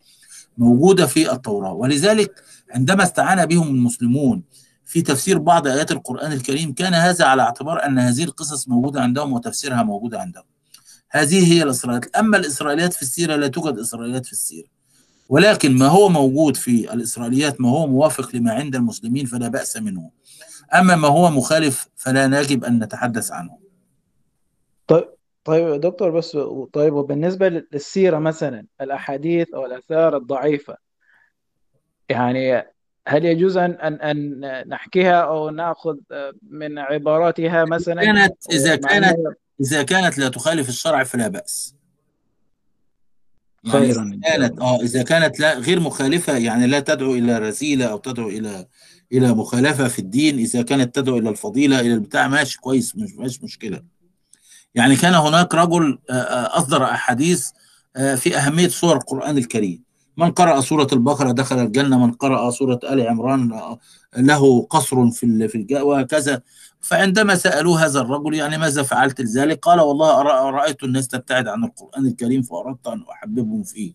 [0.57, 1.73] موجودة في التوراة.
[1.73, 4.44] ولذلك عندما استعان بهم المسلمون
[4.90, 9.34] في تفسير بعض آيات القرآن الكريم كان هذا على اعتبار أن هذه القصص موجودة عندهم
[9.34, 10.44] وتفسيرها موجود عندهم.
[11.10, 14.68] هذه هي الإسرائيليات أما الإسرائيليات في السيرة لا توجد إسرائيليات في السيرة.
[15.30, 20.11] ولكن ما هو موجود في الإسرائيليات ما هو موافق لما عند المسلمين فلا بأس منه.
[20.74, 23.57] أما ما هو مخالف فلا يجب أن نتحدث عنه.
[24.88, 25.06] طيب
[25.44, 26.38] طيب دكتور بس
[26.74, 30.78] طيب وبالنسبة للسيرة مثلا الأحاديث أو الآثار الضعيفة
[32.10, 32.64] يعني
[33.07, 35.95] هل يجوز أن أن أن نحكيها أو نأخذ
[36.49, 39.17] من عباراتها مثلا؟ كانت إذا كانت
[39.61, 41.76] إذا كانت لا تخالف الشرع فلا بأس.
[43.63, 47.85] يعني خيرا إذا كانت آه إذا كانت لا غير مخالفة يعني لا تدعو إلى رذيله
[47.85, 48.65] أو تدعو إلى
[49.11, 53.43] إلى مخالفة في الدين إذا كانت تدعو إلى الفضيلة إلى البتاع ماشي كويس مش مش
[53.43, 53.84] مشكلة.
[54.76, 57.49] يعني كان هناك رجل أصدر أحاديث
[58.15, 59.89] في أهمية سور القرآن الكريم.
[60.20, 63.52] من قرأ سورة البقرة دخل الجنة من قرأ سورة آل عمران
[64.18, 66.41] له قصر في في وهكذا.
[66.82, 72.06] فعندما سألوه هذا الرجل يعني ماذا فعلت لذلك؟ قال والله رأيت الناس تبتعد عن القرآن
[72.06, 73.94] الكريم فأردت أن أحببهم فيه.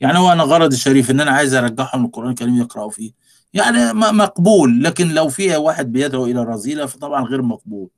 [0.00, 3.12] يعني هو أنا غرض الشريف إن أنا عايز أرجعهم القرآن الكريم يقرأوا فيه.
[3.54, 7.88] يعني مقبول لكن لو فيها واحد بيدعو إلى الرذيلة فطبعا غير مقبول.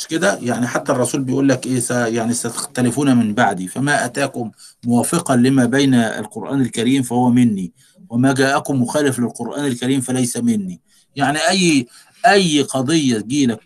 [0.00, 4.50] مش كده؟ يعني حتى الرسول بيقول لك إيه؟ يعني ستختلفون من بعدي فما أتاكم
[4.84, 7.72] موافقا لما بين القرآن الكريم فهو مني
[8.10, 10.80] وما جاءكم مخالف للقرآن الكريم فليس مني.
[11.16, 11.86] يعني أي
[12.26, 13.60] أي قضية تجيلك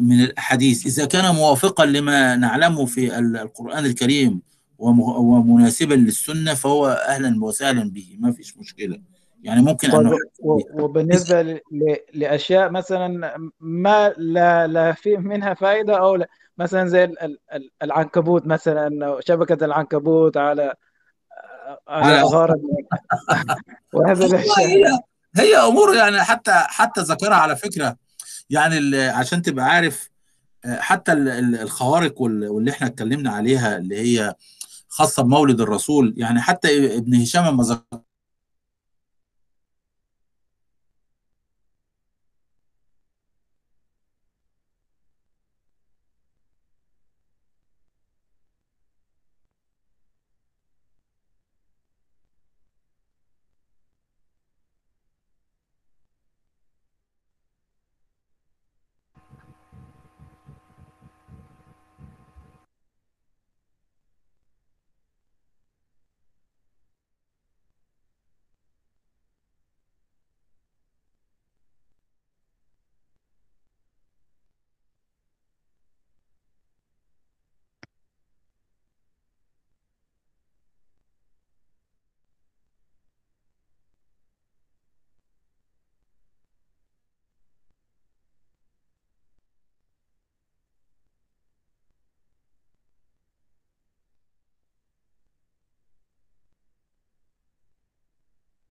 [0.00, 4.40] من الأحاديث إذا كان موافقا لما نعلمه في القرآن الكريم
[4.78, 8.98] ومناسبا للسنة فهو أهلا وسهلا به ما فيش مشكلة.
[9.44, 10.18] يعني ممكن طيب ان
[10.74, 11.60] وبالنسبة ل...
[12.14, 16.28] لأشياء مثلا ما لا لا في منها فائده أو لا.
[16.58, 17.38] مثلا زي ال...
[17.52, 17.70] ال...
[17.82, 20.74] العنكبوت مثلا شبكة العنكبوت على
[21.88, 22.60] على غارة
[23.94, 24.68] وهذا الأشياء.
[24.68, 24.98] هي
[25.36, 27.96] هي أمور يعني حتى حتى ذكرها على فكرة.
[28.50, 30.10] يعني عشان تبقى عارف
[30.66, 34.34] حتى الخوارق واللي إحنا اتكلمنا عليها اللي هي
[34.88, 36.14] خاصة بمولد الرسول.
[36.16, 37.62] يعني حتى ابن هشام لما